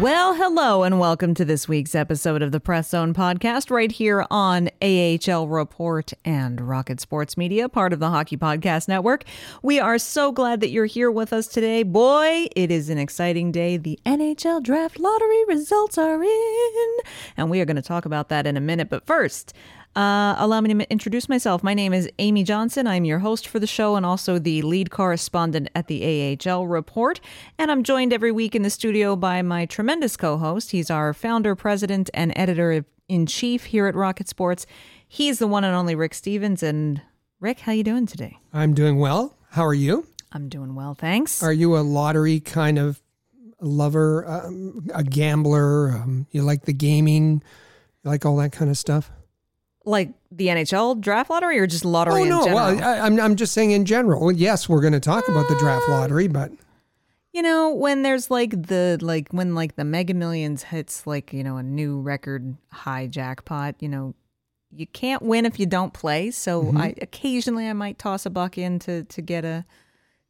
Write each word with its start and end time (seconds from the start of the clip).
Well, 0.00 0.34
hello, 0.34 0.82
and 0.82 0.98
welcome 0.98 1.34
to 1.34 1.44
this 1.44 1.68
week's 1.68 1.94
episode 1.94 2.42
of 2.42 2.50
the 2.50 2.58
Press 2.58 2.90
Zone 2.90 3.14
podcast, 3.14 3.70
right 3.70 3.92
here 3.92 4.26
on 4.28 4.68
AHL 4.82 5.46
Report 5.46 6.12
and 6.24 6.60
Rocket 6.60 7.00
Sports 7.00 7.36
Media, 7.36 7.68
part 7.68 7.92
of 7.92 8.00
the 8.00 8.10
Hockey 8.10 8.36
Podcast 8.36 8.88
Network. 8.88 9.22
We 9.62 9.78
are 9.78 9.98
so 9.98 10.32
glad 10.32 10.60
that 10.60 10.70
you're 10.70 10.86
here 10.86 11.12
with 11.12 11.32
us 11.32 11.46
today. 11.46 11.84
Boy, 11.84 12.48
it 12.56 12.72
is 12.72 12.90
an 12.90 12.98
exciting 12.98 13.52
day. 13.52 13.76
The 13.76 13.98
NHL 14.04 14.64
Draft 14.64 14.98
Lottery 14.98 15.44
results 15.46 15.96
are 15.96 16.22
in, 16.22 16.96
and 17.36 17.48
we 17.48 17.60
are 17.60 17.64
going 17.64 17.76
to 17.76 17.82
talk 17.82 18.04
about 18.04 18.30
that 18.30 18.48
in 18.48 18.56
a 18.56 18.60
minute. 18.60 18.90
But 18.90 19.06
first, 19.06 19.54
uh, 19.96 20.34
allow 20.38 20.60
me 20.60 20.74
to 20.74 20.90
introduce 20.90 21.28
myself. 21.28 21.62
My 21.62 21.74
name 21.74 21.92
is 21.92 22.08
Amy 22.18 22.42
Johnson. 22.42 22.86
I'm 22.86 23.04
your 23.04 23.20
host 23.20 23.46
for 23.46 23.58
the 23.58 23.66
show 23.66 23.96
and 23.96 24.04
also 24.04 24.38
the 24.38 24.62
lead 24.62 24.90
correspondent 24.90 25.68
at 25.74 25.86
the 25.86 26.38
AHL 26.44 26.66
Report. 26.66 27.20
And 27.58 27.70
I'm 27.70 27.82
joined 27.84 28.12
every 28.12 28.32
week 28.32 28.54
in 28.54 28.62
the 28.62 28.70
studio 28.70 29.14
by 29.14 29.42
my 29.42 29.66
tremendous 29.66 30.16
co 30.16 30.36
host. 30.36 30.72
He's 30.72 30.90
our 30.90 31.14
founder, 31.14 31.54
president, 31.54 32.10
and 32.12 32.32
editor 32.34 32.84
in 33.08 33.26
chief 33.26 33.66
here 33.66 33.86
at 33.86 33.94
Rocket 33.94 34.28
Sports. 34.28 34.66
He's 35.06 35.38
the 35.38 35.46
one 35.46 35.62
and 35.64 35.74
only 35.74 35.94
Rick 35.94 36.14
Stephens. 36.14 36.62
And 36.62 37.00
Rick, 37.38 37.60
how 37.60 37.72
you 37.72 37.84
doing 37.84 38.06
today? 38.06 38.38
I'm 38.52 38.74
doing 38.74 38.98
well. 38.98 39.36
How 39.50 39.64
are 39.64 39.74
you? 39.74 40.06
I'm 40.32 40.48
doing 40.48 40.74
well, 40.74 40.94
thanks. 40.94 41.42
Are 41.44 41.52
you 41.52 41.76
a 41.76 41.82
lottery 41.82 42.40
kind 42.40 42.78
of 42.80 43.00
lover, 43.60 44.26
um, 44.26 44.88
a 44.92 45.04
gambler? 45.04 45.90
Um, 45.92 46.26
you 46.32 46.42
like 46.42 46.62
the 46.62 46.72
gaming? 46.72 47.42
You 48.02 48.10
like 48.10 48.26
all 48.26 48.36
that 48.38 48.50
kind 48.50 48.68
of 48.68 48.76
stuff? 48.76 49.12
Like 49.84 50.12
the 50.30 50.48
NHL 50.48 51.00
draft 51.00 51.30
lottery 51.30 51.58
or 51.58 51.66
just 51.66 51.84
lottery 51.84 52.22
oh, 52.22 52.24
no. 52.24 52.46
Well, 52.46 52.82
I, 52.82 53.00
I'm, 53.00 53.20
I'm 53.20 53.36
just 53.36 53.52
saying 53.52 53.70
in 53.70 53.84
general. 53.84 54.32
Yes, 54.32 54.68
we're 54.68 54.80
going 54.80 54.92
to 54.94 55.00
talk 55.00 55.28
about 55.28 55.48
the 55.48 55.56
draft 55.58 55.88
lottery, 55.88 56.28
but 56.28 56.52
you 57.32 57.42
know 57.42 57.70
when 57.74 58.02
there's 58.02 58.30
like 58.30 58.50
the 58.68 58.96
like 59.00 59.28
when 59.30 59.54
like 59.54 59.74
the 59.76 59.84
mega 59.84 60.14
millions 60.14 60.62
hits 60.62 61.06
like 61.06 61.32
you 61.32 61.42
know 61.42 61.56
a 61.56 61.62
new 61.62 62.00
record 62.00 62.56
high 62.70 63.08
jackpot 63.08 63.74
you 63.80 63.88
know 63.88 64.14
you 64.70 64.86
can't 64.86 65.20
win 65.20 65.44
if 65.44 65.58
you 65.58 65.66
don't 65.66 65.92
play 65.92 66.30
so 66.30 66.62
Mm-hmm. 66.62 66.76
i 66.78 66.94
occasionally 67.02 67.68
i 67.68 67.72
might 67.72 67.98
toss 67.98 68.24
a 68.24 68.30
buck 68.30 68.56
in 68.56 68.78
to 68.80 69.02
to 69.02 69.20
get 69.20 69.44
a 69.44 69.64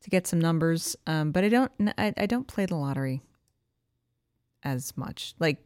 to 0.00 0.08
get 0.10 0.26
some 0.26 0.40
numbers 0.40 0.96
um 1.06 1.30
but 1.30 1.44
i 1.44 1.50
don't 1.50 1.70
i, 1.98 2.14
I 2.16 2.24
don't 2.24 2.46
play 2.46 2.64
the 2.64 2.74
lottery 2.76 3.20
as 4.62 4.96
much 4.96 5.34
like 5.38 5.58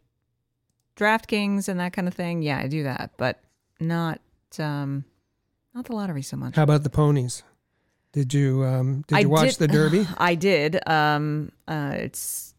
draftkings 0.96 1.68
and 1.68 1.78
that 1.78 1.92
kind 1.92 2.08
of 2.08 2.14
thing 2.14 2.42
yeah 2.42 2.58
i 2.58 2.66
do 2.66 2.82
that 2.82 3.12
but 3.16 3.40
not 3.80 4.20
um 4.58 5.04
not 5.74 5.84
the 5.84 5.94
lottery 5.94 6.22
so 6.22 6.36
much 6.36 6.56
how 6.56 6.62
about 6.62 6.82
the 6.82 6.90
ponies? 6.90 7.42
Did 8.12 8.32
you 8.32 8.64
um, 8.64 9.04
did 9.06 9.16
I 9.16 9.20
you 9.20 9.28
watch 9.28 9.58
did- 9.58 9.58
the 9.58 9.68
Derby? 9.68 10.08
I 10.18 10.34
did. 10.34 10.80
Um, 10.88 11.52
uh, 11.68 11.92
it's 11.94 12.54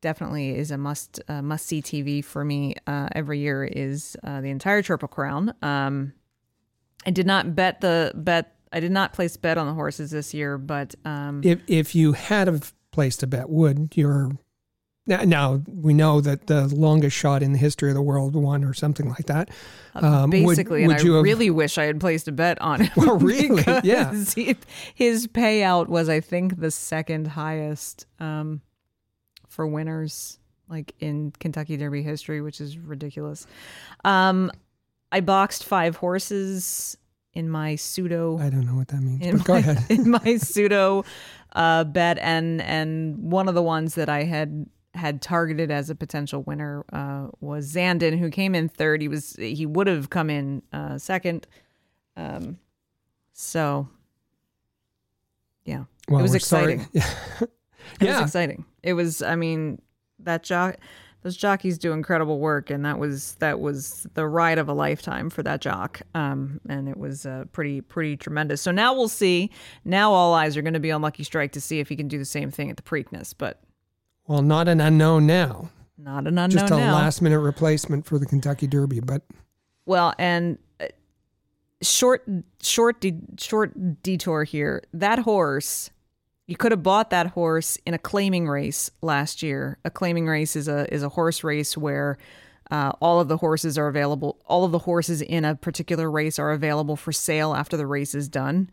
definitely 0.00 0.56
is 0.56 0.70
a 0.70 0.78
must 0.78 1.20
uh, 1.28 1.42
must 1.42 1.66
see 1.66 1.82
TV 1.82 2.24
for 2.24 2.44
me. 2.44 2.74
Uh, 2.86 3.08
every 3.12 3.38
year 3.40 3.64
is 3.64 4.16
uh, 4.24 4.40
the 4.40 4.48
entire 4.48 4.82
Triple 4.82 5.08
Crown. 5.08 5.52
Um, 5.62 6.14
I 7.04 7.10
did 7.10 7.26
not 7.26 7.54
bet 7.54 7.80
the 7.80 8.12
bet. 8.14 8.54
I 8.72 8.80
did 8.80 8.92
not 8.92 9.12
place 9.12 9.36
bet 9.36 9.58
on 9.58 9.66
the 9.66 9.74
horses 9.74 10.10
this 10.10 10.32
year, 10.32 10.56
but 10.58 10.94
um, 11.04 11.42
if 11.44 11.60
if 11.66 11.94
you 11.94 12.12
had 12.14 12.48
a 12.48 12.60
place 12.92 13.16
to 13.18 13.26
bet, 13.26 13.50
would 13.50 13.94
your 13.94 14.32
now, 15.06 15.22
now 15.22 15.62
we 15.66 15.94
know 15.94 16.20
that 16.20 16.46
the 16.48 16.66
longest 16.68 17.16
shot 17.16 17.42
in 17.42 17.52
the 17.52 17.58
history 17.58 17.90
of 17.90 17.94
the 17.94 18.02
world 18.02 18.34
won 18.34 18.64
or 18.64 18.74
something 18.74 19.08
like 19.08 19.26
that. 19.26 19.50
Um, 19.94 20.30
basically, 20.30 20.86
would 20.86 20.96
and 20.96 21.04
you 21.04 21.14
I 21.14 21.16
have- 21.18 21.24
really 21.24 21.50
wish 21.50 21.78
I 21.78 21.84
had 21.84 22.00
placed 22.00 22.28
a 22.28 22.32
bet 22.32 22.60
on 22.60 22.82
it. 22.82 22.90
Well, 22.96 23.16
really? 23.18 23.62
Yeah. 23.84 24.12
he- 24.34 24.56
his 24.94 25.26
payout 25.28 25.86
was, 25.88 26.08
I 26.08 26.20
think, 26.20 26.58
the 26.60 26.70
second 26.70 27.28
highest 27.28 28.06
um, 28.20 28.60
for 29.48 29.66
winners, 29.66 30.38
like 30.68 30.92
in 31.00 31.32
Kentucky 31.38 31.76
Derby 31.76 32.02
history, 32.02 32.40
which 32.40 32.60
is 32.60 32.76
ridiculous. 32.76 33.46
Um, 34.04 34.50
I 35.12 35.20
boxed 35.20 35.64
five 35.64 35.96
horses 35.96 36.96
in 37.32 37.48
my 37.48 37.76
pseudo 37.76 38.38
I 38.38 38.48
don't 38.50 38.66
know 38.66 38.74
what 38.74 38.88
that 38.88 39.00
means, 39.00 39.24
in 39.24 39.38
go 39.38 39.52
my, 39.54 39.58
ahead. 39.60 39.84
in 39.90 40.10
my 40.10 40.36
pseudo 40.38 41.04
uh, 41.52 41.84
bet, 41.84 42.18
and 42.20 42.60
and 42.62 43.30
one 43.30 43.46
of 43.48 43.54
the 43.54 43.62
ones 43.62 43.94
that 43.94 44.08
I 44.08 44.24
had 44.24 44.66
had 44.96 45.22
targeted 45.22 45.70
as 45.70 45.90
a 45.90 45.94
potential 45.94 46.42
winner 46.42 46.84
uh, 46.92 47.28
was 47.40 47.72
Zandon, 47.72 48.18
who 48.18 48.30
came 48.30 48.54
in 48.54 48.68
third. 48.68 49.00
He 49.02 49.08
was 49.08 49.36
he 49.36 49.66
would 49.66 49.86
have 49.86 50.10
come 50.10 50.30
in 50.30 50.62
uh, 50.72 50.98
second. 50.98 51.46
Um, 52.16 52.58
so 53.32 53.88
yeah, 55.64 55.84
Well, 56.08 56.20
it 56.20 56.22
was 56.22 56.34
exciting. 56.34 56.86
It 58.00 58.06
Yeah. 58.06 58.14
was 58.20 58.22
exciting. 58.30 58.64
It 58.82 58.94
was. 58.94 59.22
I 59.22 59.36
mean, 59.36 59.80
that 60.18 60.42
jock. 60.42 60.76
Those 61.22 61.36
jockeys 61.36 61.78
do 61.78 61.92
incredible 61.92 62.40
work, 62.40 62.68
and 62.68 62.84
that 62.84 62.98
was 62.98 63.34
that 63.36 63.60
was 63.60 64.06
the 64.14 64.26
ride 64.26 64.58
of 64.58 64.68
a 64.68 64.72
lifetime 64.72 65.30
for 65.30 65.42
that 65.44 65.60
jock. 65.60 66.02
Um, 66.14 66.60
and 66.68 66.88
it 66.88 66.96
was 66.96 67.26
uh, 67.26 67.44
pretty 67.52 67.80
pretty 67.80 68.16
tremendous. 68.16 68.60
So 68.60 68.72
now 68.72 68.92
we'll 68.92 69.08
see. 69.08 69.50
Now 69.84 70.12
all 70.12 70.34
eyes 70.34 70.56
are 70.56 70.62
going 70.62 70.74
to 70.74 70.80
be 70.80 70.90
on 70.90 71.00
Lucky 71.00 71.22
Strike 71.22 71.52
to 71.52 71.60
see 71.60 71.78
if 71.78 71.88
he 71.88 71.94
can 71.96 72.08
do 72.08 72.18
the 72.18 72.24
same 72.24 72.50
thing 72.50 72.70
at 72.70 72.76
the 72.76 72.82
Preakness, 72.82 73.32
but 73.36 73.60
Well, 74.26 74.42
not 74.42 74.68
an 74.68 74.80
unknown 74.80 75.26
now. 75.26 75.70
not 75.98 76.20
an 76.26 76.38
unknown 76.38 76.50
Just 76.50 76.72
a 76.72 76.76
now. 76.76 76.94
last 76.94 77.22
minute 77.22 77.40
replacement 77.40 78.06
for 78.06 78.18
the 78.18 78.26
Kentucky 78.26 78.66
Derby, 78.66 79.00
but 79.00 79.22
Well, 79.86 80.14
and 80.18 80.58
uh, 80.80 80.86
short, 81.82 82.24
short, 82.62 83.00
de- 83.00 83.20
short 83.38 84.02
detour 84.02 84.44
here. 84.44 84.82
That 84.92 85.20
horse, 85.20 85.90
you 86.46 86.56
could 86.56 86.72
have 86.72 86.82
bought 86.82 87.10
that 87.10 87.28
horse 87.28 87.78
in 87.86 87.94
a 87.94 87.98
claiming 87.98 88.48
race 88.48 88.90
last 89.02 89.42
year. 89.42 89.78
A 89.84 89.90
claiming 89.90 90.26
race 90.26 90.56
is 90.56 90.68
a 90.68 90.92
is 90.92 91.02
a 91.02 91.08
horse 91.10 91.42
race 91.44 91.76
where 91.76 92.18
uh, 92.70 92.92
all 93.00 93.20
of 93.20 93.28
the 93.28 93.36
horses 93.36 93.78
are 93.78 93.86
available. 93.88 94.38
All 94.46 94.64
of 94.64 94.72
the 94.72 94.80
horses 94.80 95.22
in 95.22 95.44
a 95.44 95.54
particular 95.54 96.10
race 96.10 96.38
are 96.38 96.50
available 96.50 96.96
for 96.96 97.12
sale 97.12 97.54
after 97.54 97.76
the 97.76 97.86
race 97.86 98.14
is 98.14 98.28
done. 98.28 98.70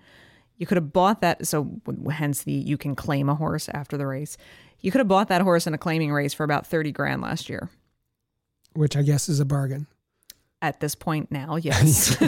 You 0.58 0.66
could 0.66 0.78
have 0.78 0.94
bought 0.94 1.22
that. 1.22 1.48
So 1.48 1.82
hence 2.12 2.44
the 2.44 2.52
you 2.54 2.78
can 2.78 2.96
claim 2.96 3.30
a 3.30 3.36
horse 3.36 3.70
after 3.70 3.98
the 3.98 4.06
race. 4.08 4.38
You 4.80 4.92
could 4.92 5.00
have 5.00 5.08
bought 5.08 5.30
that 5.30 5.42
horse 5.42 5.66
in 5.68 5.74
a 5.74 5.78
claiming 5.78 6.12
race 6.12 6.34
for 6.34 6.44
about 6.44 6.68
thirty 6.68 6.92
grand 6.92 7.22
last 7.22 7.50
year. 7.50 7.70
which 8.74 8.96
I 8.96 9.02
guess 9.02 9.30
is 9.30 9.40
a 9.40 9.46
bargain. 9.46 9.88
At 10.62 10.80
this 10.80 10.96
point 10.96 11.30
now, 11.32 11.58
yes. 11.58 12.16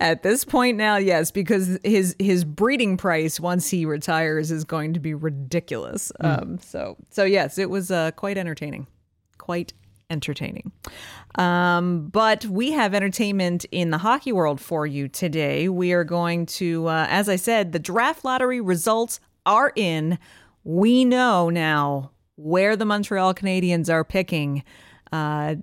At 0.00 0.22
this 0.22 0.44
point 0.44 0.76
now, 0.76 0.96
yes, 0.96 1.30
because 1.30 1.78
his 1.84 2.14
his 2.18 2.44
breeding 2.44 2.96
price 2.96 3.40
once 3.40 3.70
he 3.70 3.86
retires 3.86 4.50
is 4.50 4.64
going 4.64 4.92
to 4.94 5.00
be 5.00 5.14
ridiculous. 5.14 6.12
Um, 6.20 6.58
so 6.58 6.96
so 7.10 7.24
yes, 7.24 7.56
it 7.58 7.70
was 7.70 7.90
uh, 7.90 8.10
quite 8.10 8.36
entertaining, 8.36 8.86
quite 9.38 9.72
entertaining. 10.14 10.72
Um, 11.34 12.08
but 12.08 12.46
we 12.46 12.72
have 12.72 12.94
entertainment 12.94 13.66
in 13.72 13.90
the 13.90 13.98
hockey 13.98 14.32
world 14.32 14.60
for 14.60 14.86
you 14.86 15.08
today. 15.08 15.68
We 15.68 15.92
are 15.92 16.04
going 16.04 16.46
to, 16.46 16.86
uh, 16.86 17.06
as 17.10 17.28
I 17.28 17.36
said, 17.36 17.72
the 17.72 17.78
draft 17.78 18.24
lottery 18.24 18.60
results 18.60 19.20
are 19.44 19.72
in. 19.76 20.18
We 20.62 21.04
know 21.04 21.50
now 21.50 22.12
where 22.36 22.76
the 22.76 22.84
Montreal 22.84 23.34
Canadiens 23.34 23.92
are 23.92 24.04
picking. 24.04 24.64
Uh, 25.12 25.56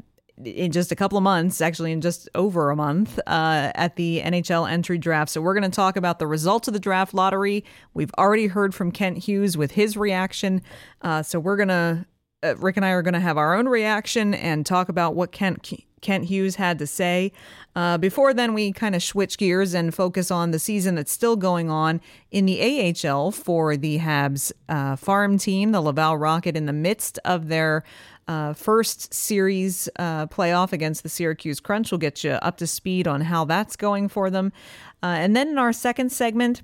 in 0.46 0.72
just 0.72 0.92
a 0.92 0.96
couple 0.96 1.18
of 1.18 1.24
months, 1.24 1.62
actually, 1.62 1.92
in 1.92 2.02
just 2.02 2.30
over 2.36 2.72
a 2.72 2.76
month, 2.76 3.20
uh, 3.28 3.72
at 3.76 3.96
the 3.96 4.22
NHL 4.22 4.70
entry 4.70 4.98
draft. 4.98 5.32
So, 5.32 5.42
we're 5.42 5.54
going 5.54 5.70
to 5.70 5.76
talk 5.76 5.96
about 5.96 6.20
the 6.20 6.28
results 6.28 6.68
of 6.68 6.74
the 6.74 6.80
draft 6.80 7.14
lottery. 7.14 7.64
We've 7.94 8.12
already 8.18 8.48
heard 8.48 8.74
from 8.74 8.92
Kent 8.92 9.20
Hughes 9.20 9.58
with 9.58 9.72
his 9.72 9.96
reaction. 9.98 10.62
Uh, 11.02 11.22
so, 11.24 11.40
we're 11.40 11.58
going 11.58 11.70
to, 11.70 12.06
uh, 12.44 12.56
Rick 12.58 12.78
and 12.78 12.86
I 12.86 12.90
are 12.90 13.02
going 13.02 13.14
to 13.14 13.20
have 13.20 13.38
our 13.38 13.56
own 13.56 13.68
reaction 13.68 14.34
and 14.34 14.66
talk 14.66 14.90
about 14.90 15.16
what 15.16 15.32
Kent. 15.32 15.74
Kent 16.02 16.26
Hughes 16.26 16.56
had 16.56 16.80
to 16.80 16.88
say. 16.88 17.32
Uh, 17.76 17.98
before 17.98 18.34
then, 18.34 18.54
we 18.56 18.72
kind 18.72 18.96
of 18.96 19.04
switch 19.04 19.38
gears 19.38 19.74
and 19.76 19.94
focus 19.94 20.32
on 20.32 20.50
the 20.50 20.58
season 20.58 20.96
that's 20.96 21.12
still 21.12 21.36
going 21.36 21.70
on 21.70 22.02
in 22.32 22.48
the 22.48 22.60
AHL 23.08 23.32
for 23.32 23.78
the 23.78 24.00
Habs 24.00 24.52
uh, 24.68 24.96
farm 24.96 25.38
team, 25.38 25.72
the 25.72 25.80
Laval 25.80 26.18
Rocket, 26.18 26.58
in 26.58 26.66
the 26.66 26.74
midst 26.74 27.20
of 27.24 27.48
their 27.48 27.84
uh, 28.28 28.54
first 28.54 29.14
series 29.14 29.90
uh, 29.98 30.26
playoff 30.28 30.74
against 30.74 31.04
the 31.04 31.10
Syracuse 31.10 31.60
Crunch. 31.60 31.92
We'll 31.92 32.00
get 32.00 32.24
you 32.24 32.32
up 32.32 32.58
to 32.58 32.68
speed 32.68 33.08
on 33.08 33.22
how 33.22 33.46
that's 33.46 33.76
going 33.76 34.10
for 34.10 34.30
them. 34.30 34.52
Uh, 35.04 35.08
and 35.08 35.36
then 35.36 35.50
in 35.50 35.58
our 35.58 35.74
second 35.74 36.12
segment, 36.12 36.62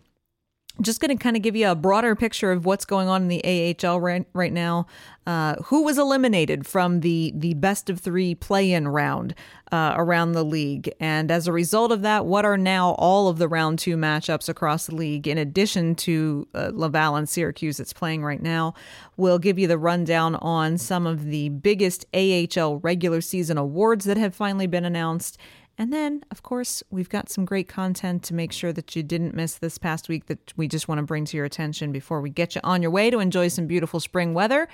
just 0.81 0.99
going 0.99 1.15
to 1.15 1.21
kind 1.21 1.35
of 1.35 1.41
give 1.41 1.55
you 1.55 1.69
a 1.69 1.75
broader 1.75 2.15
picture 2.15 2.51
of 2.51 2.65
what's 2.65 2.85
going 2.85 3.07
on 3.07 3.23
in 3.23 3.27
the 3.27 3.75
AHL 3.85 3.99
right, 3.99 4.25
right 4.33 4.53
now. 4.53 4.87
Uh, 5.27 5.55
who 5.63 5.83
was 5.83 5.97
eliminated 5.97 6.65
from 6.65 7.01
the 7.01 7.33
the 7.35 7.53
best 7.55 7.89
of 7.89 7.99
three 7.99 8.33
play-in 8.33 8.87
round 8.87 9.35
uh, 9.73 9.93
around 9.97 10.31
the 10.31 10.45
league, 10.45 10.89
and 11.01 11.29
as 11.29 11.47
a 11.47 11.51
result 11.51 11.91
of 11.91 12.01
that, 12.01 12.25
what 12.25 12.45
are 12.45 12.57
now 12.57 12.91
all 12.91 13.27
of 13.27 13.37
the 13.37 13.49
round 13.49 13.77
two 13.77 13.97
matchups 13.97 14.47
across 14.47 14.85
the 14.85 14.95
league, 14.95 15.27
in 15.27 15.37
addition 15.37 15.95
to 15.95 16.47
uh, 16.55 16.71
Laval 16.73 17.17
and 17.17 17.27
Syracuse 17.27 17.75
that's 17.75 17.91
playing 17.91 18.23
right 18.23 18.41
now. 18.41 18.73
We'll 19.17 19.37
give 19.37 19.59
you 19.59 19.67
the 19.67 19.77
rundown 19.77 20.35
on 20.35 20.77
some 20.77 21.05
of 21.05 21.25
the 21.25 21.49
biggest 21.49 22.05
AHL 22.13 22.77
regular 22.77 23.19
season 23.19 23.57
awards 23.57 24.05
that 24.05 24.15
have 24.15 24.33
finally 24.33 24.67
been 24.67 24.85
announced 24.85 25.37
and 25.77 25.93
then, 25.93 26.23
of 26.31 26.41
course, 26.41 26.81
we've 26.89 27.09
got 27.09 27.29
some 27.29 27.45
great 27.45 27.67
content 27.67 28.23
to 28.23 28.33
make 28.33 28.51
sure 28.51 28.73
that 28.73 28.95
you 28.95 29.03
didn't 29.03 29.35
miss 29.35 29.55
this 29.55 29.77
past 29.77 30.09
week 30.09 30.25
that 30.25 30.51
we 30.57 30.67
just 30.67 30.87
want 30.87 30.97
to 30.97 31.03
bring 31.03 31.23
to 31.25 31.37
your 31.37 31.45
attention 31.45 31.91
before 31.91 32.19
we 32.19 32.31
get 32.31 32.55
you 32.55 32.61
on 32.63 32.81
your 32.81 32.89
way 32.89 33.11
to 33.11 33.19
enjoy 33.19 33.47
some 33.47 33.67
beautiful 33.67 33.99
spring 33.99 34.33
weather 34.33 34.67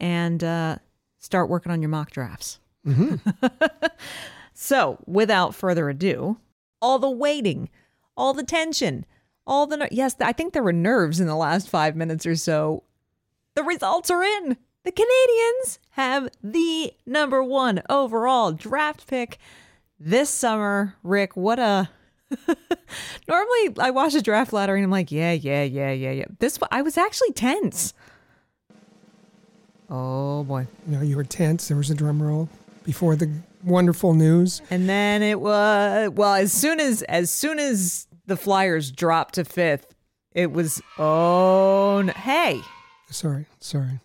and 0.00 0.42
uh, 0.42 0.76
start 1.18 1.48
working 1.48 1.70
on 1.70 1.80
your 1.80 1.90
mock 1.90 2.10
drafts. 2.10 2.58
Mm-hmm. 2.84 3.46
so, 4.54 4.98
without 5.06 5.54
further 5.54 5.88
ado, 5.90 6.38
all 6.82 6.98
the 6.98 7.10
waiting, 7.10 7.68
all 8.16 8.34
the 8.34 8.42
tension, 8.42 9.06
all 9.46 9.66
the. 9.68 9.76
Ner- 9.76 9.88
yes, 9.92 10.16
I 10.20 10.32
think 10.32 10.54
there 10.54 10.62
were 10.62 10.72
nerves 10.72 11.20
in 11.20 11.28
the 11.28 11.36
last 11.36 11.68
five 11.68 11.94
minutes 11.94 12.26
or 12.26 12.34
so. 12.34 12.82
The 13.54 13.62
results 13.62 14.10
are 14.10 14.24
in. 14.24 14.56
The 14.82 14.92
Canadiens 14.92 15.78
have 15.90 16.28
the 16.42 16.94
number 17.06 17.44
one 17.44 17.82
overall 17.88 18.52
draft 18.52 19.06
pick 19.06 19.38
this 19.98 20.30
summer, 20.30 20.94
Rick, 21.02 21.36
what 21.36 21.58
a 21.58 21.90
normally 23.28 23.74
I 23.78 23.90
watch 23.90 24.14
a 24.14 24.22
draft 24.22 24.52
ladder 24.52 24.74
and 24.74 24.84
I'm 24.84 24.90
like, 24.90 25.10
yeah, 25.10 25.32
yeah, 25.32 25.62
yeah, 25.62 25.92
yeah, 25.92 26.10
yeah. 26.10 26.24
This 26.38 26.58
I 26.70 26.82
was 26.82 26.98
actually 26.98 27.32
tense. 27.32 27.94
Oh 29.90 30.44
boy. 30.44 30.66
Know, 30.86 31.00
you 31.00 31.16
were 31.16 31.24
tense. 31.24 31.68
There 31.68 31.76
was 31.76 31.90
a 31.90 31.94
drum 31.94 32.22
roll 32.22 32.48
before 32.84 33.16
the 33.16 33.30
wonderful 33.64 34.14
news. 34.14 34.60
And 34.70 34.88
then 34.88 35.22
it 35.22 35.40
was 35.40 36.10
well, 36.10 36.34
as 36.34 36.52
soon 36.52 36.80
as 36.80 37.02
as 37.02 37.30
soon 37.30 37.58
as 37.58 38.06
the 38.26 38.36
Flyers 38.36 38.90
dropped 38.90 39.34
to 39.34 39.44
fifth, 39.44 39.94
it 40.32 40.52
was 40.52 40.82
oh 40.98 42.02
no. 42.04 42.12
hey. 42.12 42.60
Sorry, 43.10 43.46
sorry. 43.58 44.00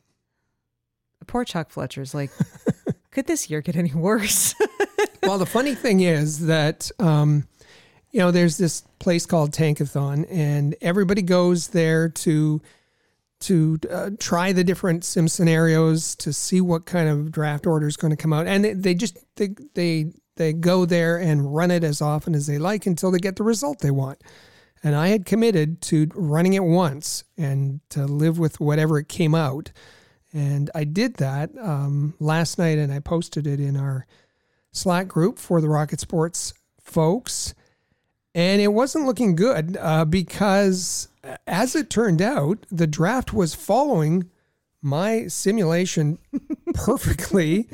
Poor 1.28 1.44
Chuck 1.44 1.70
Fletcher's 1.70 2.14
like, 2.14 2.32
could 3.12 3.28
this 3.28 3.50
year 3.50 3.62
get 3.62 3.76
any 3.76 3.92
worse? 3.94 4.56
well, 5.24 5.38
the 5.38 5.46
funny 5.46 5.76
thing 5.76 6.02
is 6.02 6.46
that, 6.48 6.92
um, 7.00 7.48
you 8.12 8.20
know, 8.20 8.32
there's 8.32 8.58
this 8.58 8.82
place 9.00 9.26
called 9.26 9.52
Tankathon, 9.52 10.26
and 10.30 10.76
everybody 10.82 11.22
goes 11.22 11.70
there 11.70 12.10
to 12.10 12.62
to 13.42 13.78
uh, 13.92 14.10
try 14.20 14.54
the 14.54 14.64
different 14.64 15.04
sim 15.04 15.28
scenarios 15.28 16.16
to 16.16 16.32
see 16.32 16.62
what 16.62 16.86
kind 16.86 17.10
of 17.10 17.30
draft 17.30 17.68
order 17.68 17.88
is 17.88 17.98
going 17.98 18.12
to 18.12 18.18
come 18.18 18.32
out, 18.32 18.48
and 18.48 18.64
they, 18.64 18.74
they 18.74 18.94
just 18.94 19.18
they 19.36 19.50
they 19.74 20.14
they 20.36 20.54
go 20.54 20.86
there 20.86 21.18
and 21.18 21.54
run 21.54 21.72
it 21.72 21.84
as 21.84 22.02
often 22.02 22.36
as 22.36 22.48
they 22.48 22.58
like 22.58 22.86
until 22.86 23.12
they 23.12 23.20
get 23.20 23.36
the 23.36 23.44
result 23.44 23.80
they 23.80 23.92
want. 23.92 24.22
And 24.84 24.96
I 24.96 25.10
had 25.10 25.26
committed 25.26 25.82
to 25.84 26.08
running 26.14 26.54
it 26.54 26.64
once 26.64 27.24
and 27.38 27.80
to 27.90 28.06
live 28.06 28.38
with 28.38 28.60
whatever 28.60 29.00
it 29.00 29.08
came 29.08 29.34
out. 29.34 29.72
And 30.34 30.70
I 30.76 30.84
did 30.84 31.16
that 31.16 31.52
um, 31.60 32.16
last 32.20 32.58
night, 32.58 32.78
and 32.78 32.92
I 32.92 33.00
posted 33.00 33.48
it 33.48 33.60
in 33.60 33.78
our 33.78 34.06
Slack 34.74 35.08
group 35.08 35.40
for 35.40 35.62
the 35.62 35.70
Rocket 35.70 36.02
Sports 36.02 36.54
folks. 36.82 37.54
And 38.36 38.62
it 38.62 38.70
wasn't 38.70 39.06
looking 39.06 39.36
good 39.36 39.78
uh, 39.80 40.06
because, 40.06 41.08
as 41.48 41.76
it 41.76 41.90
turned 41.90 42.22
out, 42.22 42.66
the 42.72 42.88
draft 42.88 43.32
was 43.32 43.54
following 43.54 44.30
my 44.82 45.28
simulation 45.28 46.18
perfectly. 46.74 47.70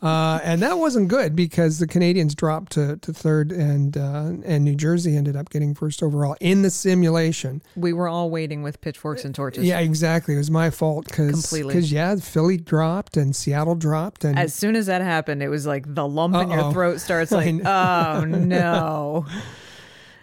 Uh, 0.00 0.38
and 0.44 0.62
that 0.62 0.78
wasn't 0.78 1.08
good 1.08 1.34
because 1.34 1.80
the 1.80 1.86
Canadiens 1.86 2.34
dropped 2.34 2.72
to, 2.72 2.96
to 2.98 3.12
third, 3.12 3.50
and 3.50 3.96
uh, 3.96 4.32
and 4.44 4.64
New 4.64 4.76
Jersey 4.76 5.16
ended 5.16 5.34
up 5.34 5.50
getting 5.50 5.74
first 5.74 6.04
overall 6.04 6.36
in 6.40 6.62
the 6.62 6.70
simulation. 6.70 7.62
We 7.74 7.92
were 7.92 8.08
all 8.08 8.30
waiting 8.30 8.62
with 8.62 8.80
pitchforks 8.80 9.24
and 9.24 9.34
torches. 9.34 9.64
Yeah, 9.64 9.80
exactly. 9.80 10.34
It 10.34 10.38
was 10.38 10.52
my 10.52 10.70
fault 10.70 11.06
because 11.06 11.52
because 11.52 11.90
yeah, 11.90 12.14
Philly 12.16 12.58
dropped 12.58 13.16
and 13.16 13.34
Seattle 13.34 13.74
dropped, 13.74 14.24
and 14.24 14.38
as 14.38 14.54
soon 14.54 14.76
as 14.76 14.86
that 14.86 15.02
happened, 15.02 15.42
it 15.42 15.48
was 15.48 15.66
like 15.66 15.92
the 15.92 16.06
lump 16.06 16.36
Uh-oh. 16.36 16.42
in 16.42 16.50
your 16.50 16.72
throat 16.72 17.00
starts 17.00 17.32
like, 17.32 17.54
oh 17.66 18.24
no. 18.24 19.26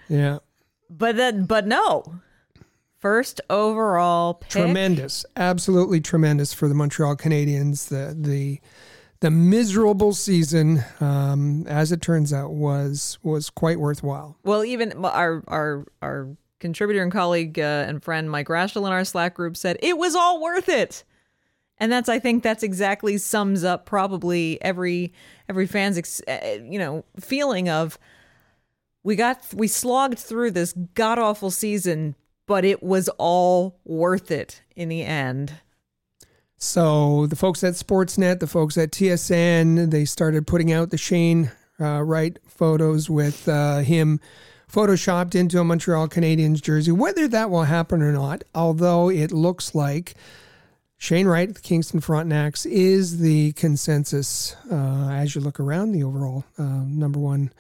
Yeah. 0.08 0.38
But 0.90 1.16
then, 1.16 1.46
but 1.46 1.66
no. 1.66 2.04
First 3.00 3.42
overall 3.50 4.36
pick. 4.36 4.50
Tremendous, 4.50 5.26
absolutely 5.36 6.00
tremendous 6.00 6.54
for 6.54 6.68
the 6.68 6.74
Montreal 6.74 7.16
Canadiens. 7.16 7.90
The 7.90 8.16
the 8.18 8.60
the 9.22 9.32
miserable 9.32 10.14
season, 10.14 10.84
um, 11.00 11.66
as 11.68 11.92
it 11.92 12.02
turns 12.02 12.34
out, 12.34 12.52
was 12.52 13.18
was 13.24 13.50
quite 13.50 13.80
worthwhile. 13.80 14.38
Well, 14.44 14.64
even 14.64 15.06
our 15.06 15.44
our 15.48 15.86
our 16.02 16.28
contributor 16.60 17.02
and 17.02 17.12
colleague 17.12 17.60
uh, 17.60 17.86
and 17.88 18.04
friend 18.04 18.30
Mike 18.30 18.48
Rashel 18.48 18.86
in 18.86 18.92
our 18.92 19.06
Slack 19.06 19.36
group 19.36 19.58
said 19.58 19.78
it 19.82 19.98
was 19.98 20.16
all 20.16 20.42
worth 20.42 20.70
it, 20.70 21.04
and 21.78 21.92
that's 21.92 22.10
I 22.10 22.20
think 22.20 22.44
that's 22.44 22.64
exactly 22.64 23.18
sums 23.18 23.64
up 23.64 23.86
probably 23.86 24.62
every 24.62 25.14
every 25.48 25.68
fan's 25.68 25.98
ex, 25.98 26.22
uh, 26.28 26.60
you 26.64 26.80
know 26.80 27.06
feeling 27.20 27.70
of 27.70 27.98
we 29.04 29.16
got 29.16 29.42
we 29.54 29.68
slogged 29.68 30.20
through 30.20 30.52
this 30.52 30.74
god 30.94 31.20
awful 31.20 31.52
season, 31.52 32.16
but 32.48 32.66
it 32.66 32.84
was 32.84 33.08
all 33.18 33.80
worth 33.86 34.30
it 34.30 34.62
in 34.76 34.90
the 34.90 35.04
end. 35.04 35.54
So 36.58 37.28
the 37.28 37.36
folks 37.36 37.64
at 37.64 37.74
Sportsnet, 37.74 38.40
the 38.40 38.48
folks 38.48 38.78
at 38.78 38.92
TSN, 38.92 39.92
they 39.92 40.06
started 40.06 40.48
putting 40.48 40.72
out 40.72 40.90
the 40.90 40.98
Shane 40.98 41.52
uh, 41.80 42.02
Wright 42.02 42.40
photos 42.48 43.10
with 43.10 43.48
uh, 43.48 43.80
him 43.80 44.20
photoshopped 44.72 45.36
into 45.36 45.60
a 45.60 45.64
Montreal 45.64 46.08
Canadiens 46.08 46.62
jersey. 46.62 46.92
Whether 46.92 47.28
that 47.28 47.50
will 47.50 47.64
happen 47.64 48.02
or 48.02 48.12
not, 48.12 48.44
although 48.54 49.10
it 49.10 49.32
looks 49.32 49.76
like 49.76 50.16
Shane 50.98 51.28
Wright, 51.28 51.54
the 51.54 51.62
Kingston 51.62 52.00
Frontenacs, 52.00 52.66
is 52.66 53.20
the 53.20 53.52
consensus 53.54 54.56
uh, 54.72 55.10
as 55.12 55.36
you 55.36 55.42
look 55.42 55.60
around 55.60 55.92
the 55.92 56.04
overall 56.04 56.46
uh, 56.58 56.64
number 56.64 57.20
one 57.20 57.52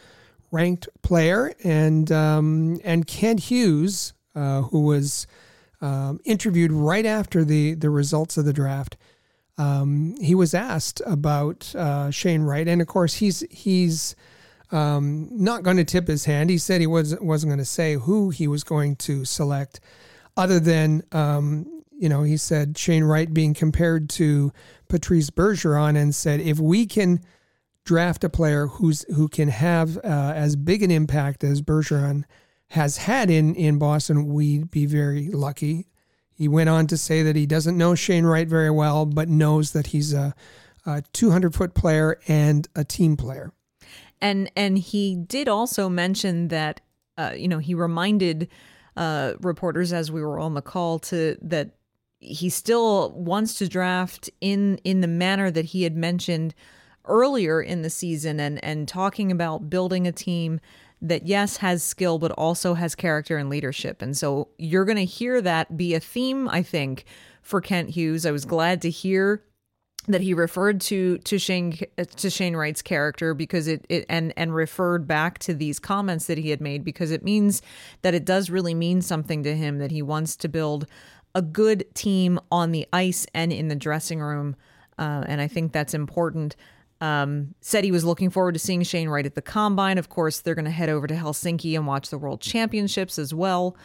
ranked 0.51 0.87
player, 1.01 1.53
and 1.63 2.11
um, 2.11 2.79
and 2.83 3.05
Kent 3.05 3.41
Hughes, 3.41 4.13
uh, 4.35 4.61
who 4.63 4.81
was 4.81 5.27
um, 5.81 6.19
interviewed 6.25 6.71
right 6.71 7.05
after 7.05 7.43
the 7.43 7.73
the 7.73 7.89
results 7.89 8.37
of 8.37 8.45
the 8.45 8.53
draft. 8.53 8.97
Um, 9.57 10.15
he 10.19 10.35
was 10.35 10.53
asked 10.53 11.01
about 11.05 11.73
uh, 11.75 12.11
Shane 12.11 12.41
Wright, 12.41 12.67
and 12.67 12.81
of 12.81 12.87
course 12.87 13.15
he's 13.15 13.41
he's 13.49 14.15
um, 14.71 15.29
not 15.31 15.63
going 15.63 15.77
to 15.77 15.85
tip 15.85 16.07
his 16.07 16.25
hand. 16.25 16.49
He 16.49 16.57
said 16.57 16.81
he 16.81 16.87
was 16.87 17.17
wasn't 17.19 17.51
going 17.51 17.59
to 17.59 17.65
say 17.65 17.93
who 17.93 18.29
he 18.29 18.47
was 18.47 18.63
going 18.63 18.95
to 18.97 19.25
select, 19.25 19.79
other 20.35 20.59
than 20.59 21.03
um, 21.11 21.83
you 21.97 22.09
know 22.09 22.23
he 22.23 22.37
said 22.37 22.77
Shane 22.77 23.03
Wright 23.03 23.33
being 23.33 23.53
compared 23.53 24.09
to 24.11 24.51
Patrice 24.89 25.29
Bergeron, 25.29 25.97
and 25.97 26.13
said 26.13 26.41
if 26.41 26.59
we 26.59 26.85
can 26.85 27.21
draft 27.85 28.23
a 28.23 28.29
player 28.29 28.67
who's 28.67 29.05
who 29.15 29.29
can 29.29 29.47
have 29.47 29.97
uh, 29.97 30.33
as 30.35 30.55
big 30.55 30.83
an 30.83 30.91
impact 30.91 31.43
as 31.43 31.61
Bergeron 31.61 32.25
has 32.69 32.97
had 32.97 33.29
in, 33.29 33.55
in 33.55 33.77
Boston, 33.77 34.27
we'd 34.27 34.71
be 34.71 34.85
very 34.85 35.29
lucky. 35.29 35.87
He 36.33 36.47
went 36.47 36.69
on 36.69 36.87
to 36.87 36.97
say 36.97 37.23
that 37.23 37.35
he 37.35 37.45
doesn't 37.45 37.77
know 37.77 37.95
Shane 37.95 38.25
Wright 38.25 38.47
very 38.47 38.71
well, 38.71 39.05
but 39.05 39.29
knows 39.29 39.71
that 39.71 39.87
he's 39.87 40.13
a, 40.13 40.35
a 40.85 41.01
200 41.13 41.55
foot 41.55 41.73
player 41.73 42.19
and 42.27 42.67
a 42.75 42.83
team 42.83 43.15
player. 43.15 43.51
And 44.21 44.49
and 44.55 44.77
he 44.77 45.15
did 45.15 45.47
also 45.47 45.89
mention 45.89 46.47
that 46.47 46.81
uh, 47.17 47.33
you 47.35 47.47
know 47.47 47.59
he 47.59 47.73
reminded 47.73 48.49
uh, 48.97 49.33
reporters 49.41 49.93
as 49.93 50.11
we 50.11 50.21
were 50.21 50.39
on 50.39 50.53
the 50.53 50.61
call 50.61 50.99
to 50.99 51.37
that 51.41 51.71
he 52.19 52.49
still 52.49 53.11
wants 53.11 53.55
to 53.55 53.67
draft 53.67 54.29
in 54.41 54.79
in 54.83 55.01
the 55.01 55.07
manner 55.07 55.51
that 55.51 55.65
he 55.65 55.83
had 55.83 55.95
mentioned 55.95 56.55
earlier 57.05 57.61
in 57.61 57.81
the 57.81 57.89
season 57.89 58.39
and 58.39 58.63
and 58.63 58.87
talking 58.87 59.31
about 59.31 59.69
building 59.69 60.07
a 60.07 60.11
team 60.11 60.59
that 61.07 61.25
yes 61.27 61.57
has 61.57 61.83
skill 61.83 62.19
but 62.19 62.31
also 62.31 62.73
has 62.73 62.95
character 62.95 63.37
and 63.37 63.49
leadership. 63.49 64.01
And 64.01 64.17
so 64.17 64.49
you're 64.57 64.85
going 64.85 64.97
to 64.97 65.05
hear 65.05 65.41
that 65.41 65.77
be 65.77 65.93
a 65.93 65.99
theme 65.99 66.47
i 66.49 66.61
think 66.61 67.05
for 67.45 67.61
kent 67.61 67.91
hughes. 67.91 68.25
I 68.25 68.31
was 68.31 68.43
glad 68.43 68.81
to 68.81 68.89
hear 68.89 69.43
that 70.07 70.21
he 70.21 70.33
referred 70.33 70.81
to 70.81 71.19
to 71.19 71.37
Shane 71.37 71.77
to 71.97 72.29
Shane 72.29 72.55
Wright's 72.55 72.81
character 72.81 73.33
because 73.33 73.67
it, 73.67 73.85
it 73.87 74.05
and 74.09 74.33
and 74.35 74.53
referred 74.53 75.07
back 75.07 75.39
to 75.39 75.53
these 75.53 75.79
comments 75.79 76.25
that 76.25 76.37
he 76.37 76.49
had 76.49 76.59
made 76.59 76.83
because 76.83 77.11
it 77.11 77.23
means 77.23 77.61
that 78.01 78.13
it 78.13 78.25
does 78.25 78.49
really 78.49 78.73
mean 78.73 79.01
something 79.01 79.43
to 79.43 79.55
him 79.55 79.77
that 79.77 79.91
he 79.91 80.01
wants 80.01 80.35
to 80.37 80.49
build 80.49 80.87
a 81.35 81.41
good 81.41 81.85
team 81.93 82.39
on 82.51 82.71
the 82.71 82.87
ice 82.91 83.27
and 83.33 83.53
in 83.53 83.67
the 83.67 83.75
dressing 83.75 84.21
room. 84.21 84.55
Uh, 84.97 85.23
and 85.27 85.41
I 85.41 85.47
think 85.47 85.71
that's 85.71 85.93
important. 85.93 86.55
Um, 87.01 87.55
said 87.59 87.83
he 87.83 87.91
was 87.91 88.05
looking 88.05 88.29
forward 88.29 88.53
to 88.53 88.59
seeing 88.59 88.81
Shane 88.83 89.09
Wright 89.09 89.25
at 89.25 89.35
the 89.35 89.41
combine. 89.41 89.97
Of 89.97 90.09
course, 90.09 90.39
they're 90.39 90.55
going 90.55 90.65
to 90.65 90.71
head 90.71 90.89
over 90.89 91.07
to 91.07 91.15
Helsinki 91.15 91.75
and 91.75 91.85
watch 91.85 92.09
the 92.09 92.17
World 92.17 92.41
Championships 92.41 93.19
as 93.19 93.33
well. 93.33 93.75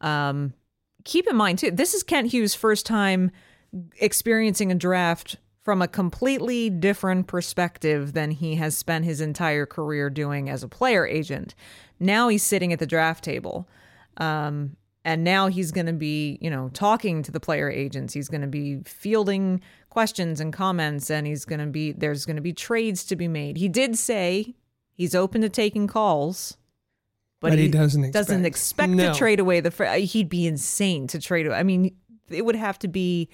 Um, 0.00 0.54
keep 1.04 1.26
in 1.26 1.36
mind 1.36 1.58
too, 1.58 1.70
this 1.70 1.94
is 1.94 2.02
Kent 2.02 2.30
Hughes' 2.32 2.54
first 2.54 2.86
time 2.86 3.32
experiencing 4.00 4.70
a 4.70 4.74
draft 4.74 5.36
from 5.62 5.82
a 5.82 5.88
completely 5.88 6.70
different 6.70 7.26
perspective 7.26 8.12
than 8.12 8.30
he 8.30 8.56
has 8.56 8.76
spent 8.76 9.04
his 9.04 9.20
entire 9.20 9.66
career 9.66 10.08
doing 10.08 10.48
as 10.48 10.62
a 10.62 10.68
player 10.68 11.06
agent. 11.06 11.54
Now 11.98 12.28
he's 12.28 12.42
sitting 12.42 12.72
at 12.72 12.78
the 12.78 12.86
draft 12.86 13.22
table. 13.22 13.68
Um, 14.16 14.76
and 15.04 15.24
now 15.24 15.48
he's 15.48 15.72
going 15.72 15.86
to 15.86 15.92
be, 15.92 16.38
you 16.40 16.50
know, 16.50 16.68
talking 16.74 17.22
to 17.22 17.32
the 17.32 17.40
player 17.40 17.70
agents. 17.70 18.12
He's 18.12 18.28
going 18.28 18.42
to 18.42 18.46
be 18.46 18.80
fielding 18.84 19.60
questions 19.88 20.40
and 20.40 20.52
comments, 20.52 21.10
and 21.10 21.26
he's 21.26 21.44
going 21.44 21.60
to 21.60 21.66
be, 21.66 21.92
there's 21.92 22.26
going 22.26 22.36
to 22.36 22.42
be 22.42 22.52
trades 22.52 23.04
to 23.04 23.16
be 23.16 23.28
made. 23.28 23.56
He 23.56 23.68
did 23.68 23.96
say 23.96 24.54
he's 24.92 25.14
open 25.14 25.40
to 25.40 25.48
taking 25.48 25.86
calls. 25.86 26.56
But, 27.40 27.50
but 27.50 27.58
he, 27.58 27.64
he, 27.64 27.70
doesn't 27.70 28.04
expect, 28.04 28.12
doesn't 28.12 28.44
expect 28.44 28.92
no. 28.92 29.12
to 29.12 29.18
trade 29.18 29.40
away 29.40 29.60
the. 29.60 29.96
He'd 29.96 30.28
be 30.28 30.46
insane 30.46 31.06
to 31.06 31.18
trade. 31.18 31.46
Away. 31.46 31.56
I 31.56 31.62
mean, 31.62 31.96
it 32.28 32.44
would 32.44 32.56
have 32.56 32.78
to 32.80 32.88
be 32.88 33.30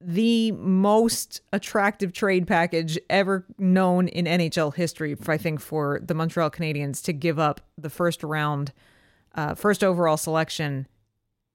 the 0.00 0.52
most 0.52 1.40
attractive 1.52 2.12
trade 2.12 2.46
package 2.46 2.98
ever 3.08 3.46
known 3.58 4.08
in 4.08 4.26
NHL 4.26 4.74
history, 4.74 5.16
I 5.26 5.36
think, 5.36 5.60
for 5.60 6.00
the 6.02 6.14
Montreal 6.14 6.50
Canadiens 6.50 7.02
to 7.04 7.12
give 7.12 7.38
up 7.38 7.60
the 7.78 7.88
first 7.88 8.22
round, 8.22 8.72
uh, 9.36 9.54
first 9.54 9.84
overall 9.84 10.16
selection 10.16 10.86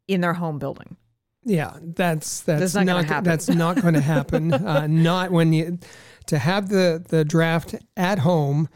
in 0.08 0.22
their 0.22 0.34
home 0.34 0.60
building. 0.60 0.98
Yeah, 1.44 1.78
that's 1.82 2.42
that's, 2.42 2.74
that's 2.74 2.86
not, 2.86 3.08
not 3.08 3.24
that's 3.24 3.50
not 3.50 3.82
going 3.82 3.94
to 3.96 4.02
happen. 4.02 4.54
uh, 4.54 4.88
not 4.88 5.32
when 5.32 5.54
you 5.54 5.80
to 6.28 6.38
have 6.38 6.70
the 6.70 7.04
the 7.10 7.26
draft 7.26 7.76
at 7.98 8.20
home 8.20 8.70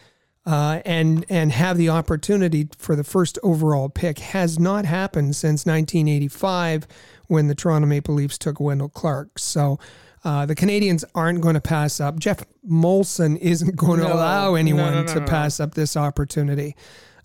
uh, 0.45 0.81
and 0.85 1.25
and 1.29 1.51
have 1.51 1.77
the 1.77 1.89
opportunity 1.89 2.67
for 2.77 2.95
the 2.95 3.03
first 3.03 3.37
overall 3.43 3.89
pick 3.89 4.19
has 4.19 4.59
not 4.59 4.85
happened 4.85 5.35
since 5.35 5.65
1985 5.65 6.87
when 7.27 7.47
the 7.47 7.55
Toronto 7.55 7.87
Maple 7.87 8.15
Leafs 8.15 8.37
took 8.37 8.59
Wendell 8.59 8.89
Clark. 8.89 9.37
So 9.37 9.79
uh, 10.23 10.45
the 10.45 10.55
Canadiens 10.55 11.03
aren't 11.13 11.41
going 11.41 11.53
to 11.53 11.61
pass 11.61 11.99
up. 11.99 12.19
Geoff 12.19 12.43
Molson 12.67 13.37
isn't 13.37 13.75
going 13.75 13.99
to 13.99 14.11
allow 14.11 14.55
anyone 14.55 14.93
no, 14.93 15.03
no, 15.03 15.13
no, 15.13 15.13
to 15.13 15.21
pass 15.21 15.59
up 15.59 15.75
this 15.75 15.95
opportunity. 15.95 16.75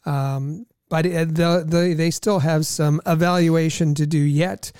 Um, 0.04 0.66
but 0.90 1.04
the, 1.04 1.64
the, 1.66 1.94
they 1.96 2.10
still 2.10 2.40
have 2.40 2.66
some 2.66 3.00
evaluation 3.06 3.94
to 3.94 4.06
do 4.06 4.18
yet. 4.18 4.72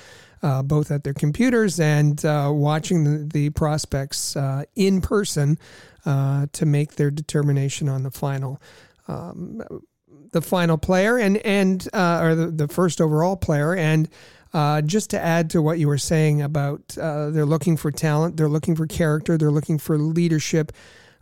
Uh, 0.43 0.63
both 0.63 0.91
at 0.91 1.05
their 1.05 1.13
computers 1.13 1.79
and 1.79 2.25
uh, 2.25 2.49
watching 2.51 3.05
the, 3.05 3.29
the 3.31 3.51
prospects 3.51 4.35
uh, 4.37 4.65
in 4.75 5.03
person 5.03 5.59
uh, 6.07 6.47
to 6.51 6.65
make 6.65 6.95
their 6.95 7.11
determination 7.11 7.91
on 7.91 8.05
the 8.05 8.11
final 8.11 8.59
um, 9.07 9.61
the 10.33 10.41
final 10.41 10.79
player 10.79 11.19
and 11.19 11.37
and 11.39 11.89
uh, 11.93 12.21
or 12.23 12.35
the, 12.35 12.47
the 12.47 12.69
first 12.69 13.03
overall 13.03 13.37
player 13.37 13.75
and 13.75 14.09
uh, 14.53 14.83
just 14.83 15.11
to 15.11 15.21
add 15.21 15.51
to 15.51 15.63
what 15.63 15.79
you 15.79 15.87
were 15.87 15.99
saying 15.99 16.43
about 16.43 16.97
uh, 16.99 17.31
they're 17.31 17.47
looking 17.47 17.77
for 17.77 17.91
talent, 17.91 18.37
they're 18.37 18.49
looking 18.49 18.75
for 18.75 18.87
character, 18.87 19.39
they're 19.39 19.51
looking 19.51 19.79
for 19.79 19.97
leadership. 19.97 20.73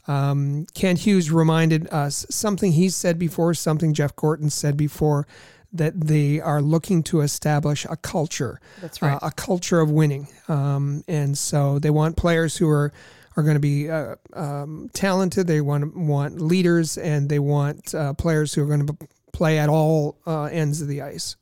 Um, 0.09 0.67
Kent 0.75 1.00
Hughes 1.00 1.31
reminded 1.31 1.87
us 1.88 2.27
something 2.31 2.73
he 2.73 2.88
said 2.88 3.19
before, 3.19 3.55
something 3.55 3.95
Jeff 3.95 4.17
Gorton 4.17 4.50
said 4.50 4.77
before, 4.77 5.27
that 5.73 6.00
they 6.00 6.41
are 6.41 6.62
looking 6.62 7.03
to 7.05 7.21
establish 7.21 7.85
a 7.88 7.97
culture. 7.97 8.59
That's 8.81 9.03
right. 9.03 9.15
Uh, 9.23 9.29
a 9.29 9.31
culture 9.31 9.81
of 9.81 9.91
winning. 9.91 10.29
Um, 10.49 11.05
and 11.07 11.37
so 11.37 11.79
they 11.79 11.91
want 11.91 12.17
players 12.17 12.57
who 12.57 12.69
are 12.69 12.93
are 13.37 13.43
going 13.45 13.55
to 13.55 13.61
be 13.61 13.88
uh, 13.88 14.17
um, 14.33 14.91
talented. 14.93 15.47
They 15.47 15.61
want 15.61 15.97
want 15.97 16.41
leaders, 16.41 16.99
and 16.99 17.29
they 17.29 17.38
want 17.38 17.95
uh, 17.95 18.15
players 18.15 18.55
who 18.55 18.62
are 18.62 18.67
going 18.67 18.87
to 18.87 18.97
play 19.33 19.59
at 19.59 19.69
all 19.69 20.17
uh, 20.27 20.45
ends 20.45 20.83
of 20.83 20.88
the 20.88 21.03
ice. 21.03 21.37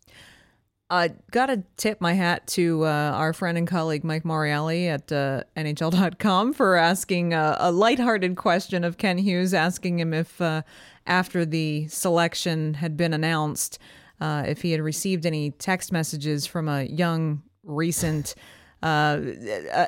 I 0.88 1.14
got 1.33 1.47
to 1.47 1.64
tip 1.76 2.00
my 2.00 2.12
hat 2.12 2.47
to 2.49 2.85
uh, 2.85 2.88
our 3.14 3.33
friend 3.33 3.59
and 3.59 3.66
colleague 3.66 4.05
Mike 4.05 4.23
Morreale 4.23 4.88
at 4.88 5.11
uh, 5.11 5.43
NHL.com 5.57 6.52
for 6.52 6.76
asking 6.76 7.33
a, 7.35 7.57
a 7.59 7.73
lighthearted 7.73 8.37
question 8.37 8.85
of 8.85 8.97
Kent 8.97 9.21
Hughes, 9.21 9.52
asking 9.52 9.99
him 9.99 10.14
if, 10.14 10.40
uh, 10.40 10.62
after 11.07 11.45
the 11.45 11.88
selection 11.88 12.75
had 12.75 12.97
been 12.97 13.12
announced, 13.12 13.81
uh, 14.21 14.45
if 14.47 14.62
he 14.62 14.71
had 14.71 14.81
received 14.81 15.26
any 15.26 15.50
text 15.50 15.90
messages 15.90 16.47
from 16.47 16.69
a 16.69 16.85
young, 16.85 17.43
recent 17.64 18.37
uh, 18.83 19.18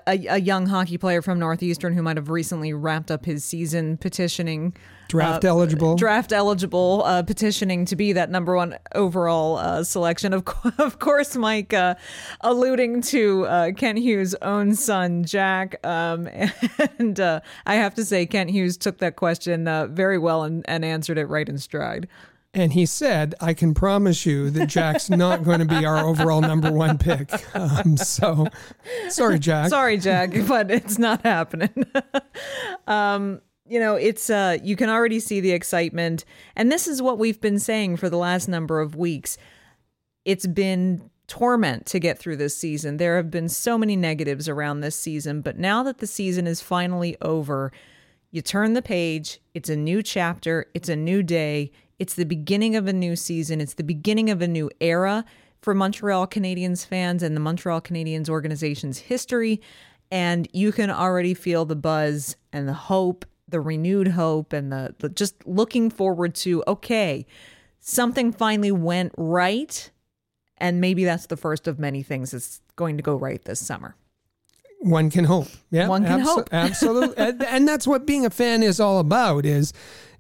a, 0.07 0.27
a, 0.29 0.41
young 0.41 0.67
hockey 0.67 0.97
player 0.97 1.21
from 1.21 1.39
Northeastern 1.39 1.93
who 1.93 2.03
might 2.03 2.17
have 2.17 2.31
recently 2.31 2.73
wrapped 2.73 3.11
up 3.11 3.27
his 3.27 3.45
season 3.45 3.99
petitioning 3.99 4.75
draft 5.09 5.45
uh, 5.45 5.49
eligible. 5.49 5.95
draft 5.95 6.33
eligible 6.33 7.03
uh, 7.05 7.23
petitioning 7.23 7.85
to 7.85 7.97
be 7.97 8.15
that 8.15 8.31
number 8.31 8.57
one 8.57 8.79
overall 8.95 9.59
uh, 9.59 9.85
selection. 9.85 10.33
Of, 10.33 10.47
co- 10.47 10.73
of 10.83 10.99
course 11.01 11.37
Mike 11.37 11.75
uh, 11.75 11.97
alluding 12.41 13.03
to 13.03 13.45
uh, 13.47 13.73
Kent 13.73 13.99
Hughes 13.99 14.35
own 14.41 14.75
son 14.75 15.23
Jack. 15.23 15.85
Um, 15.87 16.27
and 16.99 17.21
I 17.21 17.75
have 17.75 17.95
to 17.95 18.05
say 18.05 18.25
Kent 18.25 18.51
Hughes 18.51 18.79
took 18.79 18.99
that 18.99 19.17
question 19.17 19.67
very 19.95 20.19
well 20.19 20.45
and, 20.45 20.65
and 20.67 20.83
answered 20.83 21.19
it 21.19 21.27
right 21.27 21.49
in 21.49 21.59
stride 21.59 22.09
and 22.59 22.73
he 22.73 22.87
said, 22.87 23.37
I 23.41 23.55
can 23.55 23.73
promise 23.73 24.27
you 24.27 24.51
that 24.51 24.67
Jack's 24.67 25.09
not 25.09 25.45
going 25.45 25.61
to 25.61 25.65
be 25.65 25.87
our 25.87 26.05
overall 26.05 26.41
number 26.41 26.73
one 26.73 26.99
pick. 26.99 27.31
Um, 27.55 27.97
so, 27.97 28.49
sorry, 29.09 29.39
Jack. 29.39 29.69
Sorry, 29.69 29.97
Jack, 29.97 30.33
but 30.47 30.71
it's 30.71 30.99
not 30.99 31.23
happening. 31.23 31.87
um, 32.87 33.41
you 33.67 33.79
know, 33.79 33.95
it's, 33.95 34.29
uh, 34.29 34.59
you 34.63 34.75
can 34.75 34.89
already 34.89 35.21
see 35.21 35.41
the 35.41 35.53
excitement. 35.53 36.25
And 36.57 36.71
this 36.73 36.89
is 36.89 37.01
what 37.01 37.19
we've 37.19 37.41
been 37.41 37.59
saying 37.59 37.97
for 37.97 38.11
the 38.11 38.17
last 38.17 38.49
number 38.49 38.81
of 38.81 38.97
weeks. 38.97 39.39
It's 40.25 40.47
been 40.47 41.11
torment 41.29 41.87
to 41.87 42.01
get 42.01 42.19
through 42.19 42.37
this 42.37 42.57
season. 42.57 42.97
There 42.97 43.17
have 43.17 43.31
been 43.31 43.49
so 43.49 43.79
many 43.79 43.95
negatives 43.95 44.49
around 44.49 44.81
this 44.81 44.97
season, 44.97 45.43
but 45.43 45.59
now 45.59 45.83
that 45.85 45.99
the 45.99 46.07
season 46.07 46.47
is 46.47 46.61
finally 46.61 47.17
over, 47.21 47.71
you 48.31 48.43
turn 48.43 48.73
the 48.73 48.83
page, 48.83 49.41
it's 49.55 49.69
a 49.69 49.77
new 49.77 50.03
chapter, 50.03 50.67
it's 50.75 50.89
a 50.89 50.97
new 50.97 51.23
day 51.23 51.71
it's 51.99 52.15
the 52.15 52.25
beginning 52.25 52.77
of 52.77 52.87
a 52.87 52.93
new 52.93 53.17
season. 53.17 53.61
It's 53.61 53.75
the 53.75 53.85
beginning 53.85 54.31
of 54.31 54.41
a 54.41 54.49
new 54.49 54.71
era 54.81 55.25
for 55.61 55.75
Montreal 55.75 56.27
Canadiens 56.27 56.87
fans 56.87 57.23
and 57.23 57.35
the 57.35 57.41
Montreal 57.41 57.81
Canadiens 57.81 58.29
organization's 58.29 58.99
history. 58.99 59.61
And 60.11 60.49
you 60.53 60.73
can 60.73 60.91
already 60.91 61.35
feel 61.35 61.65
the 61.65 61.77
buzz 61.77 62.37
and 62.53 62.69
the 62.69 62.73
hope, 62.73 63.27
the 63.49 63.61
renewed 63.61 64.09
hope, 64.09 64.53
and 64.53 64.73
the, 64.73 64.95
the 64.99 65.09
just 65.09 65.47
looking 65.47 65.91
forward 65.91 66.35
to, 66.37 66.63
okay, 66.67 67.27
something 67.81 68.33
finally 68.33 68.73
went 68.73 69.13
right. 69.19 69.91
And 70.59 70.81
maybe 70.81 71.05
that's 71.05 71.27
the 71.27 71.37
first 71.37 71.69
of 71.69 71.79
many 71.79 72.03
things 72.03 72.31
that's 72.31 72.61
going 72.77 72.97
to 72.97 73.03
go 73.03 73.17
right 73.17 73.45
this 73.45 73.61
summer. 73.61 73.97
One 74.81 75.11
can 75.11 75.25
hope. 75.25 75.49
Yeah, 75.71 75.89
one 75.89 76.05
can 76.05 76.21
abso- 76.21 76.25
hope. 76.25 76.49
absolutely, 76.53 77.17
and, 77.19 77.43
and 77.43 77.69
that's 77.69 77.87
what 77.87 78.07
being 78.07 78.25
a 78.25 78.31
fan 78.31 78.63
is 78.63 78.79
all 78.79 79.01
about. 79.01 79.45
Is 79.45 79.73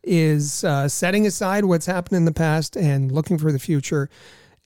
is 0.08 0.64
uh, 0.64 0.88
setting 0.88 1.26
aside 1.26 1.64
what's 1.66 1.86
happened 1.86 2.16
in 2.16 2.24
the 2.24 2.32
past 2.32 2.76
and 2.76 3.12
looking 3.12 3.38
for 3.38 3.52
the 3.52 3.58
future, 3.58 4.08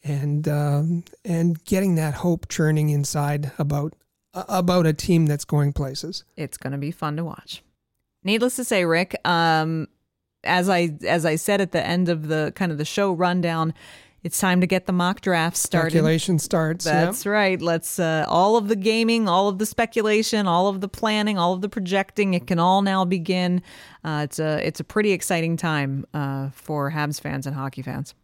and 0.05 0.49
um, 0.49 1.05
and 1.25 1.63
getting 1.65 1.97
that 1.97 2.15
hope 2.15 2.49
churning 2.49 2.89
inside 2.89 3.53
about 3.59 3.95
uh, 4.35 4.45
about 4.49 4.87
a 4.87 4.93
team 4.93 5.27
that's 5.27 5.45
going 5.45 5.73
places. 5.73 6.25
It's 6.37 6.57
going 6.57 6.73
to 6.73 6.79
be 6.79 6.91
fun 6.91 7.17
to 7.17 7.25
watch. 7.25 7.63
Needless 8.25 8.57
to 8.57 8.65
say, 8.65 8.85
Rick, 8.85 9.17
um, 9.27 9.89
as 10.45 10.69
I 10.69 10.97
as 11.07 11.27
I 11.27 11.37
said 11.37 11.61
at 11.61 11.73
the 11.73 11.85
end 11.85 12.09
of 12.09 12.29
the 12.29 12.53
kind 12.55 12.73
of 12.73 12.79
the 12.79 12.85
show 12.85 13.13
rundown, 13.13 13.75
it's 14.23 14.39
time 14.39 14.61
to 14.61 14.67
get 14.67 14.87
the 14.87 14.93
mock 14.93 15.21
draft 15.21 15.57
started. 15.57 15.91
Speculation 15.91 16.39
starts. 16.39 16.85
That's 16.85 17.25
yep. 17.25 17.33
right. 17.33 17.61
Let's 17.61 17.99
uh, 17.99 18.25
all 18.29 18.57
of 18.57 18.69
the 18.69 18.77
gaming, 18.77 19.29
all 19.29 19.49
of 19.49 19.59
the 19.59 19.67
speculation, 19.67 20.47
all 20.47 20.69
of 20.69 20.81
the 20.81 20.89
planning, 20.89 21.39
all 21.39 21.53
of 21.53 21.61
the 21.61 21.69
projecting. 21.69 22.35
It 22.35 22.47
can 22.47 22.59
all 22.59 22.83
now 22.83 23.05
begin. 23.05 23.63
Uh, 24.05 24.23
it's 24.25 24.39
a 24.39 24.65
it's 24.67 24.81
a 24.81 24.85
pretty 24.85 25.13
exciting 25.13 25.57
time 25.57 26.07
uh, 26.15 26.51
for 26.51 26.91
Habs 26.93 27.21
fans 27.21 27.47
and 27.47 27.57
hockey 27.57 27.83
fans. 27.83 28.15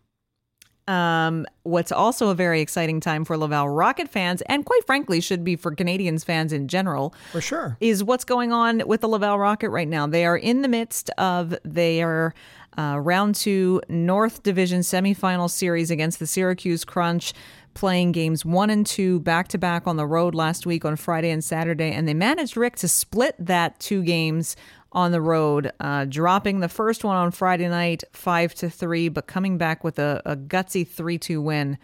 Um, 0.89 1.47
what's 1.65 1.93
also 1.93 2.31
a 2.31 2.35
very 2.35 2.61
exciting 2.63 2.99
time 3.01 3.25
for 3.25 3.37
Laval 3.37 3.69
Rocket 3.69 4.09
fans, 4.09 4.41
and 4.43 4.65
quite 4.65 4.85
frankly, 4.87 5.21
should 5.21 5.45
be 5.45 5.55
for 5.55 5.75
Canadiens 5.75 6.25
fans 6.25 6.53
in 6.53 6.67
general, 6.67 7.15
For 7.31 7.43
sure. 7.43 7.77
is 7.81 8.03
what's 8.03 8.25
going 8.25 8.53
on 8.53 8.83
with 8.87 9.03
the 9.03 9.09
Laval 9.09 9.39
Rocket 9.39 9.69
right 9.69 9.87
now. 9.89 10.07
They 10.07 10.25
are 10.25 10.37
in 10.37 10.63
the 10.63 10.69
midst 10.69 11.11
of 11.19 11.55
their 11.63 12.33
uh, 12.79 12.99
round 13.01 13.35
two 13.35 13.83
North 13.89 14.43
Division 14.43 14.81
semifinal 14.81 15.51
series 15.51 15.91
against 15.91 16.21
the 16.21 16.27
Syracuse 16.27 16.85
Crunch, 16.87 17.35
playing 17.75 18.13
games 18.13 18.45
one 18.45 18.71
and 18.71 18.87
two 18.87 19.21
back 19.21 19.49
to 19.49 19.59
back 19.59 19.87
on 19.87 19.97
the 19.97 20.07
road 20.07 20.35
last 20.35 20.65
week 20.65 20.85
on 20.85 20.97
Friday 20.97 21.31
and 21.31 21.45
Saturday. 21.45 21.93
And 21.93 22.09
they 22.09 22.15
managed, 22.15 22.57
Rick, 22.57 22.77
to 22.77 22.89
split 22.89 23.35
that 23.39 23.79
two 23.79 24.03
games 24.03 24.57
on 24.93 25.13
the 25.13 25.21
road, 25.21 25.71
uh, 25.81 26.05
dropping 26.07 26.61
the 26.61 26.69
first 26.69 27.05
one 27.05 27.17
on 27.17 27.31
Friday 27.31 27.69
night, 27.69 28.05
five 28.13 28.55
to 28.55 28.71
three, 28.71 29.09
but 29.09 29.27
coming 29.27 29.59
back 29.59 29.85
with 29.85 29.99
a, 29.99 30.23
a 30.25 30.37
gutsy 30.37 30.87
three 30.87 31.19
two 31.19 31.41
win 31.41 31.79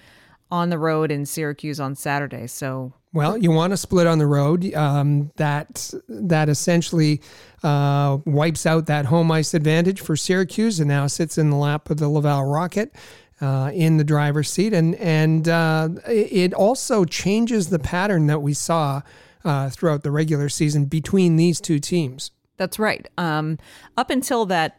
on 0.51 0.71
the 0.71 0.79
road 0.79 1.11
in 1.11 1.27
Syracuse 1.27 1.81
on 1.81 1.95
Saturday. 1.95 2.47
So 2.47 2.93
Well, 3.13 3.37
you 3.37 3.51
want 3.51 3.73
to 3.73 3.77
split 3.77 4.07
on 4.07 4.19
the 4.19 4.27
road. 4.27 4.73
Um, 4.75 5.31
that 5.37 5.93
that 6.09 6.49
essentially 6.49 7.21
uh, 7.63 8.19
wipes 8.25 8.67
out 8.67 8.87
that 8.87 9.07
home 9.07 9.31
ice 9.31 9.55
advantage 9.55 10.01
for 10.01 10.17
Syracuse, 10.17 10.81
and 10.81 10.89
now 10.89 11.07
sits 11.07 11.39
in 11.39 11.51
the 11.51 11.57
lap 11.57 11.91
of 11.91 11.99
the 11.99 12.09
Laval 12.09 12.45
Rocket 12.45 12.95
uh, 13.41 13.71
in 13.75 13.97
the 13.97 14.05
driver's 14.05 14.51
seat, 14.51 14.73
and 14.73 14.95
and 14.97 15.49
uh, 15.49 15.89
it 16.07 16.55
also 16.55 17.05
changes 17.05 17.69
the 17.69 17.79
pattern 17.79 18.27
that 18.29 18.41
we 18.41 18.55
saw 18.55 19.03
uh, 19.45 19.69
throughout 19.71 20.03
the 20.03 20.11
regular 20.11 20.49
season 20.49 20.87
between 20.87 21.37
these 21.37 21.61
two 21.61 21.79
teams. 21.79 22.31
That's 22.57 22.79
right. 22.79 23.09
Um, 23.19 23.59
up 23.97 24.11
until 24.11 24.47
that 24.47 24.79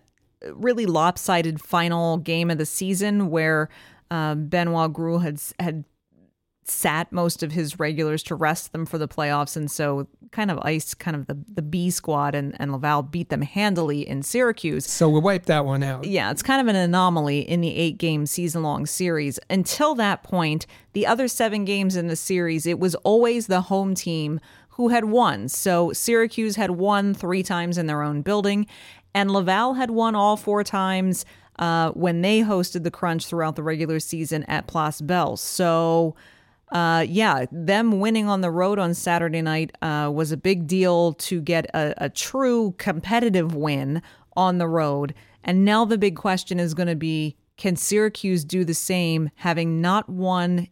really 0.53 0.85
lopsided 0.85 1.61
final 1.61 2.17
game 2.17 2.49
of 2.49 2.57
the 2.57 2.65
season, 2.65 3.29
where 3.29 3.69
uh, 4.11 4.35
Benoit 4.35 4.93
Groulx 4.93 5.53
had 5.59 5.65
had 5.65 5.85
sat 6.67 7.11
most 7.11 7.43
of 7.43 7.51
his 7.51 7.79
regulars 7.79 8.23
to 8.23 8.33
rest 8.33 8.71
them 8.71 8.85
for 8.87 8.97
the 8.97 9.07
playoffs, 9.07 9.55
and 9.55 9.69
so 9.69 10.07
kind 10.31 10.49
of 10.49 10.57
iced 10.59 10.99
kind 10.99 11.15
of 11.15 11.27
the 11.27 11.37
the 11.53 11.61
B 11.61 11.89
squad, 11.89 12.35
and, 12.35 12.55
and 12.59 12.71
Laval 12.71 13.03
beat 13.03 13.29
them 13.29 13.41
handily 13.41 14.07
in 14.07 14.23
Syracuse. 14.23 14.85
So 14.85 15.09
we 15.09 15.19
wiped 15.19 15.45
that 15.47 15.65
one 15.65 15.83
out. 15.83 16.05
Yeah, 16.05 16.31
it's 16.31 16.43
kind 16.43 16.61
of 16.61 16.67
an 16.67 16.75
anomaly 16.75 17.39
in 17.39 17.61
the 17.61 17.75
eight 17.75 17.97
game 17.97 18.25
season 18.25 18.63
long 18.63 18.85
series. 18.85 19.39
Until 19.49 19.95
that 19.95 20.23
point, 20.23 20.65
the 20.93 21.05
other 21.05 21.27
seven 21.27 21.65
games 21.65 21.95
in 21.95 22.07
the 22.07 22.15
series, 22.15 22.65
it 22.65 22.79
was 22.79 22.95
always 22.95 23.47
the 23.47 23.61
home 23.61 23.93
team 23.95 24.39
who 24.75 24.89
had 24.89 25.05
won. 25.05 25.47
So 25.47 25.93
Syracuse 25.93 26.55
had 26.55 26.71
won 26.71 27.13
three 27.13 27.43
times 27.43 27.77
in 27.77 27.87
their 27.87 28.01
own 28.01 28.21
building, 28.21 28.67
and 29.13 29.31
Laval 29.31 29.73
had 29.73 29.91
won 29.91 30.15
all 30.15 30.35
four 30.37 30.63
times 30.63 31.25
uh, 31.59 31.91
when 31.91 32.21
they 32.21 32.41
hosted 32.41 32.83
the 32.83 32.91
Crunch 32.91 33.25
throughout 33.25 33.55
the 33.55 33.63
regular 33.63 33.99
season 33.99 34.43
at 34.43 34.67
Place 34.67 35.01
Bell. 35.01 35.37
So. 35.37 36.15
Uh, 36.71 37.05
yeah, 37.07 37.45
them 37.51 37.99
winning 37.99 38.27
on 38.27 38.41
the 38.41 38.49
road 38.49 38.79
on 38.79 38.91
Saturday 38.95 39.39
night 39.39 39.71
uh, 39.83 40.09
was 40.11 40.31
a 40.31 40.35
big 40.35 40.65
deal 40.65 41.13
to 41.13 41.39
get 41.39 41.67
a, 41.75 41.93
a 42.05 42.09
true 42.09 42.73
competitive 42.79 43.53
win 43.53 44.01
on 44.35 44.57
the 44.57 44.67
road. 44.67 45.13
And 45.43 45.63
now 45.63 45.85
the 45.85 45.99
big 45.99 46.15
question 46.15 46.59
is 46.59 46.73
going 46.73 46.87
to 46.87 46.95
be 46.95 47.37
can 47.55 47.75
Syracuse 47.75 48.43
do 48.43 48.65
the 48.65 48.73
same, 48.73 49.29
having 49.35 49.79
not 49.79 50.09
won 50.09 50.67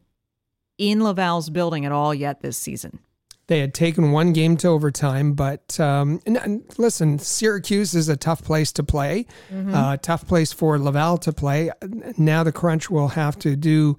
in 0.79 1.03
Laval's 1.03 1.51
building 1.51 1.85
at 1.85 1.91
all 1.91 2.13
yet 2.13 2.41
this 2.41 2.57
season? 2.57 2.99
They 3.47 3.59
had 3.59 3.73
taken 3.73 4.11
one 4.11 4.31
game 4.31 4.55
to 4.57 4.69
overtime, 4.69 5.33
but 5.33 5.77
um, 5.79 6.21
and, 6.25 6.37
and 6.37 6.63
listen, 6.77 7.19
Syracuse 7.19 7.93
is 7.93 8.07
a 8.07 8.15
tough 8.15 8.41
place 8.41 8.71
to 8.73 8.83
play, 8.83 9.25
uh, 9.51 9.97
tough 9.97 10.25
place 10.25 10.53
for 10.53 10.79
Laval 10.79 11.17
to 11.19 11.33
play. 11.33 11.69
Now 12.17 12.43
the 12.43 12.53
Crunch 12.53 12.89
will 12.89 13.09
have 13.09 13.37
to 13.39 13.55
do 13.57 13.97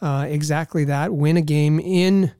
uh, 0.00 0.26
exactly 0.28 0.84
that: 0.84 1.12
win 1.12 1.36
a 1.36 1.42
game 1.42 1.78
in 1.78 2.32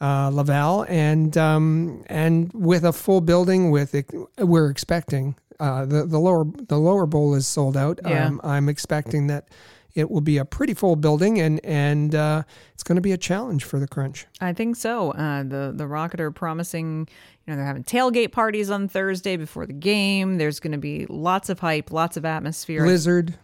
uh, 0.00 0.30
Laval, 0.32 0.86
and 0.88 1.36
um, 1.36 2.04
and 2.06 2.52
with 2.54 2.84
a 2.84 2.92
full 2.92 3.20
building. 3.20 3.72
With 3.72 3.94
it, 3.94 4.08
we're 4.38 4.70
expecting 4.70 5.34
uh, 5.58 5.84
the 5.84 6.04
the 6.04 6.18
lower 6.18 6.44
the 6.44 6.78
lower 6.78 7.06
bowl 7.06 7.34
is 7.34 7.46
sold 7.46 7.76
out. 7.76 7.98
Yeah. 8.06 8.26
Um, 8.26 8.40
I'm 8.44 8.68
expecting 8.68 9.26
that 9.28 9.48
it 9.94 10.10
will 10.10 10.20
be 10.20 10.38
a 10.38 10.44
pretty 10.44 10.74
full 10.74 10.96
building, 10.96 11.40
and 11.40 11.64
and 11.64 12.14
uh, 12.14 12.42
it's 12.72 12.82
going 12.82 12.96
to 12.96 13.02
be 13.02 13.12
a 13.12 13.16
challenge 13.16 13.64
for 13.64 13.78
the 13.78 13.86
Crunch. 13.86 14.26
I 14.40 14.52
think 14.52 14.76
so. 14.76 15.12
Uh, 15.12 15.42
the 15.42 15.72
the 15.74 15.86
Rocket 15.86 16.20
are 16.20 16.30
promising, 16.30 17.08
you 17.46 17.52
know, 17.52 17.56
they're 17.56 17.64
having 17.64 17.84
tailgate 17.84 18.32
parties 18.32 18.70
on 18.70 18.88
Thursday 18.88 19.36
before 19.36 19.66
the 19.66 19.72
game. 19.72 20.38
There's 20.38 20.60
going 20.60 20.72
to 20.72 20.78
be 20.78 21.06
lots 21.08 21.48
of 21.48 21.60
hype, 21.60 21.92
lots 21.92 22.16
of 22.16 22.24
atmosphere. 22.24 22.84
Blizzard, 22.84 23.34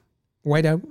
whiteout. 0.44 0.82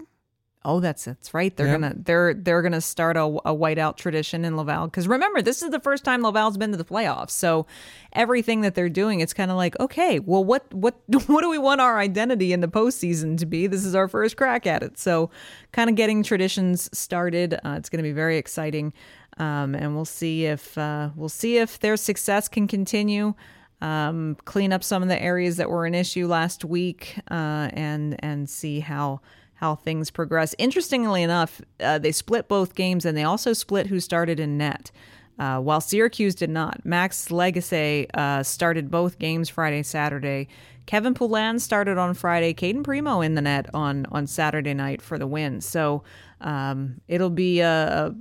Oh, 0.69 0.79
that's 0.79 1.05
that's 1.05 1.34
right. 1.34 1.55
They're 1.55 1.71
gonna 1.71 1.95
they're 1.97 2.36
they're 2.36 2.62
gonna 2.62 2.79
start 2.79 3.17
a, 3.17 3.23
a 3.23 3.55
whiteout 3.55 3.97
tradition 3.97 4.45
in 4.45 4.55
Laval 4.55 4.86
because 4.86 5.08
remember 5.08 5.41
this 5.41 5.63
is 5.63 5.71
the 5.71 5.79
first 5.79 6.05
time 6.05 6.21
Laval's 6.21 6.58
been 6.58 6.69
to 6.69 6.77
the 6.77 6.86
playoffs. 6.86 7.32
So 7.32 7.65
everything 8.13 8.62
that 8.62 8.75
they're 8.75 8.88
doing, 8.88 9.19
it's 9.19 9.34
kind 9.34 9.49
of 9.49 9.58
like 9.58 9.79
okay, 9.79 10.19
well, 10.19 10.43
what 10.43 10.71
what 10.71 11.01
what 11.27 11.41
do 11.41 11.49
we 11.49 11.58
want 11.58 11.82
our 11.82 11.97
identity 11.97 12.53
in 12.53 12.60
the 12.60 12.67
postseason 12.67 13.36
to 13.39 13.47
be? 13.47 13.65
This 13.65 13.84
is 13.84 13.95
our 13.95 14.08
first 14.08 14.38
crack 14.38 14.67
at 14.67 14.84
it. 14.84 14.99
So 14.99 15.32
kind 15.71 15.89
of 15.89 15.95
getting 15.95 16.21
traditions 16.21 16.88
started. 16.95 17.55
Uh, 17.55 17.75
it's 17.77 17.89
going 17.89 18.03
to 18.03 18.08
be 18.08 18.13
very 18.13 18.38
exciting, 18.38 18.93
um, 19.38 19.73
and 19.73 19.95
we'll 19.95 20.05
see 20.05 20.45
if 20.45 20.77
uh, 20.77 21.10
we'll 21.15 21.29
see 21.29 21.58
if 21.58 21.79
their 21.79 21.97
success 21.97 22.47
can 22.47 22.67
continue 22.67 23.34
um, 23.82 24.36
clean 24.45 24.73
up 24.73 24.84
some 24.84 25.01
of 25.01 25.10
the 25.10 25.21
areas 25.21 25.58
that 25.58 25.69
were 25.69 25.86
an 25.86 25.95
issue 25.95 26.27
last 26.27 26.65
week, 26.65 27.15
uh, 27.32 27.69
and 27.73 28.23
and 28.23 28.49
see 28.49 28.82
how 28.82 29.21
how 29.59 29.75
things 29.75 30.09
progress. 30.09 30.55
Interestingly 30.57 31.21
enough, 31.21 31.61
uh, 31.81 31.99
they 31.99 32.13
split 32.13 32.47
both 32.47 32.75
games, 32.75 33.05
and 33.05 33.17
they 33.17 33.23
also 33.23 33.51
split 33.51 33.87
who 33.87 33.99
started 33.99 34.39
in 34.39 34.57
net. 34.57 34.89
Uh, 35.37 35.59
while 35.59 35.81
Syracuse 35.81 36.33
did 36.33 36.49
not, 36.49 36.85
Max 36.85 37.27
Lagacé 37.27 38.07
uh, 38.13 38.41
started 38.41 38.89
both 38.89 39.19
games 39.19 39.49
Friday, 39.49 39.83
Saturday. 39.83 40.47
Kevin 40.85 41.13
Poulin 41.13 41.59
started 41.59 41.97
on 41.97 42.13
Friday. 42.13 42.53
Cayden 42.53 42.83
Primeau 42.83 43.19
in 43.19 43.35
the 43.35 43.41
net 43.41 43.69
on 43.73 44.05
on 44.11 44.27
Saturday 44.27 44.73
night 44.73 45.01
for 45.01 45.19
the 45.19 45.27
win. 45.27 45.59
So 45.59 46.03
um, 46.39 47.01
it'll 47.07 47.29
be 47.29 47.61
uh, 47.61 48.11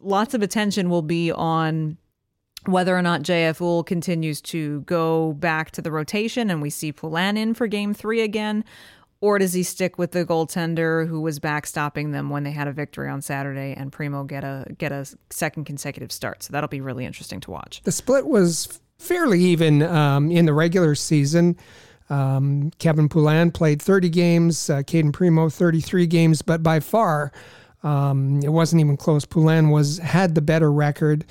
lots 0.00 0.32
of 0.32 0.42
attention 0.42 0.90
will 0.90 1.02
be 1.02 1.32
on 1.32 1.96
whether 2.66 2.96
or 2.96 3.02
not 3.02 3.22
JF 3.22 3.58
Houle 3.58 3.84
continues 3.84 4.40
to 4.42 4.80
go 4.82 5.34
back 5.34 5.70
to 5.72 5.82
the 5.82 5.90
rotation 5.90 6.50
and 6.50 6.62
we 6.62 6.70
see 6.70 6.92
Poulin 6.92 7.36
in 7.36 7.52
for 7.52 7.66
game 7.66 7.92
three 7.92 8.22
again, 8.22 8.64
or 9.24 9.38
does 9.38 9.54
he 9.54 9.62
stick 9.62 9.96
with 9.96 10.10
the 10.10 10.22
goaltender 10.22 11.08
who 11.08 11.18
was 11.18 11.40
backstopping 11.40 12.12
them 12.12 12.28
when 12.28 12.44
they 12.44 12.50
had 12.50 12.68
a 12.68 12.72
victory 12.72 13.08
on 13.08 13.22
Saturday 13.22 13.72
and 13.74 13.90
Primeau 13.90 14.24
get 14.24 14.44
a 14.44 14.66
get 14.76 14.92
a 14.92 15.06
second 15.30 15.64
consecutive 15.64 16.12
start? 16.12 16.42
So 16.42 16.52
that'll 16.52 16.68
be 16.68 16.82
really 16.82 17.06
interesting 17.06 17.40
to 17.40 17.50
watch. 17.50 17.80
The 17.84 17.92
split 17.92 18.26
was 18.26 18.80
fairly 18.98 19.40
even 19.40 19.82
um, 19.82 20.30
in 20.30 20.44
the 20.44 20.52
regular 20.52 20.94
season. 20.94 21.56
Um, 22.10 22.70
Kevin 22.78 23.08
Poulin 23.08 23.50
played 23.50 23.80
30 23.80 24.10
games, 24.10 24.68
uh, 24.68 24.82
Cayden 24.86 25.10
Primeau 25.10 25.48
33 25.48 26.06
games, 26.06 26.42
but 26.42 26.62
by 26.62 26.80
far 26.80 27.32
um, 27.82 28.40
it 28.44 28.50
wasn't 28.50 28.80
even 28.80 28.98
close. 28.98 29.24
Poulin 29.24 29.70
was 29.70 29.96
had 30.00 30.34
the 30.34 30.42
better 30.42 30.70
record 30.70 31.24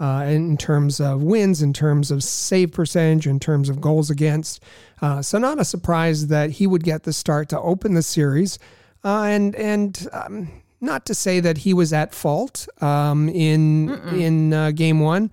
uh, 0.00 0.24
in 0.26 0.56
terms 0.56 0.98
of 0.98 1.22
wins, 1.22 1.62
in 1.62 1.72
terms 1.72 2.10
of 2.10 2.24
save 2.24 2.72
percentage, 2.72 3.26
in 3.26 3.38
terms 3.38 3.68
of 3.68 3.80
goals 3.80 4.10
against. 4.10 4.62
Uh, 5.02 5.20
so 5.20 5.38
not 5.38 5.60
a 5.60 5.64
surprise 5.64 6.28
that 6.28 6.50
he 6.50 6.66
would 6.66 6.82
get 6.82 7.02
the 7.02 7.12
start 7.12 7.48
to 7.50 7.60
open 7.60 7.94
the 7.94 8.02
series, 8.02 8.58
uh, 9.04 9.22
and 9.22 9.54
and 9.56 10.08
um, 10.12 10.50
not 10.80 11.04
to 11.06 11.14
say 11.14 11.38
that 11.40 11.58
he 11.58 11.74
was 11.74 11.92
at 11.92 12.14
fault 12.14 12.66
um, 12.82 13.28
in 13.28 13.90
in 14.14 14.52
uh, 14.52 14.70
game 14.70 15.00
one. 15.00 15.30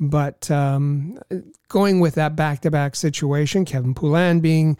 But 0.00 0.50
um, 0.50 1.18
going 1.68 2.00
with 2.00 2.14
that 2.16 2.36
back 2.36 2.60
to 2.62 2.70
back 2.70 2.96
situation, 2.96 3.64
Kevin 3.64 3.94
Poulin 3.94 4.40
being 4.40 4.76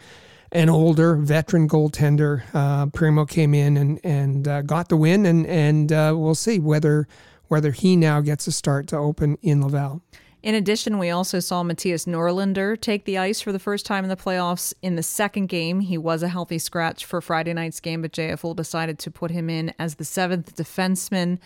an 0.51 0.69
older 0.69 1.15
veteran 1.15 1.67
goaltender, 1.67 2.43
uh, 2.53 2.87
Primeau 2.87 3.25
came 3.25 3.53
in 3.53 3.77
and 3.77 3.99
and 4.03 4.47
uh, 4.47 4.61
got 4.63 4.89
the 4.89 4.97
win, 4.97 5.25
and 5.25 5.45
and 5.45 5.91
uh, 5.91 6.13
we'll 6.15 6.35
see 6.35 6.59
whether 6.59 7.07
whether 7.49 7.71
he 7.71 7.95
now 7.95 8.21
gets 8.21 8.47
a 8.47 8.51
start 8.51 8.87
to 8.87 8.97
open 8.97 9.37
in 9.41 9.61
Laval. 9.61 10.01
In 10.41 10.55
addition, 10.55 10.97
we 10.99 11.09
also 11.09 11.41
saw 11.41 11.63
Mattias 11.63 12.07
Norlinder 12.07 12.79
take 12.79 13.03
the 13.03 13.17
ice 13.17 13.41
for 13.41 13.51
the 13.51 13.59
first 13.59 13.85
time 13.85 14.05
in 14.05 14.09
the 14.09 14.15
playoffs 14.15 14.73
in 14.81 14.95
the 14.95 15.03
second 15.03 15.47
game. 15.47 15.81
He 15.81 15.97
was 15.97 16.23
a 16.23 16.29
healthy 16.29 16.59
scratch 16.59 17.03
for 17.03 17.19
Friday 17.19 17.51
night's 17.51 17.81
game, 17.81 18.01
but 18.01 18.13
JFL 18.13 18.55
decided 18.55 18.99
to 18.99 19.11
put 19.11 19.31
him 19.31 19.49
in 19.49 19.73
as 19.77 19.95
the 19.95 20.05
seventh 20.05 20.55
defenseman 20.55 21.39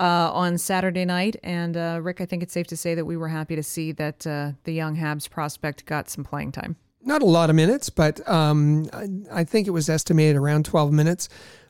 uh, 0.00 0.32
on 0.32 0.58
Saturday 0.58 1.04
night. 1.04 1.36
And 1.44 1.76
uh, 1.76 2.00
Rick, 2.02 2.20
I 2.20 2.26
think 2.26 2.42
it's 2.42 2.52
safe 2.52 2.66
to 2.68 2.76
say 2.76 2.96
that 2.96 3.04
we 3.04 3.16
were 3.16 3.28
happy 3.28 3.54
to 3.54 3.62
see 3.62 3.92
that 3.92 4.26
uh, 4.26 4.52
the 4.64 4.72
young 4.72 4.96
Habs 4.96 5.30
prospect 5.30 5.86
got 5.86 6.10
some 6.10 6.24
playing 6.24 6.50
time. 6.50 6.74
Not 7.04 7.22
a 7.22 7.26
lot 7.26 7.48
of 7.48 7.54
minutes, 7.54 7.90
but 7.90 8.28
um, 8.28 8.88
I, 8.92 9.40
I 9.40 9.44
think 9.44 9.68
it 9.68 9.72
was 9.72 9.88
estimated 9.88 10.36
around 10.36 10.64
12 10.64 10.92
minutes. 10.92 11.28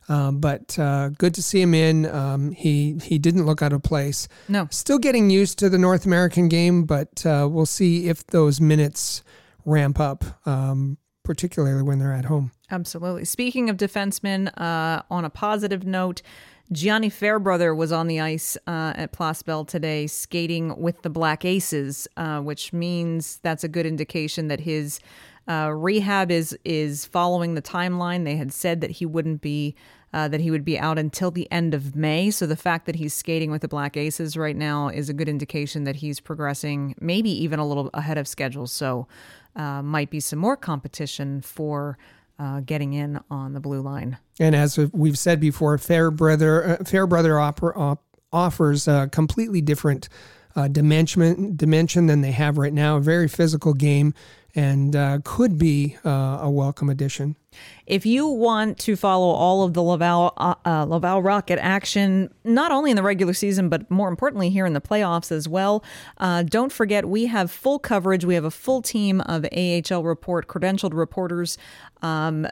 Um, 0.09 0.39
but 0.39 0.77
uh, 0.77 1.09
good 1.09 1.33
to 1.35 1.43
see 1.43 1.61
him 1.61 1.73
in. 1.73 2.05
Um, 2.05 2.51
he 2.51 2.97
he 3.03 3.17
didn't 3.17 3.45
look 3.45 3.61
out 3.61 3.73
of 3.73 3.83
place. 3.83 4.27
No. 4.47 4.67
Still 4.71 4.99
getting 4.99 5.29
used 5.29 5.59
to 5.59 5.69
the 5.69 5.77
North 5.77 6.05
American 6.05 6.49
game, 6.49 6.83
but 6.85 7.25
uh, 7.25 7.47
we'll 7.49 7.65
see 7.65 8.07
if 8.07 8.25
those 8.27 8.59
minutes 8.59 9.23
ramp 9.65 9.99
up 9.99 10.25
um, 10.45 10.97
particularly 11.23 11.81
when 11.81 11.99
they're 11.99 12.13
at 12.13 12.25
home. 12.25 12.51
Absolutely. 12.69 13.25
Speaking 13.25 13.69
of 13.69 13.77
defensemen, 13.77 14.51
uh, 14.59 15.03
on 15.09 15.25
a 15.25 15.29
positive 15.29 15.85
note, 15.85 16.21
Gianni 16.71 17.09
Fairbrother 17.09 17.75
was 17.75 17.91
on 17.91 18.07
the 18.07 18.19
ice 18.19 18.57
uh, 18.67 18.93
at 18.95 19.11
Place 19.11 19.41
Bell 19.41 19.65
today, 19.65 20.07
skating 20.07 20.75
with 20.77 21.01
the 21.01 21.09
Black 21.09 21.45
Aces, 21.45 22.07
uh, 22.17 22.39
which 22.39 22.73
means 22.73 23.37
that's 23.43 23.63
a 23.63 23.67
good 23.67 23.85
indication 23.85 24.47
that 24.47 24.61
his 24.61 24.99
uh, 25.47 25.71
rehab 25.73 26.31
is 26.31 26.57
is 26.63 27.05
following 27.05 27.55
the 27.55 27.61
timeline. 27.61 28.23
They 28.25 28.37
had 28.37 28.53
said 28.53 28.81
that 28.81 28.91
he 28.91 29.05
wouldn't 29.05 29.41
be 29.41 29.75
uh, 30.13 30.27
that 30.27 30.39
he 30.39 30.51
would 30.51 30.63
be 30.63 30.77
out 30.77 30.99
until 30.99 31.31
the 31.31 31.51
end 31.51 31.73
of 31.73 31.95
May. 31.95 32.29
So 32.29 32.45
the 32.45 32.55
fact 32.55 32.85
that 32.85 32.95
he's 32.95 33.13
skating 33.13 33.49
with 33.51 33.61
the 33.61 33.67
Black 33.67 33.97
Aces 33.97 34.37
right 34.37 34.55
now 34.55 34.89
is 34.89 35.09
a 35.09 35.13
good 35.13 35.27
indication 35.27 35.85
that 35.85 35.97
he's 35.97 36.19
progressing, 36.19 36.95
maybe 37.01 37.31
even 37.31 37.59
a 37.59 37.67
little 37.67 37.89
ahead 37.93 38.17
of 38.17 38.27
schedule. 38.27 38.67
So 38.67 39.07
uh, 39.55 39.81
might 39.81 40.09
be 40.09 40.19
some 40.19 40.39
more 40.39 40.55
competition 40.55 41.41
for 41.41 41.97
uh, 42.37 42.59
getting 42.61 42.93
in 42.93 43.19
on 43.29 43.53
the 43.53 43.59
blue 43.59 43.81
line. 43.81 44.17
And 44.39 44.55
as 44.55 44.77
we've 44.77 45.17
said 45.17 45.39
before, 45.39 45.77
Fairbrother 45.77 46.79
uh, 46.79 46.83
Fairbrother 46.83 47.39
opera, 47.39 47.77
op, 47.77 48.03
offers 48.31 48.87
a 48.87 49.09
completely 49.11 49.61
different 49.61 50.09
uh, 50.55 50.67
dimension 50.67 51.55
dimension 51.55 52.05
than 52.05 52.21
they 52.21 52.31
have 52.31 52.57
right 52.57 52.73
now. 52.73 52.97
A 52.97 53.01
very 53.01 53.27
physical 53.27 53.73
game 53.73 54.13
and 54.55 54.95
uh, 54.95 55.19
could 55.23 55.57
be 55.57 55.97
uh, 56.05 56.39
a 56.41 56.49
welcome 56.49 56.89
addition. 56.89 57.35
If 57.85 58.05
you 58.05 58.27
want 58.27 58.79
to 58.79 58.95
follow 58.95 59.27
all 59.27 59.63
of 59.63 59.73
the 59.73 59.81
Laval 59.81 60.33
uh, 60.37 60.55
uh, 60.65 60.85
Laval 60.85 61.21
Rocket 61.21 61.59
action, 61.59 62.33
not 62.43 62.71
only 62.71 62.89
in 62.89 62.95
the 62.95 63.03
regular 63.03 63.33
season 63.33 63.69
but 63.69 63.89
more 63.91 64.09
importantly 64.09 64.49
here 64.49 64.65
in 64.65 64.73
the 64.73 64.81
playoffs 64.81 65.31
as 65.31 65.47
well, 65.47 65.83
uh, 66.17 66.43
don't 66.43 66.71
forget 66.71 67.07
we 67.07 67.25
have 67.27 67.51
full 67.51 67.79
coverage. 67.79 68.25
We 68.25 68.35
have 68.35 68.45
a 68.45 68.51
full 68.51 68.81
team 68.81 69.21
of 69.21 69.45
AHL 69.45 70.03
report 70.03 70.47
credentialed 70.47 70.93
reporters. 70.93 71.57
Um, 72.01 72.47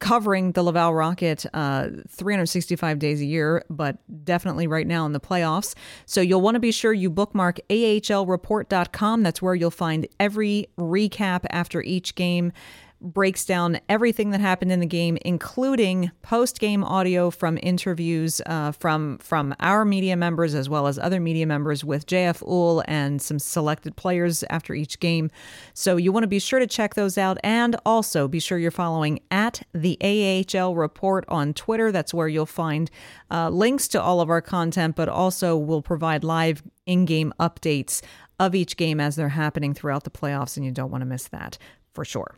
covering 0.00 0.52
the 0.52 0.62
Laval 0.62 0.92
Rocket 0.94 1.46
uh, 1.54 1.88
365 2.08 2.98
days 2.98 3.20
a 3.20 3.24
year, 3.24 3.64
but 3.70 3.98
definitely 4.24 4.66
right 4.66 4.86
now 4.86 5.06
in 5.06 5.12
the 5.12 5.20
playoffs. 5.20 5.74
So 6.06 6.20
you'll 6.20 6.40
want 6.40 6.56
to 6.56 6.60
be 6.60 6.72
sure 6.72 6.92
you 6.92 7.10
bookmark 7.10 7.60
ahlreport.com. 7.68 9.22
That's 9.22 9.40
where 9.40 9.54
you'll 9.54 9.70
find 9.70 10.08
every 10.18 10.68
recap 10.78 11.44
after 11.50 11.82
each 11.82 12.14
game 12.14 12.52
breaks 13.00 13.44
down 13.44 13.80
everything 13.88 14.30
that 14.30 14.40
happened 14.40 14.70
in 14.70 14.80
the 14.80 14.86
game, 14.86 15.16
including 15.24 16.10
post-game 16.22 16.84
audio 16.84 17.30
from 17.30 17.58
interviews 17.62 18.40
uh, 18.46 18.72
from 18.72 19.18
from 19.18 19.54
our 19.60 19.84
media 19.84 20.16
members 20.16 20.54
as 20.54 20.68
well 20.68 20.86
as 20.86 20.98
other 20.98 21.20
media 21.20 21.46
members 21.46 21.84
with 21.84 22.06
JF 22.06 22.40
Houle 22.40 22.82
and 22.86 23.20
some 23.22 23.38
selected 23.38 23.96
players 23.96 24.44
after 24.50 24.74
each 24.74 25.00
game. 25.00 25.30
So 25.74 25.96
you 25.96 26.12
want 26.12 26.24
to 26.24 26.28
be 26.28 26.38
sure 26.38 26.58
to 26.58 26.66
check 26.66 26.94
those 26.94 27.16
out, 27.16 27.38
and 27.42 27.76
also 27.86 28.28
be 28.28 28.40
sure 28.40 28.58
you're 28.58 28.70
following 28.70 29.20
at 29.30 29.62
the 29.72 29.98
AHL 30.02 30.74
Report 30.74 31.24
on 31.28 31.54
Twitter. 31.54 31.90
That's 31.92 32.14
where 32.14 32.28
you'll 32.28 32.46
find 32.46 32.90
uh, 33.30 33.48
links 33.48 33.88
to 33.88 34.02
all 34.02 34.20
of 34.20 34.30
our 34.30 34.42
content, 34.42 34.96
but 34.96 35.08
also 35.08 35.56
we'll 35.56 35.82
provide 35.82 36.24
live 36.24 36.62
in-game 36.86 37.32
updates 37.38 38.02
of 38.38 38.54
each 38.54 38.76
game 38.76 39.00
as 39.00 39.16
they're 39.16 39.28
happening 39.28 39.74
throughout 39.74 40.04
the 40.04 40.10
playoffs, 40.10 40.56
and 40.56 40.64
you 40.66 40.72
don't 40.72 40.90
want 40.90 41.02
to 41.02 41.06
miss 41.06 41.28
that 41.28 41.58
for 41.92 42.04
sure. 42.04 42.36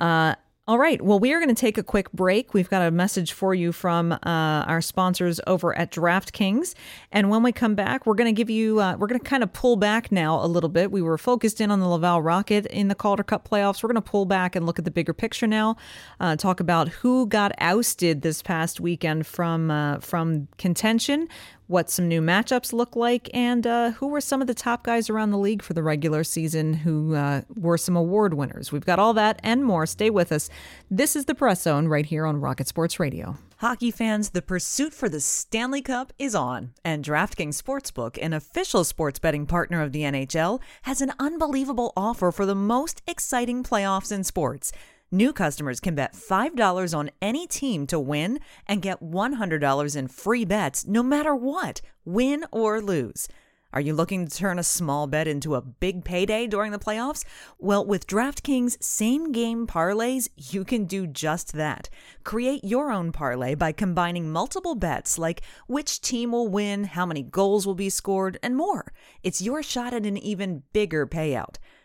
Uh, 0.00 0.34
all 0.70 0.78
right. 0.78 1.02
Well, 1.02 1.18
we 1.18 1.32
are 1.32 1.40
going 1.40 1.52
to 1.52 1.60
take 1.60 1.78
a 1.78 1.82
quick 1.82 2.12
break. 2.12 2.54
We've 2.54 2.70
got 2.70 2.82
a 2.82 2.92
message 2.92 3.32
for 3.32 3.54
you 3.54 3.72
from 3.72 4.12
uh, 4.12 4.18
our 4.22 4.80
sponsors 4.80 5.40
over 5.48 5.76
at 5.76 5.90
DraftKings. 5.90 6.74
And 7.10 7.28
when 7.28 7.42
we 7.42 7.50
come 7.50 7.74
back, 7.74 8.06
we're 8.06 8.14
going 8.14 8.32
to 8.32 8.38
give 8.38 8.48
you, 8.50 8.78
uh, 8.78 8.96
we're 8.96 9.08
going 9.08 9.18
to 9.18 9.26
kind 9.26 9.42
of 9.42 9.52
pull 9.52 9.74
back 9.74 10.12
now 10.12 10.40
a 10.40 10.46
little 10.46 10.68
bit. 10.68 10.92
We 10.92 11.02
were 11.02 11.18
focused 11.18 11.60
in 11.60 11.72
on 11.72 11.80
the 11.80 11.88
Laval 11.88 12.22
Rocket 12.22 12.66
in 12.66 12.86
the 12.86 12.94
Calder 12.94 13.24
Cup 13.24 13.48
playoffs. 13.48 13.82
We're 13.82 13.88
going 13.88 14.00
to 14.00 14.10
pull 14.10 14.26
back 14.26 14.54
and 14.54 14.64
look 14.64 14.78
at 14.78 14.84
the 14.84 14.92
bigger 14.92 15.12
picture 15.12 15.48
now, 15.48 15.76
uh, 16.20 16.36
talk 16.36 16.60
about 16.60 16.88
who 16.88 17.26
got 17.26 17.50
ousted 17.58 18.22
this 18.22 18.40
past 18.40 18.78
weekend 18.78 19.26
from, 19.26 19.72
uh, 19.72 19.98
from 19.98 20.46
contention 20.56 21.26
what 21.70 21.88
some 21.88 22.08
new 22.08 22.20
matchups 22.20 22.72
look 22.72 22.96
like, 22.96 23.30
and 23.32 23.64
uh, 23.64 23.92
who 23.92 24.08
were 24.08 24.20
some 24.20 24.40
of 24.40 24.48
the 24.48 24.54
top 24.54 24.82
guys 24.82 25.08
around 25.08 25.30
the 25.30 25.38
league 25.38 25.62
for 25.62 25.72
the 25.72 25.84
regular 25.84 26.24
season 26.24 26.74
who 26.74 27.14
uh, 27.14 27.42
were 27.54 27.78
some 27.78 27.96
award 27.96 28.34
winners. 28.34 28.72
We've 28.72 28.84
got 28.84 28.98
all 28.98 29.14
that 29.14 29.38
and 29.44 29.64
more. 29.64 29.86
Stay 29.86 30.10
with 30.10 30.32
us. 30.32 30.50
This 30.90 31.14
is 31.14 31.26
the 31.26 31.34
Press 31.34 31.62
Zone 31.62 31.86
right 31.86 32.04
here 32.04 32.26
on 32.26 32.40
Rocket 32.40 32.66
Sports 32.66 32.98
Radio. 32.98 33.36
Hockey 33.58 33.92
fans, 33.92 34.30
the 34.30 34.42
pursuit 34.42 34.92
for 34.92 35.08
the 35.08 35.20
Stanley 35.20 35.80
Cup 35.80 36.12
is 36.18 36.34
on, 36.34 36.72
and 36.84 37.04
DraftKings 37.04 37.62
Sportsbook, 37.62 38.18
an 38.20 38.32
official 38.32 38.82
sports 38.82 39.20
betting 39.20 39.46
partner 39.46 39.80
of 39.80 39.92
the 39.92 40.02
NHL, 40.02 40.60
has 40.82 41.00
an 41.00 41.12
unbelievable 41.20 41.92
offer 41.96 42.32
for 42.32 42.46
the 42.46 42.54
most 42.56 43.00
exciting 43.06 43.62
playoffs 43.62 44.10
in 44.10 44.24
sports. 44.24 44.72
New 45.12 45.32
customers 45.32 45.80
can 45.80 45.96
bet 45.96 46.14
$5 46.14 46.96
on 46.96 47.10
any 47.20 47.44
team 47.44 47.84
to 47.88 47.98
win 47.98 48.38
and 48.68 48.80
get 48.80 49.02
$100 49.02 49.96
in 49.96 50.06
free 50.06 50.44
bets 50.44 50.86
no 50.86 51.02
matter 51.02 51.34
what, 51.34 51.80
win 52.04 52.44
or 52.52 52.80
lose. 52.80 53.26
Are 53.72 53.80
you 53.80 53.92
looking 53.92 54.28
to 54.28 54.36
turn 54.36 54.60
a 54.60 54.62
small 54.62 55.08
bet 55.08 55.26
into 55.26 55.56
a 55.56 55.60
big 55.60 56.04
payday 56.04 56.46
during 56.46 56.70
the 56.70 56.78
playoffs? 56.78 57.24
Well, 57.58 57.84
with 57.84 58.06
DraftKings 58.06 58.80
same 58.80 59.32
game 59.32 59.66
parlays, 59.66 60.28
you 60.36 60.64
can 60.64 60.84
do 60.84 61.08
just 61.08 61.54
that. 61.54 61.88
Create 62.22 62.62
your 62.62 62.92
own 62.92 63.10
parlay 63.10 63.56
by 63.56 63.72
combining 63.72 64.30
multiple 64.30 64.76
bets 64.76 65.18
like 65.18 65.42
which 65.66 66.00
team 66.00 66.30
will 66.30 66.46
win, 66.46 66.84
how 66.84 67.04
many 67.04 67.24
goals 67.24 67.66
will 67.66 67.74
be 67.74 67.90
scored, 67.90 68.38
and 68.44 68.56
more. 68.56 68.92
It's 69.24 69.42
your 69.42 69.60
shot 69.64 69.92
at 69.92 70.06
an 70.06 70.18
even 70.18 70.62
bigger 70.72 71.04
payout. 71.04 71.56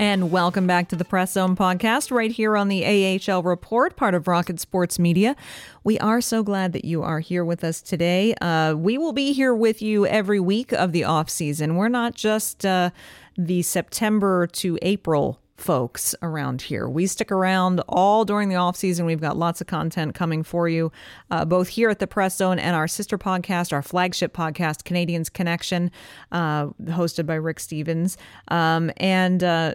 And 0.00 0.30
welcome 0.30 0.66
back 0.66 0.88
to 0.88 0.96
the 0.96 1.04
Press 1.04 1.32
Zone 1.32 1.54
podcast, 1.54 2.10
right 2.10 2.32
here 2.32 2.56
on 2.56 2.68
the 2.68 3.20
AHL 3.28 3.42
Report, 3.42 3.96
part 3.96 4.14
of 4.14 4.26
Rocket 4.26 4.58
Sports 4.58 4.98
Media. 4.98 5.36
We 5.84 5.98
are 5.98 6.22
so 6.22 6.42
glad 6.42 6.72
that 6.72 6.86
you 6.86 7.02
are 7.02 7.20
here 7.20 7.44
with 7.44 7.62
us 7.62 7.82
today. 7.82 8.34
Uh, 8.40 8.72
we 8.78 8.96
will 8.96 9.12
be 9.12 9.34
here 9.34 9.54
with 9.54 9.82
you 9.82 10.06
every 10.06 10.40
week 10.40 10.72
of 10.72 10.92
the 10.92 11.04
off 11.04 11.28
season. 11.28 11.76
We're 11.76 11.88
not 11.88 12.14
just 12.14 12.64
uh, 12.64 12.92
the 13.36 13.60
September 13.60 14.46
to 14.46 14.78
April 14.80 15.38
folks 15.58 16.14
around 16.22 16.62
here. 16.62 16.88
We 16.88 17.06
stick 17.06 17.30
around 17.30 17.82
all 17.86 18.24
during 18.24 18.48
the 18.48 18.56
off 18.56 18.76
season. 18.76 19.04
We've 19.04 19.20
got 19.20 19.36
lots 19.36 19.60
of 19.60 19.66
content 19.66 20.14
coming 20.14 20.42
for 20.42 20.66
you, 20.66 20.90
uh, 21.30 21.44
both 21.44 21.68
here 21.68 21.90
at 21.90 21.98
the 21.98 22.06
Press 22.06 22.38
Zone 22.38 22.58
and 22.58 22.74
our 22.74 22.88
sister 22.88 23.18
podcast, 23.18 23.70
our 23.70 23.82
flagship 23.82 24.32
podcast, 24.32 24.82
Canadiens 24.84 25.30
Connection, 25.30 25.90
uh, 26.32 26.68
hosted 26.84 27.26
by 27.26 27.34
Rick 27.34 27.60
Stephens. 27.60 28.16
Um, 28.48 28.90
and 28.96 29.44
uh, 29.44 29.74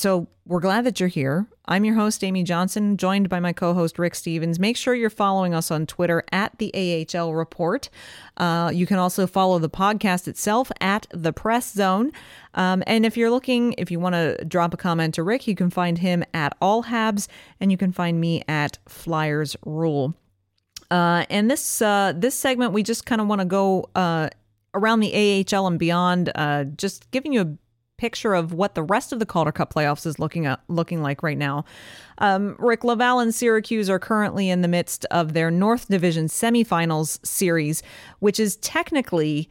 so 0.00 0.28
we're 0.46 0.60
glad 0.60 0.84
that 0.86 0.98
you're 0.98 1.10
here. 1.10 1.46
I'm 1.66 1.84
your 1.84 1.94
host, 1.94 2.24
Amy 2.24 2.42
Johnson, 2.42 2.96
joined 2.96 3.28
by 3.28 3.38
my 3.38 3.52
co 3.52 3.74
host, 3.74 3.98
Rick 3.98 4.14
Stephens. 4.14 4.58
Make 4.58 4.76
sure 4.76 4.94
you're 4.94 5.10
following 5.10 5.54
us 5.54 5.70
on 5.70 5.84
Twitter 5.86 6.24
at 6.32 6.58
the 6.58 7.06
AHL 7.14 7.34
Report. 7.34 7.90
Uh, 8.38 8.70
you 8.72 8.86
can 8.86 8.98
also 8.98 9.26
follow 9.26 9.58
the 9.58 9.68
podcast 9.68 10.26
itself 10.26 10.72
at 10.80 11.06
the 11.10 11.34
Press 11.34 11.70
Zone. 11.72 12.12
Um, 12.54 12.82
and 12.86 13.04
if 13.04 13.16
you're 13.16 13.30
looking, 13.30 13.74
if 13.76 13.90
you 13.90 14.00
want 14.00 14.14
to 14.14 14.42
drop 14.46 14.72
a 14.72 14.78
comment 14.78 15.14
to 15.14 15.22
Rick, 15.22 15.46
you 15.46 15.54
can 15.54 15.68
find 15.68 15.98
him 15.98 16.24
at 16.32 16.56
All 16.62 16.84
Habs, 16.84 17.28
and 17.60 17.70
you 17.70 17.76
can 17.76 17.92
find 17.92 18.18
me 18.18 18.42
at 18.48 18.78
Flyers 18.88 19.54
Rule. 19.66 20.14
Uh, 20.90 21.26
and 21.28 21.50
this 21.50 21.82
uh, 21.82 22.14
this 22.16 22.34
segment, 22.34 22.72
we 22.72 22.82
just 22.82 23.04
kind 23.04 23.20
of 23.20 23.26
want 23.26 23.42
to 23.42 23.44
go 23.44 23.88
uh, 23.94 24.30
around 24.72 25.00
the 25.00 25.44
AHL 25.54 25.66
and 25.66 25.78
beyond, 25.78 26.32
uh, 26.34 26.64
just 26.64 27.10
giving 27.10 27.34
you 27.34 27.40
a 27.42 27.69
picture 28.00 28.32
of 28.32 28.54
what 28.54 28.74
the 28.74 28.82
rest 28.82 29.12
of 29.12 29.18
the 29.18 29.26
Calder 29.26 29.52
Cup 29.52 29.74
playoffs 29.74 30.06
is 30.06 30.18
looking 30.18 30.46
at, 30.46 30.58
looking 30.68 31.02
like 31.02 31.22
right 31.22 31.36
now. 31.36 31.66
Um, 32.16 32.56
Rick 32.58 32.82
Laval 32.82 33.20
and 33.20 33.34
Syracuse 33.34 33.90
are 33.90 33.98
currently 33.98 34.48
in 34.48 34.62
the 34.62 34.68
midst 34.68 35.04
of 35.10 35.34
their 35.34 35.50
North 35.50 35.86
Division 35.88 36.26
semifinals 36.26 37.24
series, 37.24 37.82
which 38.18 38.40
is 38.40 38.56
technically 38.56 39.50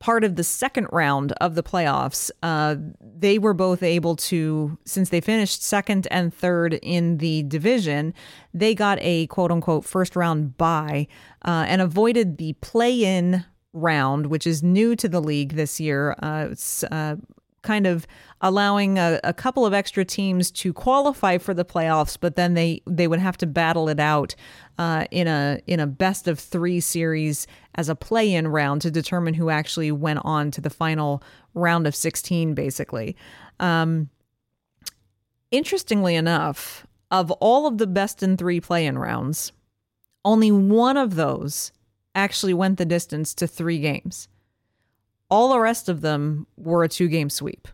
part 0.00 0.24
of 0.24 0.34
the 0.34 0.42
second 0.42 0.88
round 0.90 1.32
of 1.40 1.54
the 1.54 1.62
playoffs. 1.62 2.32
Uh, 2.42 2.74
they 3.00 3.38
were 3.38 3.54
both 3.54 3.82
able 3.82 4.16
to, 4.16 4.76
since 4.84 5.10
they 5.10 5.20
finished 5.20 5.62
second 5.62 6.08
and 6.10 6.34
third 6.34 6.74
in 6.82 7.18
the 7.18 7.44
division, 7.44 8.12
they 8.52 8.74
got 8.74 8.98
a 9.00 9.28
quote 9.28 9.52
unquote 9.52 9.84
first 9.84 10.16
round 10.16 10.58
bye 10.58 11.06
uh, 11.44 11.64
and 11.68 11.80
avoided 11.80 12.38
the 12.38 12.54
play 12.54 13.04
in 13.04 13.44
round, 13.72 14.26
which 14.26 14.46
is 14.46 14.64
new 14.64 14.96
to 14.96 15.08
the 15.08 15.22
league 15.22 15.54
this 15.54 15.78
year. 15.78 16.16
Uh, 16.20 16.48
it's 16.50 16.82
uh, 16.84 17.16
kind 17.64 17.86
of 17.86 18.06
allowing 18.40 18.98
a, 18.98 19.18
a, 19.24 19.32
couple 19.32 19.66
of 19.66 19.74
extra 19.74 20.04
teams 20.04 20.52
to 20.52 20.72
qualify 20.72 21.38
for 21.38 21.52
the 21.52 21.64
playoffs, 21.64 22.16
but 22.20 22.36
then 22.36 22.54
they 22.54 22.82
they 22.86 23.08
would 23.08 23.18
have 23.18 23.36
to 23.38 23.46
battle 23.46 23.88
it 23.88 23.98
out 23.98 24.36
uh, 24.78 25.06
in 25.10 25.26
a 25.26 25.60
in 25.66 25.80
a 25.80 25.86
best 25.86 26.28
of 26.28 26.38
three 26.38 26.78
series 26.78 27.48
as 27.74 27.88
a 27.88 27.96
play-in 27.96 28.46
round 28.46 28.82
to 28.82 28.90
determine 28.90 29.34
who 29.34 29.50
actually 29.50 29.90
went 29.90 30.20
on 30.22 30.52
to 30.52 30.60
the 30.60 30.70
final 30.70 31.22
round 31.54 31.86
of 31.86 31.96
16, 31.96 32.54
basically. 32.54 33.16
Um, 33.58 34.10
interestingly 35.50 36.14
enough, 36.14 36.86
of 37.10 37.30
all 37.32 37.66
of 37.66 37.78
the 37.78 37.86
best 37.86 38.22
in 38.22 38.36
three 38.36 38.60
play-in 38.60 38.98
rounds, 38.98 39.52
only 40.24 40.52
one 40.52 40.96
of 40.96 41.16
those 41.16 41.72
actually 42.14 42.54
went 42.54 42.78
the 42.78 42.84
distance 42.84 43.34
to 43.34 43.46
three 43.46 43.78
games. 43.80 44.28
All 45.34 45.48
the 45.48 45.58
rest 45.58 45.88
of 45.88 46.00
them 46.00 46.46
were 46.56 46.84
a 46.84 46.88
two 46.88 47.08
game 47.08 47.28
sweep. 47.28 47.66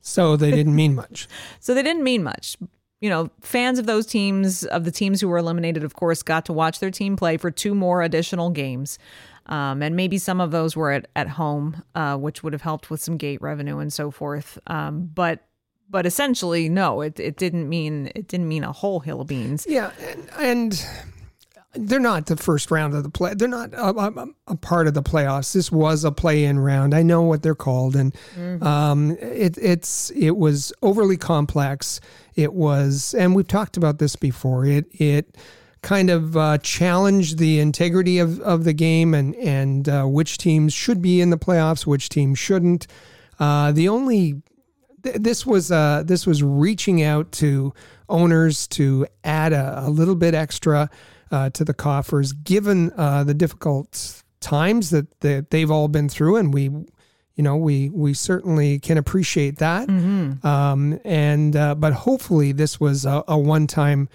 so 0.00 0.36
they 0.36 0.50
didn't 0.50 0.76
mean 0.76 0.94
much. 0.94 1.26
so 1.60 1.72
they 1.72 1.82
didn't 1.82 2.04
mean 2.04 2.22
much. 2.22 2.56
You 3.00 3.10
know, 3.10 3.30
fans 3.40 3.78
of 3.78 3.86
those 3.86 4.04
teams, 4.06 4.64
of 4.64 4.84
the 4.84 4.90
teams 4.90 5.20
who 5.20 5.28
were 5.28 5.38
eliminated, 5.38 5.84
of 5.84 5.94
course, 5.94 6.22
got 6.22 6.44
to 6.46 6.52
watch 6.52 6.80
their 6.80 6.90
team 6.90 7.16
play 7.16 7.38
for 7.38 7.50
two 7.50 7.74
more 7.74 8.02
additional 8.02 8.50
games. 8.50 8.98
Um, 9.46 9.82
and 9.82 9.96
maybe 9.96 10.18
some 10.18 10.40
of 10.40 10.50
those 10.50 10.76
were 10.76 10.90
at, 10.90 11.08
at 11.16 11.28
home, 11.28 11.82
uh, 11.94 12.16
which 12.16 12.42
would 12.42 12.52
have 12.52 12.62
helped 12.62 12.90
with 12.90 13.00
some 13.02 13.16
gate 13.16 13.40
revenue 13.40 13.78
and 13.78 13.92
so 13.92 14.10
forth. 14.10 14.58
Um, 14.66 15.10
but 15.14 15.46
but 15.90 16.06
essentially, 16.06 16.68
no, 16.68 17.02
it, 17.02 17.20
it 17.20 17.36
didn't 17.36 17.68
mean 17.68 18.10
it 18.14 18.28
didn't 18.28 18.48
mean 18.48 18.64
a 18.64 18.72
whole 18.72 19.00
hill 19.00 19.20
of 19.20 19.28
beans. 19.28 19.66
Yeah, 19.68 19.90
and, 20.00 20.30
and 20.38 20.86
they're 21.74 22.00
not 22.00 22.26
the 22.26 22.36
first 22.36 22.70
round 22.70 22.94
of 22.94 23.02
the 23.02 23.10
play. 23.10 23.34
They're 23.34 23.48
not 23.48 23.72
a, 23.74 23.90
a, 23.90 24.26
a, 24.48 24.56
part 24.56 24.86
of 24.86 24.94
the 24.94 25.02
playoffs. 25.02 25.52
This 25.52 25.72
was 25.72 26.04
a 26.04 26.12
play-in 26.12 26.58
round. 26.58 26.94
I 26.94 27.02
know 27.02 27.22
what 27.22 27.42
they're 27.42 27.54
called, 27.54 27.96
and 27.96 28.14
mm-hmm. 28.36 28.62
um, 28.62 29.12
it, 29.20 29.58
it's 29.58 30.10
it 30.10 30.36
was 30.36 30.72
overly 30.82 31.16
complex. 31.16 32.00
It 32.34 32.52
was, 32.52 33.14
and 33.14 33.34
we've 33.34 33.48
talked 33.48 33.76
about 33.76 33.98
this 33.98 34.16
before. 34.16 34.64
It 34.66 34.86
it 34.92 35.36
kind 35.82 36.10
of 36.10 36.36
uh, 36.36 36.58
challenged 36.58 37.38
the 37.38 37.60
integrity 37.60 38.18
of, 38.18 38.40
of 38.40 38.64
the 38.64 38.72
game 38.72 39.14
and 39.14 39.34
and 39.36 39.88
uh, 39.88 40.04
which 40.04 40.38
teams 40.38 40.72
should 40.72 41.02
be 41.02 41.20
in 41.20 41.30
the 41.30 41.38
playoffs, 41.38 41.86
which 41.86 42.08
teams 42.08 42.38
shouldn't. 42.38 42.86
Uh, 43.38 43.72
the 43.72 43.88
only 43.88 44.42
th- 45.02 45.16
this 45.16 45.44
was 45.44 45.70
uh, 45.70 46.02
this 46.04 46.26
was 46.26 46.42
reaching 46.42 47.02
out 47.02 47.30
to 47.32 47.72
owners 48.08 48.66
to 48.68 49.06
add 49.24 49.52
a, 49.52 49.84
a 49.86 49.90
little 49.90 50.14
bit 50.14 50.34
extra 50.34 50.90
uh, 51.30 51.50
to 51.50 51.64
the 51.64 51.74
coffers, 51.74 52.32
given 52.32 52.92
uh, 52.96 53.24
the 53.24 53.34
difficult 53.34 54.22
times 54.40 54.90
that, 54.90 55.20
that 55.20 55.50
they've 55.50 55.70
all 55.70 55.88
been 55.88 56.08
through, 56.08 56.36
and 56.36 56.52
we, 56.52 56.64
you 56.64 57.42
know, 57.42 57.56
we 57.56 57.88
we 57.90 58.14
certainly 58.14 58.78
can 58.78 58.98
appreciate 58.98 59.58
that. 59.58 59.88
Mm-hmm. 59.88 60.46
Um, 60.46 61.00
and 61.04 61.56
uh, 61.56 61.74
but 61.74 61.92
hopefully 61.92 62.52
this 62.52 62.78
was 62.78 63.04
a, 63.04 63.24
a 63.26 63.38
one 63.38 63.66
time 63.66 64.08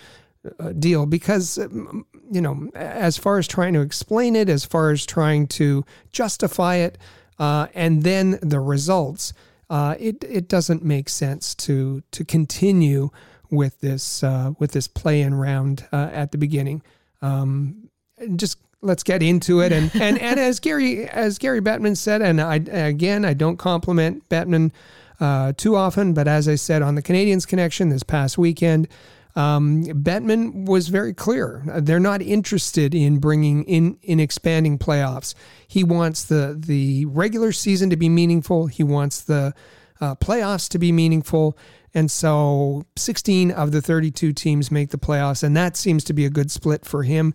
uh, 0.59 0.71
deal 0.73 1.05
because 1.05 1.57
um, 1.57 2.05
you 2.31 2.41
know, 2.41 2.69
as 2.75 3.17
far 3.17 3.39
as 3.39 3.47
trying 3.47 3.73
to 3.73 3.81
explain 3.81 4.35
it, 4.35 4.49
as 4.49 4.63
far 4.63 4.91
as 4.91 5.05
trying 5.05 5.47
to 5.47 5.83
justify 6.11 6.75
it, 6.75 6.97
uh, 7.39 7.67
and 7.73 8.03
then 8.03 8.39
the 8.41 8.59
results. 8.59 9.33
Uh, 9.71 9.93
it 9.99 10.23
it 10.23 10.47
doesn't 10.47 10.83
make 10.83 11.07
sense 11.09 11.53
to 11.53 12.01
to 12.09 12.25
continue 12.25 13.11
with 13.51 13.79
this 13.81 14.23
uh, 14.23 14.51
with 14.59 14.71
this 14.71 14.87
play 14.87 15.21
in 15.21 15.33
round 15.33 15.87
uh, 15.91 16.09
at 16.11 16.31
the 16.31 16.37
beginning. 16.37 16.81
Um, 17.21 17.89
just 18.35 18.57
let's 18.81 19.03
get 19.03 19.21
into 19.21 19.61
it. 19.61 19.71
And, 19.71 19.91
and, 19.95 20.19
and 20.19 20.39
as 20.39 20.59
Gary, 20.59 21.07
as 21.07 21.37
Gary 21.37 21.61
Bettman 21.61 21.97
said, 21.97 22.21
and 22.21 22.39
I, 22.41 22.55
again, 22.55 23.25
I 23.25 23.33
don't 23.33 23.57
compliment 23.57 24.27
Bettman 24.29 24.71
uh, 25.19 25.53
too 25.57 25.75
often, 25.75 26.13
but 26.13 26.27
as 26.27 26.47
I 26.47 26.55
said 26.55 26.81
on 26.81 26.95
the 26.95 27.01
Canadiens 27.01 27.47
connection 27.47 27.89
this 27.89 28.03
past 28.03 28.37
weekend, 28.37 28.87
um, 29.35 29.83
Bettman 29.83 30.65
was 30.65 30.87
very 30.87 31.13
clear. 31.13 31.63
They're 31.65 31.99
not 31.99 32.21
interested 32.21 32.95
in 32.95 33.19
bringing 33.19 33.63
in 33.65 33.97
in 34.01 34.19
expanding 34.19 34.79
playoffs. 34.79 35.35
He 35.67 35.83
wants 35.83 36.23
the 36.23 36.57
the 36.57 37.05
regular 37.05 37.51
season 37.51 37.89
to 37.91 37.95
be 37.95 38.09
meaningful. 38.09 38.67
He 38.67 38.83
wants 38.83 39.21
the 39.21 39.53
uh, 40.01 40.15
playoffs 40.15 40.67
to 40.69 40.79
be 40.79 40.91
meaningful. 40.91 41.57
And 41.93 42.09
so 42.11 42.83
16 42.95 43.51
of 43.51 43.71
the 43.71 43.81
32 43.81 44.33
teams 44.33 44.71
make 44.71 44.89
the 44.89 44.97
playoffs, 44.97 45.43
and 45.43 45.55
that 45.57 45.75
seems 45.75 46.03
to 46.05 46.13
be 46.13 46.25
a 46.25 46.29
good 46.29 46.51
split 46.51 46.85
for 46.85 47.03
him. 47.03 47.33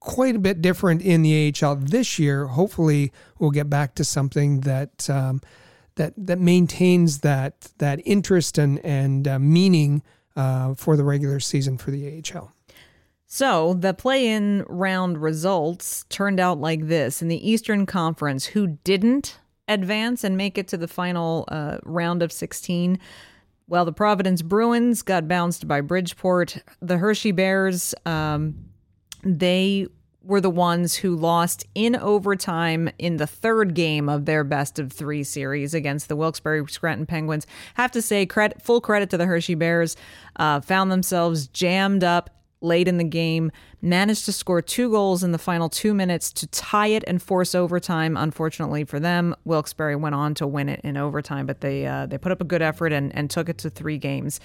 Quite 0.00 0.36
a 0.36 0.40
bit 0.40 0.62
different 0.62 1.02
in 1.02 1.22
the 1.22 1.54
AHL 1.62 1.76
this 1.76 2.18
year. 2.18 2.46
Hopefully, 2.46 3.12
we'll 3.38 3.50
get 3.50 3.68
back 3.68 3.94
to 3.96 4.04
something 4.04 4.60
that 4.60 5.08
um, 5.10 5.40
that 5.96 6.14
that 6.16 6.38
maintains 6.38 7.18
that 7.20 7.72
that 7.78 8.00
interest 8.04 8.58
and 8.58 8.84
and 8.84 9.26
uh, 9.26 9.38
meaning 9.38 10.02
uh, 10.36 10.74
for 10.74 10.96
the 10.96 11.04
regular 11.04 11.40
season 11.40 11.76
for 11.76 11.90
the 11.90 12.22
AHL. 12.22 12.52
So 13.26 13.74
the 13.74 13.92
play-in 13.92 14.64
round 14.68 15.20
results 15.20 16.06
turned 16.08 16.40
out 16.40 16.58
like 16.58 16.86
this 16.86 17.20
in 17.20 17.28
the 17.28 17.50
Eastern 17.50 17.84
Conference. 17.84 18.46
Who 18.46 18.78
didn't 18.84 19.38
advance 19.68 20.24
and 20.24 20.34
make 20.34 20.56
it 20.56 20.66
to 20.68 20.78
the 20.78 20.88
final 20.88 21.44
uh, 21.48 21.76
round 21.84 22.22
of 22.22 22.32
16? 22.32 22.98
Well, 23.70 23.84
the 23.84 23.92
Providence 23.92 24.40
Bruins 24.40 25.02
got 25.02 25.28
bounced 25.28 25.68
by 25.68 25.82
Bridgeport. 25.82 26.56
The 26.80 26.96
Hershey 26.96 27.32
Bears, 27.32 27.94
um, 28.06 28.70
they 29.22 29.86
were 30.22 30.40
the 30.40 30.48
ones 30.48 30.94
who 30.94 31.14
lost 31.14 31.66
in 31.74 31.94
overtime 31.94 32.88
in 32.98 33.18
the 33.18 33.26
third 33.26 33.74
game 33.74 34.08
of 34.08 34.24
their 34.24 34.42
best 34.42 34.78
of 34.78 34.90
three 34.90 35.22
series 35.22 35.74
against 35.74 36.08
the 36.08 36.16
Wilkes-Barre 36.16 36.66
Scranton 36.66 37.04
Penguins. 37.04 37.46
Have 37.74 37.90
to 37.92 38.00
say, 38.00 38.24
credit, 38.24 38.62
full 38.62 38.80
credit 38.80 39.10
to 39.10 39.18
the 39.18 39.26
Hershey 39.26 39.54
Bears. 39.54 39.96
Uh, 40.36 40.60
found 40.60 40.90
themselves 40.90 41.46
jammed 41.48 42.02
up 42.02 42.30
late 42.60 42.88
in 42.88 42.98
the 42.98 43.04
game, 43.04 43.50
managed 43.80 44.24
to 44.24 44.32
score 44.32 44.60
two 44.60 44.90
goals 44.90 45.22
in 45.22 45.32
the 45.32 45.38
final 45.38 45.68
two 45.68 45.94
minutes 45.94 46.32
to 46.32 46.46
tie 46.48 46.88
it 46.88 47.04
and 47.06 47.22
force 47.22 47.54
overtime. 47.54 48.16
Unfortunately 48.16 48.84
for 48.84 48.98
them, 48.98 49.34
Wilkes-Barre 49.44 49.96
went 49.96 50.14
on 50.14 50.34
to 50.34 50.46
win 50.46 50.68
it 50.68 50.80
in 50.82 50.96
overtime, 50.96 51.46
but 51.46 51.60
they 51.60 51.86
uh, 51.86 52.06
they 52.06 52.18
put 52.18 52.32
up 52.32 52.40
a 52.40 52.44
good 52.44 52.62
effort 52.62 52.92
and, 52.92 53.14
and 53.14 53.30
took 53.30 53.48
it 53.48 53.58
to 53.58 53.70
three 53.70 53.98
games. 53.98 54.40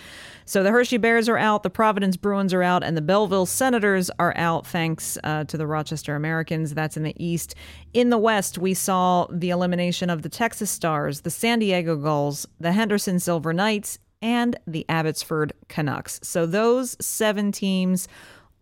So 0.45 0.61
the 0.61 0.71
Hershey 0.71 0.97
Bears 0.97 1.27
are 1.27 1.37
out, 1.37 1.63
the 1.63 1.69
Providence 1.69 2.17
Bruins 2.17 2.53
are 2.53 2.63
out, 2.63 2.83
and 2.83 2.95
the 2.95 3.01
Belleville 3.01 3.45
Senators 3.45 4.11
are 4.19 4.35
out 4.37 4.67
thanks 4.67 5.17
uh, 5.23 5.45
to 5.45 5.57
the 5.57 5.65
Rochester 5.67 6.15
Americans. 6.15 6.73
That's 6.73 6.97
in 6.97 7.03
the 7.03 7.15
East. 7.23 7.55
In 7.93 8.09
the 8.09 8.17
West, 8.17 8.57
we 8.57 8.73
saw 8.73 9.27
the 9.31 9.49
elimination 9.49 10.09
of 10.09 10.21
the 10.21 10.29
Texas 10.29 10.69
Stars, 10.69 11.21
the 11.21 11.29
San 11.29 11.59
Diego 11.59 11.95
Gulls, 11.95 12.47
the 12.59 12.71
Henderson 12.71 13.19
Silver 13.19 13.53
Knights, 13.53 13.99
and 14.23 14.55
the 14.65 14.85
Abbotsford 14.87 15.53
Canucks. 15.67 16.19
So 16.23 16.45
those 16.45 16.95
seven 17.05 17.51
teams 17.51 18.07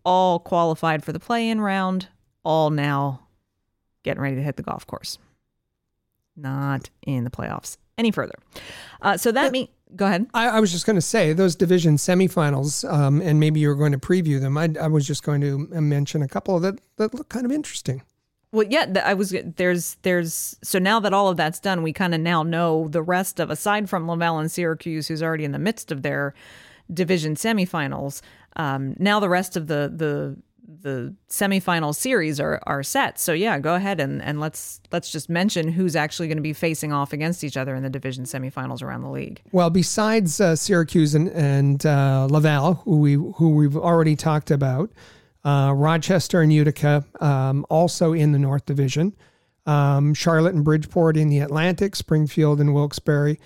all 0.04 0.40
qualified 0.40 1.04
for 1.04 1.12
the 1.12 1.20
play 1.20 1.48
in 1.48 1.60
round, 1.60 2.08
all 2.44 2.70
now 2.70 3.28
getting 4.02 4.20
ready 4.20 4.36
to 4.36 4.42
hit 4.42 4.56
the 4.56 4.62
golf 4.62 4.86
course. 4.86 5.18
Not 6.36 6.90
in 7.06 7.24
the 7.24 7.30
playoffs 7.30 7.76
any 7.96 8.10
further. 8.10 8.34
Uh, 9.00 9.16
so 9.16 9.32
that 9.32 9.52
means. 9.52 9.68
Go 9.94 10.06
ahead. 10.06 10.26
I, 10.32 10.48
I, 10.48 10.60
was 10.60 10.72
just 10.72 10.86
going 10.86 10.96
to 10.96 11.02
say 11.02 11.34
those 11.34 11.54
division 11.54 11.96
semifinals, 11.96 12.90
um, 12.90 13.20
and 13.20 13.38
maybe 13.38 13.60
you 13.60 13.68
were 13.68 13.74
going 13.74 13.92
to 13.92 13.98
preview 13.98 14.40
them. 14.40 14.56
I, 14.56 14.70
I 14.80 14.86
was 14.86 15.06
just 15.06 15.22
going 15.22 15.42
to 15.42 15.58
mention 15.82 16.22
a 16.22 16.28
couple 16.28 16.58
that, 16.60 16.80
that 16.96 17.12
look 17.12 17.28
kind 17.28 17.44
of 17.44 17.52
interesting. 17.52 18.00
Well, 18.52 18.66
yeah, 18.68 19.02
I 19.02 19.14
was 19.14 19.34
there's 19.56 19.96
there's 20.02 20.56
so 20.62 20.78
now 20.78 21.00
that 21.00 21.14
all 21.14 21.28
of 21.28 21.38
that's 21.38 21.58
done, 21.58 21.82
we 21.82 21.94
kind 21.94 22.14
of 22.14 22.20
now 22.20 22.42
know 22.42 22.86
the 22.88 23.02
rest 23.02 23.40
of 23.40 23.50
aside 23.50 23.88
from 23.88 24.06
Laval 24.06 24.38
and 24.38 24.52
Syracuse, 24.52 25.08
who's 25.08 25.22
already 25.22 25.44
in 25.44 25.52
the 25.52 25.58
midst 25.58 25.90
of 25.90 26.02
their 26.02 26.34
division 26.92 27.34
semifinals. 27.34 28.20
Um, 28.56 28.94
now 28.98 29.20
the 29.20 29.30
rest 29.30 29.56
of 29.56 29.68
the 29.68 29.90
the 29.94 30.36
the 30.82 31.14
semifinal 31.30 31.94
series 31.94 32.38
are 32.40 32.60
are 32.66 32.82
set. 32.82 33.18
So 33.18 33.32
yeah, 33.32 33.58
go 33.58 33.74
ahead 33.74 34.00
and 34.00 34.20
and 34.20 34.38
let's 34.38 34.82
let's 34.90 35.10
just 35.10 35.30
mention 35.30 35.68
who's 35.68 35.96
actually 35.96 36.28
going 36.28 36.36
to 36.36 36.42
be 36.42 36.52
facing 36.52 36.92
off 36.92 37.14
against 37.14 37.44
each 37.44 37.56
other 37.56 37.74
in 37.74 37.82
the 37.82 37.90
division 37.90 38.24
semifinals 38.24 38.82
around 38.82 39.00
the 39.00 39.10
league. 39.10 39.40
Well, 39.52 39.70
besides 39.70 40.40
uh, 40.40 40.56
Syracuse 40.56 41.14
and, 41.14 41.28
and 41.30 41.86
uh, 41.86 42.28
Laval, 42.30 42.74
who 42.84 42.98
we 42.98 43.14
who 43.14 43.50
we've 43.54 43.76
already 43.76 44.14
talked 44.14 44.50
about. 44.50 44.90
Uh, 45.44 45.72
Rochester 45.74 46.40
and 46.40 46.52
Utica 46.52 47.04
um, 47.20 47.66
also 47.68 48.12
in 48.12 48.32
the 48.32 48.38
North 48.38 48.64
Division. 48.66 49.14
Um, 49.66 50.12
Charlotte 50.14 50.54
and 50.54 50.64
Bridgeport 50.64 51.16
in 51.16 51.28
the 51.28 51.38
Atlantic, 51.40 51.94
Springfield 51.96 52.60
and 52.60 52.74
Wilkes-Barre 52.74 53.38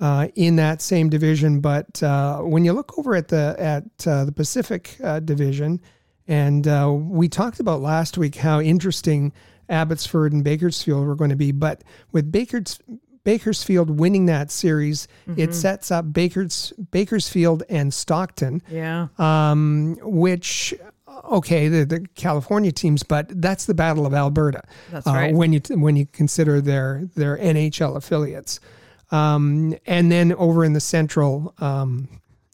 uh, 0.00 0.28
in 0.36 0.56
that 0.56 0.80
same 0.82 1.08
division. 1.08 1.60
But 1.60 2.02
uh, 2.02 2.38
when 2.40 2.64
you 2.64 2.72
look 2.72 2.96
over 2.98 3.14
at 3.16 3.28
the 3.28 3.54
at 3.58 4.06
uh, 4.06 4.24
the 4.24 4.32
Pacific 4.32 4.96
uh, 5.02 5.20
Division, 5.20 5.80
and 6.28 6.66
uh, 6.68 6.92
we 6.92 7.28
talked 7.28 7.60
about 7.60 7.80
last 7.80 8.16
week 8.18 8.36
how 8.36 8.60
interesting 8.60 9.32
Abbotsford 9.68 10.32
and 10.32 10.42
Bakersfield 10.44 11.06
were 11.06 11.16
going 11.16 11.30
to 11.30 11.36
be. 11.36 11.52
But 11.52 11.82
with 12.12 12.30
Bakers, 12.30 12.78
Bakersfield 13.24 13.90
winning 13.98 14.26
that 14.26 14.50
series, 14.50 15.08
Mm-hmm. 15.28 15.40
it 15.40 15.54
sets 15.54 15.90
up 15.90 16.12
Bakers, 16.12 16.72
Bakersfield 16.90 17.62
and 17.68 17.92
Stockton, 17.92 18.62
Yeah. 18.70 19.08
um, 19.18 19.96
which 20.02 20.74
okay, 21.24 21.68
the, 21.68 21.84
the 21.84 22.06
California 22.14 22.72
teams, 22.72 23.02
but 23.02 23.26
that's 23.40 23.66
the 23.66 23.74
Battle 23.74 24.06
of 24.06 24.14
Alberta. 24.14 24.62
That's 24.90 25.06
uh. 25.06 25.30
When 25.32 25.52
you 25.52 25.60
when 25.70 25.96
you 25.96 26.06
consider 26.06 26.60
their 26.60 27.08
their 27.14 27.36
NHL 27.38 27.96
affiliates, 27.96 28.60
um, 29.10 29.74
and 29.86 30.10
then 30.10 30.32
over 30.34 30.64
in 30.64 30.72
the 30.72 30.80
Central, 30.80 31.54
um, 31.58 32.08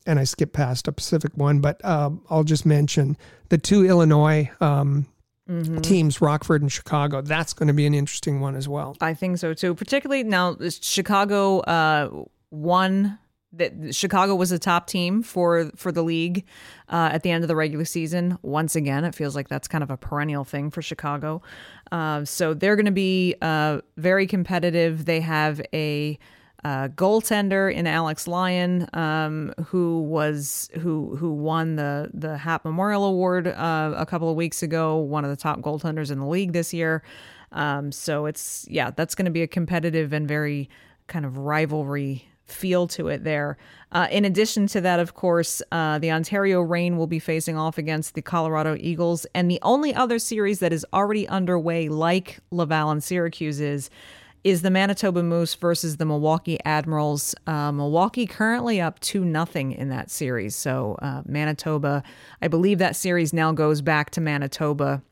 and 0.06 0.18
I 0.18 0.24
skip 0.24 0.52
past 0.52 0.88
a 0.88 0.92
Pacific 0.92 1.32
one, 1.34 1.60
but 1.60 1.84
um, 1.84 2.22
I'll 2.30 2.44
just 2.44 2.66
mention 2.66 3.16
the 3.48 3.58
two 3.58 3.84
Illinois 3.86 4.50
um, 4.60 5.06
Mm-hmm. 5.48 5.78
teams, 5.78 6.20
Rockford 6.20 6.62
and 6.62 6.70
Chicago. 6.70 7.22
That's 7.22 7.54
going 7.54 7.66
to 7.66 7.72
be 7.72 7.84
an 7.84 7.92
interesting 7.92 8.40
one 8.40 8.54
as 8.54 8.68
well. 8.68 8.96
I 9.00 9.14
think 9.14 9.38
so 9.38 9.52
too. 9.52 9.74
Particularly 9.74 10.22
now, 10.22 10.56
Chicago 10.80 11.58
uh, 11.60 12.24
won. 12.52 13.18
That 13.52 13.94
Chicago 13.94 14.36
was 14.36 14.52
a 14.52 14.58
top 14.58 14.86
team 14.86 15.22
for 15.22 15.70
for 15.74 15.90
the 15.90 16.02
league 16.02 16.44
uh, 16.88 17.10
at 17.12 17.24
the 17.24 17.30
end 17.30 17.42
of 17.42 17.48
the 17.48 17.56
regular 17.56 17.84
season. 17.84 18.38
Once 18.42 18.76
again, 18.76 19.04
it 19.04 19.14
feels 19.14 19.34
like 19.34 19.48
that's 19.48 19.66
kind 19.66 19.82
of 19.82 19.90
a 19.90 19.96
perennial 19.96 20.44
thing 20.44 20.70
for 20.70 20.82
Chicago. 20.82 21.42
Uh, 21.90 22.24
so 22.24 22.54
they're 22.54 22.76
going 22.76 22.86
to 22.86 22.92
be 22.92 23.34
uh, 23.42 23.80
very 23.96 24.28
competitive. 24.28 25.04
They 25.04 25.20
have 25.20 25.60
a 25.74 26.16
uh, 26.64 26.88
goaltender 26.88 27.72
in 27.72 27.86
Alex 27.86 28.28
Lyon, 28.28 28.86
um, 28.92 29.52
who 29.66 30.02
was 30.02 30.70
who 30.78 31.16
who 31.16 31.32
won 31.32 31.76
the 31.76 32.10
the 32.12 32.36
Hap 32.36 32.64
Memorial 32.64 33.04
Award 33.04 33.46
uh, 33.46 33.94
a 33.96 34.06
couple 34.06 34.28
of 34.28 34.36
weeks 34.36 34.62
ago. 34.62 34.96
One 34.98 35.24
of 35.24 35.30
the 35.30 35.36
top 35.36 35.60
goaltenders 35.60 36.10
in 36.10 36.18
the 36.18 36.26
league 36.26 36.52
this 36.52 36.74
year. 36.74 37.02
Um, 37.52 37.90
so 37.92 38.26
it's 38.26 38.66
yeah, 38.68 38.90
that's 38.90 39.14
going 39.14 39.24
to 39.24 39.30
be 39.30 39.42
a 39.42 39.46
competitive 39.48 40.12
and 40.12 40.28
very 40.28 40.68
kind 41.06 41.24
of 41.24 41.38
rivalry 41.38 42.29
feel 42.50 42.86
to 42.88 43.08
it 43.08 43.24
there. 43.24 43.56
Uh, 43.92 44.06
in 44.10 44.24
addition 44.24 44.66
to 44.68 44.80
that, 44.80 45.00
of 45.00 45.14
course, 45.14 45.62
uh, 45.72 45.98
the 45.98 46.12
Ontario 46.12 46.60
Reign 46.60 46.96
will 46.96 47.06
be 47.06 47.18
facing 47.18 47.56
off 47.56 47.78
against 47.78 48.14
the 48.14 48.22
Colorado 48.22 48.76
Eagles, 48.78 49.26
and 49.34 49.50
the 49.50 49.58
only 49.62 49.94
other 49.94 50.18
series 50.18 50.60
that 50.60 50.72
is 50.72 50.86
already 50.92 51.26
underway, 51.28 51.88
like 51.88 52.38
Laval 52.50 52.90
and 52.90 53.02
Syracuse, 53.02 53.60
is 53.60 53.90
is 54.42 54.62
the 54.62 54.70
Manitoba 54.70 55.22
Moose 55.22 55.54
versus 55.54 55.98
the 55.98 56.06
Milwaukee 56.06 56.58
Admirals. 56.64 57.34
Uh, 57.46 57.70
Milwaukee 57.72 58.26
currently 58.26 58.80
up 58.80 58.98
two 59.00 59.24
nothing 59.24 59.72
in 59.72 59.90
that 59.90 60.10
series. 60.10 60.56
So 60.56 60.96
uh, 61.02 61.22
Manitoba, 61.26 62.02
I 62.40 62.48
believe 62.48 62.78
that 62.78 62.96
series 62.96 63.34
now 63.34 63.52
goes 63.52 63.82
back 63.82 64.10
to 64.12 64.20
Manitoba. 64.20 65.02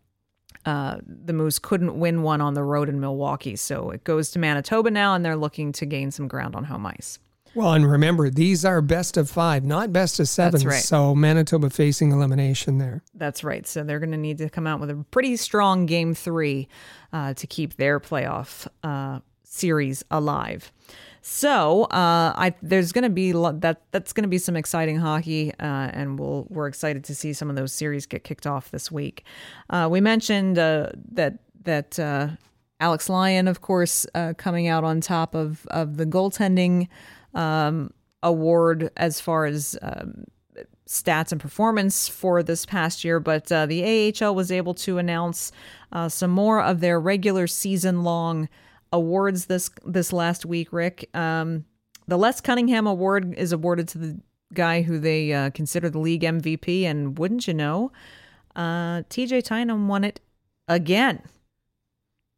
Uh, 0.65 0.99
the 1.07 1.33
Moose 1.33 1.59
couldn't 1.59 1.99
win 1.99 2.23
one 2.23 2.41
on 2.41 2.55
the 2.55 2.63
road 2.63 2.89
in 2.89 3.01
Milwaukee, 3.01 3.57
so 3.57 3.91
it 3.91 4.05
goes 4.05 4.31
to 4.31 4.39
Manitoba 4.39 4.91
now, 4.91 5.15
and 5.15 5.25
they're 5.25 5.37
looking 5.37 5.73
to 5.73 5.87
gain 5.87 6.11
some 6.11 6.29
ground 6.29 6.55
on 6.55 6.65
home 6.65 6.87
ice. 6.87 7.19
Well, 7.55 7.73
and 7.73 7.91
remember, 7.91 8.31
these 8.31 8.65
are 8.65 8.81
best 8.81 9.17
of 9.17 9.29
five, 9.31 9.65
not 9.65 9.93
best 9.93 10.21
of 10.21 10.29
seven. 10.29 10.61
right. 10.63 10.83
So 10.83 11.15
Manitoba 11.15 11.71
facing 11.71 12.13
elimination 12.13 12.79
there. 12.79 13.03
That's 13.15 13.43
right. 13.43 13.67
So 13.67 13.83
they're 13.83 13.99
going 13.99 14.13
to 14.13 14.17
need 14.19 14.39
to 14.39 14.49
come 14.49 14.67
out 14.67 14.81
with 14.81 14.91
a 14.91 15.05
pretty 15.11 15.37
strong 15.37 15.87
game 15.87 16.15
three 16.15 16.69
uh, 17.13 17.35
to 17.35 17.47
keep 17.47 17.77
their 17.77 18.01
playoff 18.01 18.67
uh, 18.83 19.21
series 19.45 20.05
alive. 20.11 20.73
So 21.21 21.85
uh, 21.85 22.33
I 22.37 22.55
there's 22.63 22.93
going 22.93 23.03
to 23.03 23.11
be 23.11 23.33
that 23.33 23.83
that's 23.91 24.13
going 24.13 24.23
to 24.23 24.29
be 24.29 24.39
some 24.39 24.57
exciting 24.57 24.97
hockey, 24.97 25.53
uh, 25.61 25.91
and 25.93 26.19
we'll 26.19 26.47
we're 26.49 26.69
excited 26.69 27.05
to 27.05 27.15
see 27.15 27.33
some 27.33 27.51
of 27.51 27.57
those 27.57 27.73
series 27.73 28.07
get 28.07 28.25
kicked 28.25 28.47
off 28.47 28.71
this 28.71 28.91
week. 28.91 29.25
Uh, 29.69 29.89
we 29.91 30.01
mentioned 30.01 30.59
uh, 30.59 30.91
that 31.13 31.39
that 31.65 31.99
uh, 31.99 32.29
Alex 32.81 33.09
Lyon, 33.09 33.47
of 33.49 33.61
course, 33.61 34.07
uh, 34.15 34.33
coming 34.39 34.69
out 34.69 34.85
on 34.85 35.01
top 35.01 35.35
of 35.35 35.67
of 35.67 35.97
the 35.97 36.07
goaltending 36.07 36.89
um, 37.39 37.93
award 38.23 38.91
as 38.97 39.21
far 39.21 39.47
as 39.47 39.79
um, 39.81 40.25
stats 40.87 41.31
and 41.31 41.41
performance 41.41 42.09
for 42.09 42.43
this 42.43 42.67
past 42.67 43.05
year, 43.05 43.21
but 43.21 43.51
uh, 43.53 43.65
the 43.67 44.13
AHL 44.21 44.35
was 44.35 44.51
able 44.51 44.75
to 44.75 44.99
announce 44.99 45.53
uh, 45.93 46.09
some 46.09 46.33
more 46.33 46.61
of 46.61 46.81
their 46.81 46.99
regular 46.99 47.47
season 47.47 48.03
long 48.03 48.49
awards 48.93 49.47
this 49.47 49.71
this 49.85 50.13
last 50.13 50.45
week. 50.45 50.73
Rick, 50.73 51.09
um, 51.15 51.65
the 52.09 52.19
Les 52.19 52.41
Cunningham 52.41 52.87
Award 52.87 53.35
is 53.37 53.53
awarded 53.53 53.87
to 53.89 53.99
the 53.99 54.21
guy 54.53 54.83
who 54.83 54.99
they 54.99 55.33
uh, 55.33 55.51
consider 55.51 55.89
the 55.89 56.01
league 56.01 56.23
MVP, 56.23 56.83
and 56.83 57.19
wouldn't 57.19 57.47
you 57.47 57.55
know, 57.55 57.93
uh, 58.57 59.03
TJ 59.11 59.45
Tynan 59.45 59.87
won 59.87 60.03
it 60.03 60.21
again, 60.67 61.23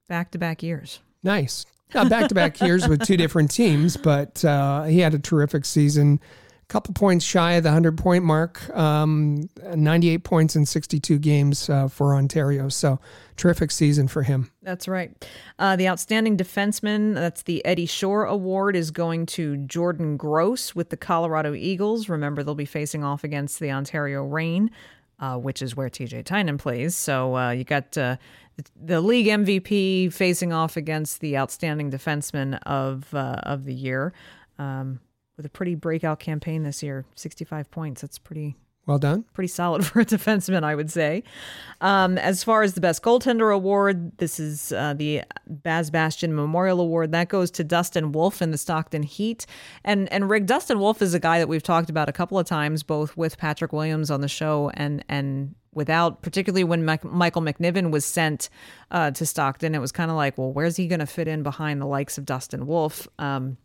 back 0.09 0.31
to 0.33 0.39
back 0.39 0.63
years. 0.63 1.01
Nice. 1.23 1.65
Back 1.93 2.29
to 2.29 2.35
back 2.35 2.61
years 2.61 2.89
with 2.89 3.05
two 3.05 3.17
different 3.17 3.51
teams, 3.51 3.97
but 3.97 4.45
uh, 4.45 4.85
he 4.85 5.01
had 5.01 5.15
a 5.15 5.19
terrific 5.19 5.65
season. 5.65 6.21
A 6.63 6.67
couple 6.73 6.95
points 6.95 7.25
shy 7.25 7.55
of 7.55 7.65
the 7.65 7.69
100 7.69 7.99
point 7.99 8.25
mark, 8.25 8.69
um, 8.77 9.49
98 9.75 10.23
points 10.23 10.55
in 10.55 10.65
62 10.67 11.19
games 11.19 11.69
uh, 11.69 11.89
for 11.89 12.15
Ontario. 12.15 12.69
So, 12.69 13.01
terrific 13.37 13.71
season 13.71 14.07
for 14.07 14.23
him. 14.23 14.53
That's 14.63 14.87
right. 14.87 15.11
Uh, 15.59 15.75
the 15.75 15.89
outstanding 15.89 16.37
defenseman, 16.37 17.15
that's 17.15 17.43
the 17.43 17.65
Eddie 17.65 17.87
Shore 17.87 18.25
Award, 18.25 18.77
is 18.77 18.91
going 18.91 19.27
to 19.27 19.57
Jordan 19.57 20.17
Gross 20.17 20.75
with 20.75 20.91
the 20.91 20.97
Colorado 20.97 21.55
Eagles. 21.55 22.09
Remember, 22.09 22.43
they'll 22.45 22.55
be 22.55 22.67
facing 22.67 23.03
off 23.03 23.25
against 23.25 23.59
the 23.59 23.73
Ontario 23.73 24.23
Reign, 24.23 24.71
uh, 25.21 25.37
which 25.37 25.63
is 25.63 25.77
where 25.77 25.89
TJ 25.89 26.25
Tynan 26.25 26.59
plays. 26.59 26.97
So 26.97 27.37
uh, 27.37 27.51
you 27.51 27.65
got 27.65 27.97
uh, 27.97 28.17
the 28.75 29.01
league 29.01 29.27
MVP 29.27 30.13
facing 30.13 30.53
off 30.53 30.77
against 30.77 31.21
the 31.21 31.37
outstanding 31.37 31.91
defenseman 31.91 32.59
of 32.65 33.13
uh, 33.15 33.41
of 33.43 33.65
the 33.65 33.75
year. 33.75 34.13
Um, 34.59 35.01
with 35.37 35.47
a 35.47 35.51
pretty 35.51 35.75
breakout 35.75 36.21
campaign 36.21 36.65
this 36.65 36.83
year, 36.83 37.07
65 37.15 37.71
points. 37.71 38.03
That's 38.03 38.19
pretty 38.19 38.57
Well 38.91 38.99
done. 38.99 39.25
pretty 39.35 39.47
solid 39.47 39.87
for 39.87 40.01
a 40.01 40.05
defenseman, 40.05 40.65
I 40.65 40.75
would 40.75 40.91
say. 40.91 41.23
Um, 41.81 42.19
as 42.19 42.43
far 42.43 42.65
as 42.65 42.75
the 42.75 42.81
best 42.81 43.05
goaltender 43.05 43.55
award, 43.55 44.19
this 44.19 44.41
is 44.41 44.73
uh, 44.73 44.95
the 44.95 45.23
Baz 45.47 45.93
Bastien 45.93 46.35
Memorial 46.35 46.81
Award. 46.81 47.13
That 47.13 47.29
goes 47.29 47.53
to 47.53 47.63
Dustin 47.63 48.11
Wolf 48.11 48.43
in 48.43 48.51
the 48.51 48.59
Stockton 48.59 49.05
Heat. 49.05 49.47
And 49.85 50.13
and 50.13 50.29
Rick 50.29 50.47
Dustin 50.47 50.81
Wolf 50.81 51.03
is 51.03 51.15
a 51.15 51.21
guy 51.21 51.39
that 51.39 51.47
we've 51.47 51.63
talked 51.63 51.89
about 51.89 52.09
a 52.09 52.13
couple 52.13 52.37
of 52.37 52.47
times, 52.47 52.83
both 52.83 53.17
with 53.17 53.39
Patrick 53.39 53.73
Williams 53.73 54.11
on 54.11 54.23
the 54.23 54.29
show 54.29 54.73
and 54.75 55.05
and 55.09 55.55
without, 55.73 56.21
particularly 56.23 56.65
when 56.65 56.85
Mike, 56.85 57.05
Michael 57.05 57.43
McNiven 57.43 57.93
was 57.93 58.05
sent 58.05 58.51
uh, 58.91 59.13
to 59.13 59.25
Stockton. 59.25 59.73
It 59.73 59.79
was 59.79 59.93
kind 59.93 60.11
of 60.11 60.17
like, 60.17 60.37
well, 60.37 60.53
where's 60.53 60.75
he 60.75 60.89
going 60.89 60.99
to 60.99 61.07
fit 61.07 61.29
in 61.29 61.45
behind 61.45 61.81
the 61.81 61.87
likes 61.87 62.19
of 62.19 62.27
Dustin 62.27 62.67
Wolf? 62.67 63.07
Um, 63.21 63.57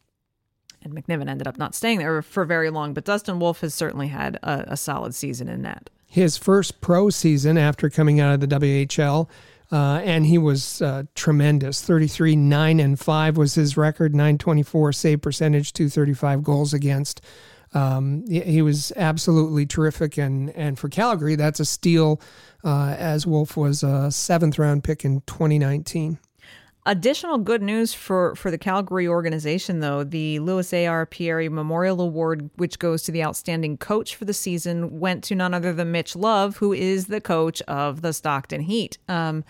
and 0.85 0.93
McNiven 0.93 1.27
ended 1.27 1.47
up 1.47 1.57
not 1.57 1.75
staying 1.75 1.99
there 1.99 2.21
for 2.21 2.45
very 2.45 2.69
long, 2.69 2.93
but 2.93 3.03
Dustin 3.03 3.39
Wolf 3.39 3.61
has 3.61 3.73
certainly 3.73 4.07
had 4.07 4.35
a, 4.37 4.73
a 4.73 4.77
solid 4.77 5.13
season 5.13 5.49
in 5.49 5.63
that. 5.63 5.89
His 6.07 6.37
first 6.37 6.79
pro 6.79 7.09
season 7.09 7.57
after 7.57 7.89
coming 7.89 8.19
out 8.19 8.35
of 8.35 8.39
the 8.39 8.47
WHL. 8.47 9.27
Uh, 9.71 9.99
and 10.03 10.27
he 10.27 10.37
was 10.37 10.79
uh, 10.83 11.03
tremendous. 11.15 11.81
33, 11.81 12.35
9, 12.35 12.79
and 12.79 12.99
5 12.99 13.35
was 13.35 13.55
his 13.55 13.75
record, 13.75 14.13
924 14.13 14.93
save 14.93 15.21
percentage, 15.21 15.73
235 15.73 16.43
goals 16.43 16.71
against. 16.71 17.19
Um, 17.73 18.25
he, 18.27 18.61
was 18.61 18.93
absolutely 18.95 19.65
terrific. 19.65 20.17
And, 20.17 20.51
and 20.51 20.79
for 20.79 20.87
Calgary, 20.87 21.35
that's 21.35 21.59
a 21.59 21.65
steal, 21.65 22.21
uh, 22.63 22.95
as 22.97 23.27
Wolf 23.27 23.57
was 23.57 23.83
a 23.83 24.11
seventh 24.11 24.57
round 24.57 24.83
pick 24.83 25.03
in 25.03 25.21
2019. 25.21 26.19
Additional 26.87 27.39
good 27.39 27.63
news 27.63 27.95
for, 27.95 28.35
for 28.35 28.51
the 28.51 28.59
Calgary 28.59 29.07
organization, 29.07 29.79
though 29.79 30.03
the 30.03 30.37
Louis 30.37 30.71
A.R. 30.71 31.07
Pieri 31.07 31.49
Memorial 31.49 31.99
Award, 31.99 32.51
which 32.57 32.77
goes 32.77 33.01
to 33.03 33.11
the 33.11 33.23
outstanding 33.23 33.75
coach 33.75 34.15
for 34.15 34.25
the 34.25 34.35
season, 34.35 34.99
went 34.99 35.23
to 35.23 35.33
none 35.33 35.55
other 35.55 35.73
than 35.73 35.91
Mitch 35.91 36.15
Love, 36.15 36.57
who 36.57 36.73
is 36.73 37.07
the 37.07 37.19
coach 37.19 37.59
of 37.63 38.01
the 38.03 38.13
Stockton 38.13 38.61
Heat. 38.61 38.99
Um, 39.09 39.43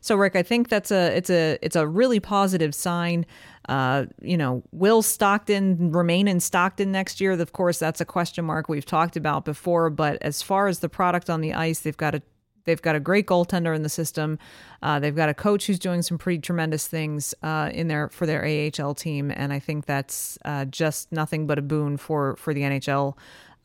so, 0.00 0.16
Rick, 0.16 0.34
I 0.34 0.42
think 0.42 0.68
that's 0.68 0.90
a 0.90 1.16
it's 1.16 1.30
a 1.30 1.58
it's 1.62 1.76
a 1.76 1.86
really 1.86 2.18
positive 2.18 2.74
sign. 2.74 3.24
Uh, 3.68 4.06
you 4.20 4.36
know, 4.36 4.64
will 4.72 5.02
Stockton 5.02 5.92
remain 5.92 6.26
in 6.26 6.40
Stockton 6.40 6.90
next 6.90 7.20
year? 7.20 7.32
Of 7.32 7.52
course, 7.52 7.78
that's 7.78 8.00
a 8.00 8.04
question 8.04 8.44
mark 8.44 8.68
we've 8.68 8.86
talked 8.86 9.16
about 9.16 9.44
before. 9.44 9.90
But 9.90 10.20
as 10.22 10.42
far 10.42 10.66
as 10.66 10.80
the 10.80 10.88
product 10.88 11.30
on 11.30 11.40
the 11.40 11.54
ice, 11.54 11.80
they've 11.80 11.96
got 11.96 12.16
a 12.16 12.22
They've 12.64 12.80
got 12.80 12.96
a 12.96 13.00
great 13.00 13.26
goaltender 13.26 13.74
in 13.74 13.82
the 13.82 13.88
system. 13.88 14.38
Uh, 14.82 15.00
they've 15.00 15.16
got 15.16 15.28
a 15.28 15.34
coach 15.34 15.66
who's 15.66 15.78
doing 15.78 16.02
some 16.02 16.18
pretty 16.18 16.40
tremendous 16.40 16.86
things 16.86 17.34
uh, 17.42 17.70
in 17.72 17.88
their 17.88 18.08
for 18.08 18.26
their 18.26 18.44
AHL 18.44 18.94
team, 18.94 19.30
and 19.30 19.52
I 19.52 19.58
think 19.58 19.86
that's 19.86 20.38
uh, 20.44 20.64
just 20.66 21.10
nothing 21.12 21.46
but 21.46 21.58
a 21.58 21.62
boon 21.62 21.96
for 21.96 22.36
for 22.36 22.54
the 22.54 22.62
NHL 22.62 23.16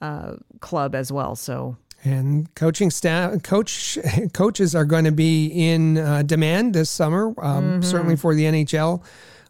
uh, 0.01 0.33
club 0.59 0.95
as 0.95 1.11
well. 1.11 1.35
So 1.35 1.77
And 2.03 2.53
coaching 2.55 2.91
staff, 2.91 3.41
coach 3.43 3.97
coaches 4.33 4.75
are 4.75 4.85
going 4.85 5.05
to 5.05 5.11
be 5.11 5.47
in 5.47 5.97
uh, 5.97 6.21
demand 6.23 6.73
this 6.73 6.89
summer, 6.89 7.33
um, 7.41 7.81
certainly 7.81 8.15
for 8.15 8.35
the 8.35 8.43
NHL. 8.43 9.03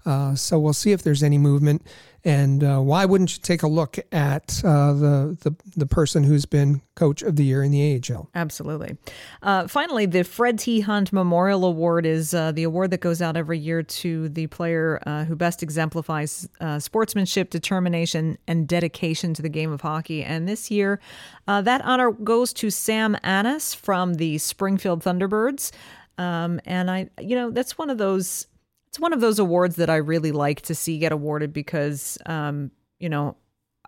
Uh, 0.05 0.35
so 0.35 0.59
we'll 0.59 0.73
see 0.73 0.91
if 0.91 1.03
there's 1.03 1.23
any 1.23 1.37
movement. 1.37 1.81
And 2.25 2.63
uh, 2.63 2.79
why 2.79 3.05
wouldn't 3.05 3.35
you 3.35 3.41
take 3.43 3.61
a 3.61 3.67
look 3.67 3.99
at 4.11 4.59
uh, 4.65 4.93
the, 4.93 5.37
the 5.41 5.55
the 5.75 5.85
person 5.85 6.23
who's 6.23 6.45
been 6.45 6.81
coach 6.95 7.21
of 7.21 7.35
the 7.35 7.43
year 7.43 7.61
in 7.61 7.71
the 7.71 8.01
AHL? 8.11 8.29
Absolutely. 8.33 8.97
Uh, 9.43 9.67
finally, 9.67 10.07
the 10.07 10.23
Fred 10.23 10.57
T. 10.57 10.79
Hunt 10.79 11.13
Memorial 11.13 11.63
Award 11.63 12.03
is 12.07 12.33
uh, 12.33 12.51
the 12.51 12.63
award 12.63 12.89
that 12.91 12.99
goes 12.99 13.21
out 13.21 13.37
every 13.37 13.59
year 13.59 13.83
to 13.83 14.27
the 14.29 14.47
player 14.47 14.99
uh, 15.05 15.25
who 15.25 15.35
best 15.35 15.61
exemplifies 15.61 16.49
uh, 16.59 16.79
sportsmanship, 16.79 17.51
determination, 17.51 18.39
and 18.47 18.67
dedication 18.67 19.35
to 19.35 19.43
the 19.43 19.49
game 19.49 19.71
of 19.71 19.81
hockey. 19.81 20.23
And 20.23 20.49
this 20.49 20.71
year, 20.71 20.99
that 21.45 21.85
honor 21.85 22.11
goes 22.11 22.53
to 22.53 22.71
Sam 22.71 23.15
Anas 23.23 23.75
from 23.75 24.15
the 24.15 24.39
Springfield 24.39 25.03
Thunderbirds. 25.03 25.71
Um, 26.17 26.59
and 26.65 26.89
I, 26.89 27.09
you 27.19 27.35
know, 27.35 27.51
that's 27.51 27.77
one 27.77 27.91
of 27.91 27.99
those 27.99 28.47
it's 28.95 28.99
one 29.01 29.11
of 29.11 29.19
those 29.19 29.39
awards 29.39 29.75
that 29.75 29.89
I 29.89 29.97
really 29.97 30.31
like 30.31 30.61
to 30.61 30.73
see 30.73 30.99
get 30.99 31.11
awarded 31.11 31.51
because, 31.51 32.17
um, 32.27 32.71
you 32.97 33.09
know, 33.09 33.35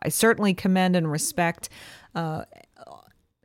I 0.03 0.09
certainly 0.09 0.53
commend 0.53 0.97
and 0.97 1.09
respect 1.09 1.69
uh, 2.13 2.43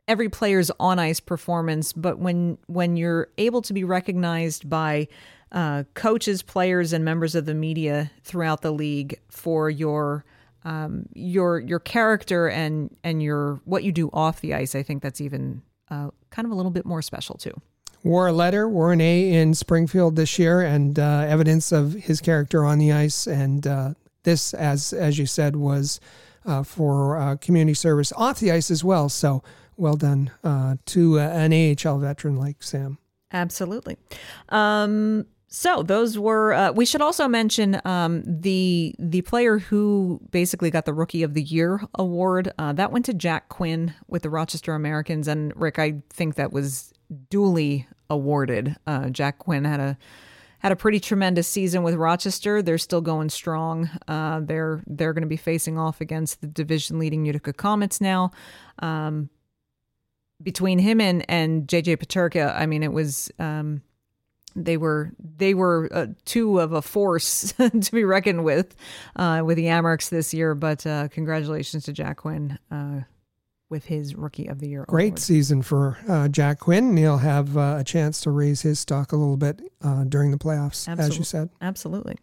every 0.05 0.27
player's 0.27 0.71
on 0.77 0.99
ice 0.99 1.21
performance, 1.21 1.93
but 1.93 2.19
when 2.19 2.57
when 2.67 2.97
you're 2.97 3.29
able 3.37 3.61
to 3.61 3.71
be 3.71 3.85
recognized 3.85 4.69
by 4.69 5.07
uh, 5.53 5.85
coaches, 5.93 6.43
players, 6.43 6.91
and 6.91 7.05
members 7.05 7.33
of 7.33 7.45
the 7.45 7.53
media 7.53 8.11
throughout 8.23 8.61
the 8.61 8.71
league 8.71 9.17
for 9.29 9.69
your 9.69 10.25
um, 10.65 11.05
your 11.13 11.61
your 11.61 11.79
character 11.79 12.49
and 12.49 12.93
and 13.05 13.23
your 13.23 13.61
what 13.63 13.85
you 13.85 13.93
do 13.93 14.09
off 14.11 14.41
the 14.41 14.53
ice, 14.53 14.75
I 14.75 14.83
think 14.83 15.01
that's 15.01 15.21
even 15.21 15.61
uh, 15.89 16.09
kind 16.29 16.45
of 16.45 16.51
a 16.51 16.55
little 16.55 16.71
bit 16.71 16.85
more 16.85 17.01
special 17.01 17.37
too 17.37 17.53
wore 18.03 18.27
a 18.27 18.33
letter, 18.33 18.67
wore 18.67 18.91
an 18.91 19.01
A 19.01 19.33
in 19.33 19.53
Springfield 19.53 20.15
this 20.15 20.37
year, 20.37 20.61
and 20.61 20.99
uh, 20.99 21.25
evidence 21.27 21.71
of 21.71 21.93
his 21.93 22.21
character 22.21 22.65
on 22.65 22.77
the 22.77 22.91
ice. 22.91 23.27
And 23.27 23.65
uh, 23.65 23.93
this, 24.23 24.53
as 24.53 24.93
as 24.93 25.17
you 25.17 25.25
said, 25.25 25.55
was 25.55 25.99
uh, 26.45 26.63
for 26.63 27.17
uh, 27.17 27.35
community 27.37 27.73
service 27.73 28.11
off 28.15 28.39
the 28.39 28.51
ice 28.51 28.69
as 28.69 28.83
well. 28.83 29.09
So 29.09 29.43
well 29.77 29.95
done 29.95 30.31
uh, 30.43 30.75
to 30.87 31.19
uh, 31.19 31.23
an 31.23 31.53
AHL 31.53 31.99
veteran 31.99 32.35
like 32.35 32.61
Sam. 32.61 32.97
Absolutely. 33.31 33.97
Um, 34.49 35.25
so 35.47 35.81
those 35.83 36.17
were. 36.17 36.71
We 36.73 36.85
should 36.85 37.01
also 37.01 37.27
mention 37.27 37.79
um, 37.85 38.23
the 38.25 38.95
the 38.97 39.21
player 39.21 39.59
who 39.59 40.19
basically 40.31 40.71
got 40.71 40.85
the 40.85 40.93
Rookie 40.93 41.21
of 41.21 41.35
the 41.35 41.43
Year 41.43 41.81
award. 41.93 42.51
That 42.57 42.91
went 42.91 43.05
to 43.05 43.13
Jack 43.13 43.49
Quinn 43.49 43.93
with 44.07 44.23
the 44.23 44.31
Rochester 44.31 44.73
Americans. 44.73 45.27
And 45.27 45.55
Rick, 45.55 45.77
I 45.77 46.01
think 46.09 46.35
that 46.35 46.51
was 46.51 46.91
duly 47.29 47.87
awarded. 48.13 48.75
Uh, 48.87 49.09
Jack 49.09 49.39
Quinn 49.39 49.65
had 49.65 49.79
a 49.79 49.97
had 50.59 50.71
a 50.71 50.75
pretty 50.77 50.99
tremendous 50.99 51.47
season 51.47 51.83
with 51.83 51.95
Rochester. 51.95 52.61
They're 52.61 52.77
still 52.77 53.01
going 53.01 53.29
strong. 53.29 53.89
Uh, 54.07 54.39
they're 54.41 54.81
they're 54.87 55.13
going 55.13 55.23
to 55.23 55.27
be 55.27 55.37
facing 55.37 55.77
off 55.77 55.99
against 55.99 56.41
the 56.41 56.47
division 56.47 56.99
leading 56.99 57.25
Utica 57.25 57.51
Comets 57.53 57.99
now. 57.99 58.31
Um, 58.79 59.29
between 60.41 60.79
him 60.79 61.01
and 61.01 61.25
and 61.29 61.67
JJ 61.67 61.97
Peterka, 61.97 62.55
I 62.55 62.65
mean, 62.65 62.83
it 62.83 62.93
was. 62.93 63.31
Um, 63.39 63.81
they 64.55 64.77
were 64.77 65.11
they 65.19 65.55
were 65.55 65.89
uh, 65.91 66.07
two 66.25 66.59
of 66.59 66.73
a 66.73 66.81
force 66.83 67.53
to 67.57 67.91
be 67.91 68.03
reckoned 68.03 68.43
with 68.43 68.75
uh, 69.15 69.41
with 69.43 69.57
the 69.57 69.65
Amerks 69.65 70.09
this 70.09 70.31
year. 70.31 70.53
But 70.53 70.85
uh, 70.85 71.07
congratulations 71.07 71.85
to 71.85 71.93
Jack 71.93 72.17
Quinn 72.17 72.59
uh, 72.69 73.01
with 73.73 73.85
his 73.85 74.13
Rookie 74.13 74.45
of 74.45 74.59
the 74.59 74.67
Year. 74.67 74.85
Great 74.87 75.13
award. 75.13 75.19
season 75.19 75.63
for 75.63 75.97
uh, 76.07 76.27
Jack 76.27 76.59
Quinn. 76.59 76.95
He'll 76.95 77.17
have 77.17 77.57
uh, 77.57 77.77
a 77.79 77.83
chance 77.83 78.21
to 78.21 78.29
raise 78.29 78.61
his 78.61 78.79
stock 78.79 79.11
a 79.11 79.15
little 79.15 79.35
bit 79.35 79.61
uh, 79.81 80.03
during 80.03 80.29
the 80.29 80.37
playoffs, 80.37 80.87
Absolutely. 80.87 81.05
as 81.05 81.17
you 81.17 81.23
said. 81.23 81.49
Absolutely. 81.59 82.15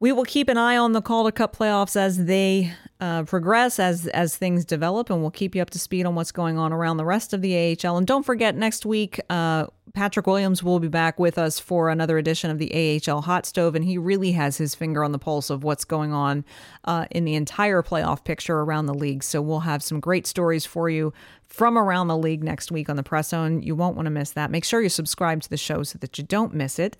We 0.00 0.12
will 0.12 0.24
keep 0.24 0.48
an 0.48 0.56
eye 0.56 0.78
on 0.78 0.92
the 0.92 1.02
Calder 1.02 1.30
Cup 1.30 1.54
playoffs 1.54 1.94
as 1.94 2.24
they 2.24 2.72
uh, 3.00 3.24
progress, 3.24 3.78
as 3.78 4.06
as 4.08 4.34
things 4.34 4.64
develop, 4.64 5.10
and 5.10 5.20
we'll 5.20 5.30
keep 5.30 5.54
you 5.54 5.60
up 5.60 5.68
to 5.70 5.78
speed 5.78 6.06
on 6.06 6.14
what's 6.14 6.32
going 6.32 6.56
on 6.56 6.72
around 6.72 6.96
the 6.96 7.04
rest 7.04 7.34
of 7.34 7.42
the 7.42 7.76
AHL. 7.84 7.98
And 7.98 8.06
don't 8.06 8.22
forget, 8.22 8.56
next 8.56 8.86
week, 8.86 9.20
uh, 9.28 9.66
Patrick 9.94 10.26
Williams 10.26 10.60
will 10.60 10.80
be 10.80 10.88
back 10.88 11.20
with 11.20 11.38
us 11.38 11.60
for 11.60 11.88
another 11.88 12.18
edition 12.18 12.50
of 12.50 12.58
the 12.58 13.00
AHL 13.08 13.22
Hot 13.22 13.46
Stove, 13.46 13.76
and 13.76 13.84
he 13.84 13.96
really 13.96 14.32
has 14.32 14.56
his 14.56 14.74
finger 14.74 15.04
on 15.04 15.12
the 15.12 15.20
pulse 15.20 15.50
of 15.50 15.62
what's 15.62 15.84
going 15.84 16.12
on 16.12 16.44
uh, 16.84 17.06
in 17.12 17.24
the 17.24 17.36
entire 17.36 17.80
playoff 17.80 18.24
picture 18.24 18.58
around 18.58 18.86
the 18.86 18.94
league. 18.94 19.22
So 19.22 19.40
we'll 19.40 19.60
have 19.60 19.84
some 19.84 20.00
great 20.00 20.26
stories 20.26 20.66
for 20.66 20.90
you 20.90 21.12
from 21.54 21.78
around 21.78 22.08
the 22.08 22.18
league 22.18 22.42
next 22.42 22.72
week 22.72 22.88
on 22.88 22.96
the 22.96 23.02
Press 23.04 23.28
Zone. 23.28 23.62
You 23.62 23.76
won't 23.76 23.94
want 23.94 24.06
to 24.06 24.10
miss 24.10 24.32
that. 24.32 24.50
Make 24.50 24.64
sure 24.64 24.80
you 24.80 24.88
subscribe 24.88 25.40
to 25.42 25.48
the 25.48 25.56
show 25.56 25.84
so 25.84 25.98
that 26.00 26.18
you 26.18 26.24
don't 26.24 26.52
miss 26.52 26.80
it. 26.80 26.96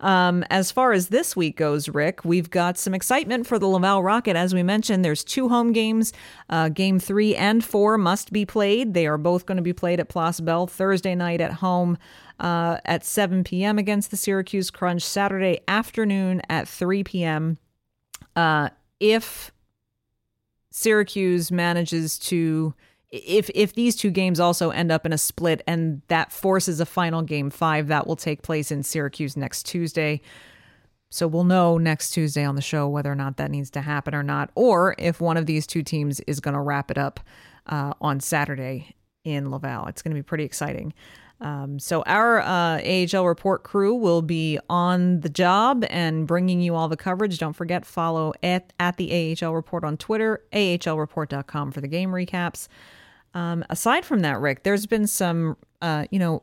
Um, 0.00 0.44
as 0.48 0.72
far 0.72 0.92
as 0.92 1.08
this 1.08 1.36
week 1.36 1.58
goes, 1.58 1.90
Rick, 1.90 2.24
we've 2.24 2.48
got 2.48 2.78
some 2.78 2.94
excitement 2.94 3.46
for 3.46 3.58
the 3.58 3.66
Laval 3.66 4.02
Rocket. 4.02 4.34
As 4.34 4.54
we 4.54 4.62
mentioned, 4.62 5.04
there's 5.04 5.22
two 5.22 5.50
home 5.50 5.74
games. 5.74 6.14
Uh, 6.48 6.70
game 6.70 6.98
three 6.98 7.36
and 7.36 7.62
four 7.62 7.98
must 7.98 8.32
be 8.32 8.46
played. 8.46 8.94
They 8.94 9.06
are 9.06 9.18
both 9.18 9.44
going 9.44 9.56
to 9.56 9.62
be 9.62 9.74
played 9.74 10.00
at 10.00 10.08
Place 10.08 10.40
Bell 10.40 10.66
Thursday 10.66 11.14
night 11.14 11.42
at 11.42 11.52
home. 11.52 11.98
Uh, 12.40 12.78
at 12.84 13.04
7 13.04 13.42
p.m. 13.42 13.78
against 13.78 14.12
the 14.12 14.16
Syracuse 14.16 14.70
Crunch, 14.70 15.02
Saturday 15.02 15.58
afternoon 15.66 16.40
at 16.48 16.68
3 16.68 17.02
p.m. 17.02 17.58
Uh, 18.36 18.68
if 19.00 19.50
Syracuse 20.70 21.50
manages 21.50 22.16
to 22.20 22.74
if 23.10 23.50
if 23.54 23.74
these 23.74 23.96
two 23.96 24.10
games 24.10 24.38
also 24.38 24.70
end 24.70 24.92
up 24.92 25.06
in 25.06 25.12
a 25.12 25.18
split 25.18 25.62
and 25.66 26.02
that 26.08 26.32
forces 26.32 26.80
a 26.80 26.86
final 26.86 27.22
game 27.22 27.50
five, 27.50 27.88
that 27.88 28.06
will 28.06 28.16
take 28.16 28.42
place 28.42 28.70
in 28.70 28.82
Syracuse 28.82 29.36
next 29.36 29.64
Tuesday. 29.64 30.20
So 31.10 31.26
we'll 31.26 31.44
know 31.44 31.78
next 31.78 32.10
Tuesday 32.10 32.44
on 32.44 32.54
the 32.54 32.60
show 32.60 32.86
whether 32.86 33.10
or 33.10 33.14
not 33.14 33.38
that 33.38 33.50
needs 33.50 33.70
to 33.70 33.80
happen 33.80 34.14
or 34.14 34.22
not, 34.22 34.50
or 34.54 34.94
if 34.98 35.20
one 35.20 35.38
of 35.38 35.46
these 35.46 35.66
two 35.66 35.82
teams 35.82 36.20
is 36.20 36.38
going 36.38 36.54
to 36.54 36.60
wrap 36.60 36.90
it 36.90 36.98
up 36.98 37.20
uh, 37.66 37.94
on 38.00 38.20
Saturday 38.20 38.94
in 39.24 39.50
Laval. 39.50 39.86
It's 39.86 40.02
going 40.02 40.14
to 40.14 40.18
be 40.18 40.22
pretty 40.22 40.44
exciting. 40.44 40.92
Um, 41.40 41.78
so 41.78 42.02
our 42.02 42.40
uh, 42.40 42.80
AHL 42.82 43.26
report 43.26 43.62
crew 43.62 43.94
will 43.94 44.22
be 44.22 44.58
on 44.68 45.20
the 45.20 45.28
job 45.28 45.84
and 45.88 46.26
bringing 46.26 46.60
you 46.60 46.74
all 46.74 46.88
the 46.88 46.96
coverage. 46.96 47.38
Don't 47.38 47.52
forget 47.52 47.86
follow 47.86 48.32
at, 48.42 48.72
at 48.80 48.96
the 48.96 49.36
AHL 49.40 49.54
report 49.54 49.84
on 49.84 49.96
Twitter, 49.96 50.42
ahlreport.com 50.52 51.70
for 51.70 51.80
the 51.80 51.88
game 51.88 52.10
recaps. 52.10 52.66
Um, 53.34 53.64
aside 53.70 54.04
from 54.04 54.20
that, 54.20 54.40
Rick, 54.40 54.64
there's 54.64 54.86
been 54.86 55.06
some, 55.06 55.56
uh, 55.80 56.06
you 56.10 56.18
know, 56.18 56.42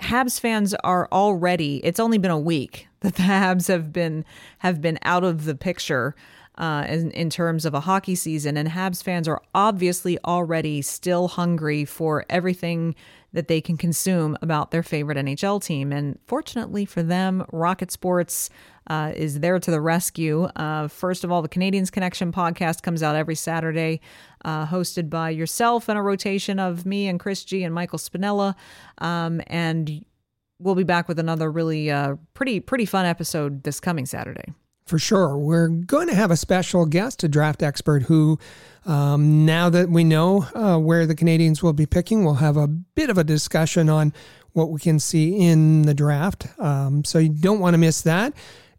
Habs 0.00 0.40
fans 0.40 0.74
are 0.84 1.08
already. 1.10 1.84
It's 1.84 2.00
only 2.00 2.18
been 2.18 2.30
a 2.30 2.38
week 2.38 2.88
that 3.00 3.16
the 3.16 3.24
Habs 3.24 3.68
have 3.68 3.92
been 3.92 4.24
have 4.58 4.80
been 4.80 4.98
out 5.02 5.24
of 5.24 5.44
the 5.44 5.54
picture 5.54 6.14
uh, 6.56 6.84
in, 6.88 7.10
in 7.12 7.30
terms 7.30 7.64
of 7.64 7.74
a 7.74 7.80
hockey 7.80 8.14
season, 8.14 8.56
and 8.56 8.68
Habs 8.68 9.02
fans 9.02 9.28
are 9.28 9.42
obviously 9.54 10.18
already 10.24 10.82
still 10.82 11.28
hungry 11.28 11.84
for 11.84 12.24
everything 12.30 12.94
that 13.32 13.48
they 13.48 13.60
can 13.60 13.76
consume 13.76 14.36
about 14.40 14.70
their 14.70 14.82
favorite 14.82 15.18
NHL 15.18 15.62
team. 15.62 15.92
And 15.92 16.18
fortunately 16.26 16.84
for 16.84 17.02
them, 17.02 17.44
Rocket 17.52 17.90
Sports 17.90 18.48
uh, 18.88 19.12
is 19.14 19.40
there 19.40 19.58
to 19.58 19.70
the 19.70 19.80
rescue. 19.80 20.44
Uh, 20.56 20.88
first 20.88 21.24
of 21.24 21.30
all, 21.30 21.42
the 21.42 21.48
Canadiens 21.48 21.92
Connection 21.92 22.32
podcast 22.32 22.82
comes 22.82 23.02
out 23.02 23.16
every 23.16 23.34
Saturday, 23.34 24.00
uh, 24.44 24.66
hosted 24.66 25.10
by 25.10 25.30
yourself 25.30 25.88
and 25.88 25.98
a 25.98 26.02
rotation 26.02 26.58
of 26.58 26.86
me 26.86 27.06
and 27.06 27.20
Chris 27.20 27.44
G 27.44 27.62
and 27.64 27.74
Michael 27.74 27.98
Spinella. 27.98 28.54
Um, 28.98 29.42
and 29.46 30.04
we'll 30.58 30.74
be 30.74 30.84
back 30.84 31.06
with 31.06 31.18
another 31.18 31.50
really 31.50 31.90
uh, 31.90 32.16
pretty 32.34 32.60
pretty 32.60 32.86
fun 32.86 33.04
episode 33.04 33.62
this 33.62 33.78
coming 33.78 34.06
Saturday. 34.06 34.54
For 34.88 34.98
sure. 34.98 35.36
We're 35.36 35.68
going 35.68 36.08
to 36.08 36.14
have 36.14 36.30
a 36.30 36.36
special 36.36 36.86
guest, 36.86 37.22
a 37.22 37.28
draft 37.28 37.62
expert 37.62 38.04
who, 38.04 38.38
um, 38.86 39.44
now 39.44 39.68
that 39.68 39.90
we 39.90 40.02
know 40.02 40.46
uh, 40.54 40.78
where 40.78 41.04
the 41.04 41.14
Canadiens 41.14 41.62
will 41.62 41.74
be 41.74 41.84
picking, 41.84 42.24
we'll 42.24 42.34
have 42.34 42.56
a 42.56 42.66
bit 42.66 43.10
of 43.10 43.18
a 43.18 43.24
discussion 43.24 43.90
on 43.90 44.14
what 44.54 44.70
we 44.70 44.80
can 44.80 44.98
see 44.98 45.36
in 45.36 45.82
the 45.82 45.92
draft. 45.92 46.46
Um, 46.58 47.04
so 47.04 47.18
you 47.18 47.28
don't 47.28 47.60
want 47.60 47.74
to 47.74 47.78
miss 47.78 48.00
that. 48.00 48.32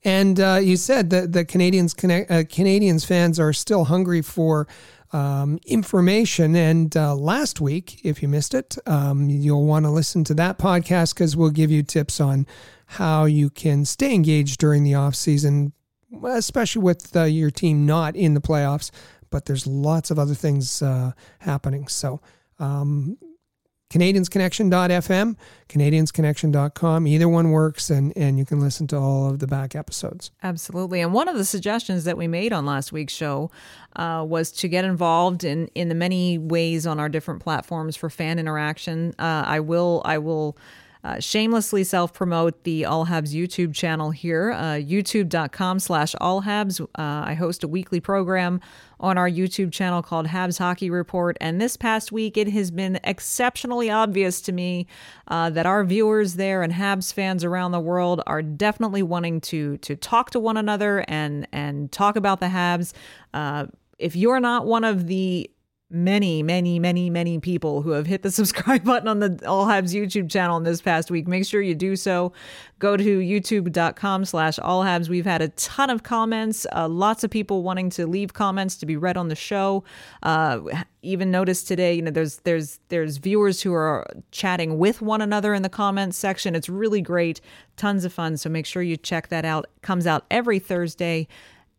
And 0.04 0.40
uh, 0.40 0.60
you 0.60 0.78
said 0.78 1.12
that 1.12 1.32
the 1.32 1.46
Canadiens 1.46 1.94
uh, 1.94 2.44
Canadiens 2.44 3.06
fans 3.06 3.40
are 3.40 3.54
still 3.54 3.84
hungry 3.84 4.24
for 4.24 4.68
um, 5.12 5.60
information. 5.68 6.56
And 6.56 6.98
uh, 6.98 7.14
last 7.14 7.62
week, 7.62 8.04
if 8.04 8.24
you 8.24 8.28
missed 8.28 8.56
it, 8.56 8.80
um, 8.88 9.30
you'll 9.30 9.68
want 9.68 9.86
to 9.86 9.92
listen 9.92 10.24
to 10.24 10.34
that 10.34 10.58
podcast 10.58 11.14
because 11.14 11.38
we'll 11.38 11.52
give 11.52 11.70
you 11.70 11.84
tips 11.84 12.20
on 12.20 12.48
how 12.88 13.26
you 13.26 13.52
can 13.52 13.86
stay 13.86 14.16
engaged 14.16 14.60
during 14.60 14.84
the 14.84 14.96
off 14.96 15.14
season, 15.14 15.74
especially 16.24 16.82
with 16.82 17.16
uh, 17.16 17.24
your 17.24 17.52
team 17.52 17.86
not 17.86 18.16
in 18.16 18.34
the 18.34 18.42
playoffs. 18.42 18.92
But 19.30 19.46
there's 19.46 19.68
lots 19.68 20.10
of 20.10 20.18
other 20.18 20.34
things 20.34 20.82
uh, 20.82 21.12
happening. 21.40 21.88
So 21.88 22.20
um, 22.58 23.18
CanadiensConnection.fm, 23.92 25.36
CanadiensConnection.com. 25.68 27.08
Either 27.08 27.28
one 27.28 27.50
works, 27.50 27.90
and, 27.90 28.16
and 28.16 28.38
you 28.38 28.46
can 28.46 28.60
listen 28.60 28.86
to 28.88 28.98
all 28.98 29.30
of 29.30 29.40
the 29.40 29.48
back 29.48 29.76
episodes. 29.76 30.30
Absolutely. 30.44 31.02
And 31.02 31.12
one 31.12 31.28
of 31.28 31.36
the 31.38 31.46
suggestions 31.46 32.04
that 32.04 32.16
we 32.16 32.28
made 32.28 32.54
on 32.54 32.68
last 32.68 32.92
week's 32.92 33.14
show 33.14 33.50
uh, 33.96 34.24
was 34.28 34.52
to 34.54 34.68
get 34.68 34.86
involved 34.86 35.44
in, 35.44 35.68
in 35.74 35.90
the 35.90 35.96
many 35.96 36.38
ways 36.38 36.86
on 36.86 37.00
our 37.00 37.10
different 37.10 37.42
platforms 37.42 37.96
for 37.96 38.12
fan 38.12 38.38
interaction. 38.38 39.16
Uh, 39.18 39.44
I 39.46 39.60
will, 39.60 40.04
I 40.06 40.20
will 40.20 40.56
uh, 41.04 41.20
shamelessly 41.20 41.84
self 41.84 42.14
promote 42.14 42.64
the 42.64 42.86
All 42.86 43.06
Habs 43.06 43.34
YouTube 43.34 43.74
channel 43.74 44.12
here, 44.12 44.52
uh, 44.52 44.74
youtube.com 44.74 45.80
slash 45.80 46.14
All 46.20 46.42
Habs. 46.42 46.82
Uh, 46.82 46.88
I 46.96 47.36
host 47.36 47.64
a 47.64 47.68
weekly 47.68 48.00
program 48.00 48.60
on 49.00 49.18
our 49.18 49.30
YouTube 49.30 49.72
channel 49.72 50.02
called 50.02 50.28
Habs 50.28 50.58
Hockey 50.58 50.90
Report. 50.90 51.38
And 51.40 51.62
this 51.62 51.78
past 51.78 52.12
week, 52.12 52.36
it 52.36 52.50
has 52.50 52.70
been 52.70 53.00
exceptionally 53.06 53.90
obvious 53.90 54.42
to 54.42 54.52
me 54.52 54.88
uh, 55.30 55.50
that 55.52 55.66
our 55.66 55.86
viewers 55.86 56.36
there 56.36 56.64
and 56.64 56.74
Habs 56.74 57.14
fans 57.14 57.46
around 57.46 57.72
the 57.72 57.80
world 57.80 58.22
are 58.28 58.42
definitely 58.42 59.04
wanting 59.04 59.40
to 59.42 59.78
to 59.78 59.96
talk 59.96 60.32
to 60.32 60.40
one 60.40 60.58
another 60.58 61.06
and 61.08 61.48
and 61.54 61.92
talk 61.92 62.18
about 62.18 62.42
the 62.42 62.48
Habs. 62.48 62.94
Uh, 63.34 63.68
if 64.00 64.16
you're 64.16 64.40
not 64.40 64.66
one 64.66 64.84
of 64.84 65.08
the 65.08 65.50
many, 65.92 66.44
many, 66.44 66.78
many, 66.78 67.10
many 67.10 67.40
people 67.40 67.82
who 67.82 67.92
have 67.92 68.06
hit 68.06 68.22
the 68.22 68.32
subscribe 68.40 68.84
button 68.84 69.08
on 69.08 69.20
the 69.20 69.42
All 69.48 69.66
Habs 69.66 69.94
YouTube 69.94 70.30
channel 70.30 70.58
in 70.58 70.64
this 70.64 70.82
past 70.82 71.10
week. 71.10 71.28
Make 71.28 71.46
sure 71.46 71.62
you 71.62 71.76
do 71.76 71.96
so. 71.96 72.32
Go 72.78 72.96
to 72.96 73.20
youtube.com 73.20 74.26
slash 74.26 74.60
All 74.60 74.84
Habs. 74.84 75.10
We've 75.10 75.26
had 75.26 75.42
a 75.42 75.50
ton 75.50 75.90
of 75.90 76.04
comments, 76.04 76.66
uh, 76.74 76.88
lots 76.88 77.24
of 77.24 77.32
people 77.32 77.64
wanting 77.64 77.90
to 77.92 78.08
leave 78.08 78.34
comments 78.34 78.78
to 78.78 78.86
be 78.86 78.96
read 78.96 79.18
on 79.18 79.28
the 79.28 79.36
show. 79.36 79.84
Uh, 80.24 80.62
even 81.02 81.32
noticed 81.32 81.68
today, 81.68 81.94
you 81.94 82.02
know, 82.02 82.12
there's 82.12 82.38
there's 82.38 82.80
there's 82.90 83.18
viewers 83.18 83.62
who 83.62 83.74
are 83.74 84.06
chatting 84.32 84.78
with 84.78 85.02
one 85.02 85.22
another 85.22 85.54
in 85.54 85.62
the 85.62 85.70
comments 85.70 86.18
section. 86.18 86.56
It's 86.56 86.70
really 86.70 87.02
great, 87.02 87.42
tons 87.78 88.06
of 88.06 88.14
fun. 88.14 88.38
So 88.38 88.50
make 88.50 88.66
sure 88.66 88.82
you 88.82 88.98
check 88.98 89.30
that 89.30 89.46
out. 89.46 89.66
It 89.76 89.82
comes 89.82 90.06
out 90.06 90.26
every 90.30 90.60
Thursday 90.60 91.28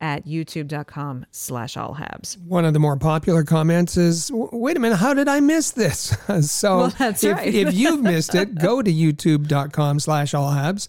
at 0.01 0.27
youtube.com 0.27 1.27
slash 1.31 1.75
allhabs. 1.75 2.39
One 2.47 2.65
of 2.65 2.73
the 2.73 2.79
more 2.79 2.97
popular 2.97 3.45
comments 3.45 3.97
is, 3.97 4.31
wait 4.33 4.77
a 4.77 4.81
minute, 4.81 4.97
how 4.97 5.15
did 5.15 5.29
I 5.29 5.41
miss 5.41 5.71
this? 5.71 6.17
so 6.51 6.77
well, 6.77 6.95
if, 6.99 7.23
right. 7.23 7.55
if 7.55 7.75
you've 7.75 8.03
missed 8.03 8.35
it, 8.35 8.57
go 8.57 8.83
to 8.83 8.93
youtube.com 8.93 10.01
slash 10.01 10.33
allhabs. 10.33 10.89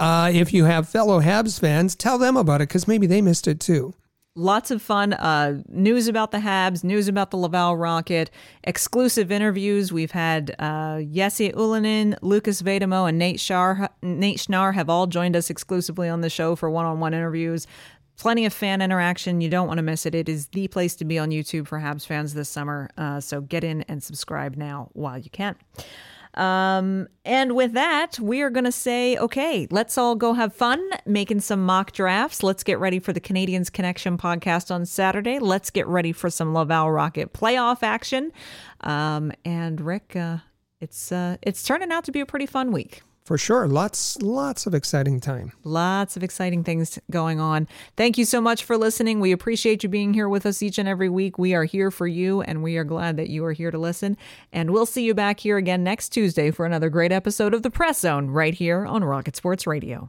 Uh, 0.00 0.30
if 0.32 0.52
you 0.52 0.64
have 0.64 0.88
fellow 0.88 1.20
Habs 1.20 1.58
fans, 1.58 1.96
tell 1.96 2.18
them 2.18 2.36
about 2.36 2.60
it 2.60 2.68
because 2.68 2.86
maybe 2.86 3.06
they 3.06 3.20
missed 3.20 3.48
it 3.48 3.58
too. 3.58 3.94
Lots 4.36 4.70
of 4.70 4.80
fun 4.80 5.14
uh, 5.14 5.62
news 5.66 6.06
about 6.06 6.30
the 6.30 6.38
Habs, 6.38 6.84
news 6.84 7.08
about 7.08 7.32
the 7.32 7.36
Laval 7.36 7.76
Rocket, 7.76 8.30
exclusive 8.62 9.32
interviews. 9.32 9.92
We've 9.92 10.12
had 10.12 10.54
uh, 10.60 11.00
Jesse 11.02 11.50
Ylönen, 11.50 12.16
Lukas 12.22 12.62
Vejdemo, 12.62 13.08
and 13.08 13.18
Nate, 13.18 13.40
Shar, 13.40 13.90
Nate 14.00 14.38
Schnarr 14.38 14.74
have 14.74 14.88
all 14.88 15.08
joined 15.08 15.34
us 15.34 15.50
exclusively 15.50 16.08
on 16.08 16.20
the 16.20 16.30
show 16.30 16.54
for 16.54 16.70
one-on-one 16.70 17.14
interviews 17.14 17.66
plenty 18.18 18.44
of 18.44 18.52
fan 18.52 18.82
interaction. 18.82 19.40
You 19.40 19.48
don't 19.48 19.66
want 19.66 19.78
to 19.78 19.82
miss 19.82 20.04
it. 20.04 20.14
It 20.14 20.28
is 20.28 20.48
the 20.48 20.68
place 20.68 20.94
to 20.96 21.04
be 21.04 21.18
on 21.18 21.30
YouTube 21.30 21.66
for 21.66 21.78
Habs 21.78 22.06
fans 22.06 22.34
this 22.34 22.48
summer. 22.48 22.90
Uh, 22.98 23.20
so 23.20 23.40
get 23.40 23.64
in 23.64 23.82
and 23.82 24.02
subscribe 24.02 24.56
now 24.56 24.90
while 24.92 25.16
you 25.16 25.30
can. 25.30 25.56
Um, 26.34 27.08
and 27.24 27.56
with 27.56 27.72
that, 27.72 28.18
we 28.20 28.42
are 28.42 28.50
going 28.50 28.64
to 28.64 28.72
say, 28.72 29.16
okay, 29.16 29.66
let's 29.70 29.96
all 29.96 30.14
go 30.14 30.34
have 30.34 30.54
fun 30.54 30.80
making 31.06 31.40
some 31.40 31.64
mock 31.64 31.92
drafts. 31.92 32.42
Let's 32.42 32.62
get 32.62 32.78
ready 32.78 32.98
for 32.98 33.12
the 33.12 33.20
Canadiens 33.20 33.72
Connection 33.72 34.18
podcast 34.18 34.70
on 34.70 34.84
Saturday. 34.84 35.38
Let's 35.38 35.70
get 35.70 35.86
ready 35.86 36.12
for 36.12 36.28
some 36.28 36.54
Laval 36.54 36.90
Rocket 36.90 37.32
playoff 37.32 37.82
action. 37.82 38.32
Um, 38.82 39.32
and 39.44 39.80
Rick, 39.80 40.14
uh, 40.14 40.38
it's 40.80 41.10
uh, 41.10 41.38
it's 41.42 41.62
turning 41.64 41.90
out 41.90 42.04
to 42.04 42.12
be 42.12 42.20
a 42.20 42.26
pretty 42.26 42.46
fun 42.46 42.70
week 42.72 43.02
for 43.28 43.36
sure. 43.36 43.68
Lots, 43.68 44.16
lots 44.22 44.66
of 44.66 44.74
exciting 44.74 45.20
time. 45.20 45.52
Lots 45.62 46.16
of 46.16 46.22
exciting 46.24 46.64
things 46.64 46.98
going 47.10 47.38
on. 47.38 47.68
Thank 47.94 48.16
you 48.16 48.24
so 48.24 48.40
much 48.40 48.64
for 48.64 48.78
listening. 48.78 49.20
We 49.20 49.32
appreciate 49.32 49.82
you 49.82 49.90
being 49.90 50.14
here 50.14 50.30
with 50.30 50.46
us 50.46 50.62
each 50.62 50.78
and 50.78 50.88
every 50.88 51.10
week. 51.10 51.36
We 51.36 51.52
are 51.52 51.64
here 51.64 51.90
for 51.90 52.06
you, 52.06 52.40
and 52.40 52.62
we 52.62 52.78
are 52.78 52.84
glad 52.84 53.18
that 53.18 53.28
you 53.28 53.44
are 53.44 53.52
here 53.52 53.70
to 53.70 53.76
listen. 53.76 54.16
And 54.50 54.70
we'll 54.70 54.86
see 54.86 55.04
you 55.04 55.12
back 55.12 55.40
here 55.40 55.58
again 55.58 55.84
next 55.84 56.08
Tuesday 56.08 56.50
for 56.50 56.64
another 56.64 56.88
great 56.88 57.12
episode 57.12 57.52
of 57.52 57.62
The 57.62 57.70
Press 57.70 58.00
Zone 58.00 58.28
right 58.28 58.54
here 58.54 58.86
on 58.86 59.04
Rocket 59.04 59.36
Sports 59.36 59.66
Radio. 59.66 60.08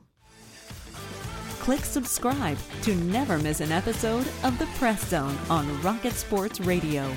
Click 1.60 1.84
subscribe 1.84 2.58
to 2.84 2.96
never 2.96 3.38
miss 3.38 3.60
an 3.60 3.74
episode 3.74 4.28
of 4.46 4.58
The 4.60 4.66
Press 4.78 5.10
Zone 5.10 5.38
on 5.50 5.82
Rocket 5.82 6.14
Sports 6.14 6.62
Radio. 6.62 7.14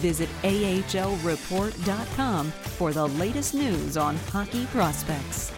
Visit 0.00 0.28
ahlreport.com 0.42 2.50
for 2.50 2.92
the 2.92 3.08
latest 3.08 3.54
news 3.54 3.96
on 3.96 4.16
hockey 4.16 4.66
prospects. 4.66 5.52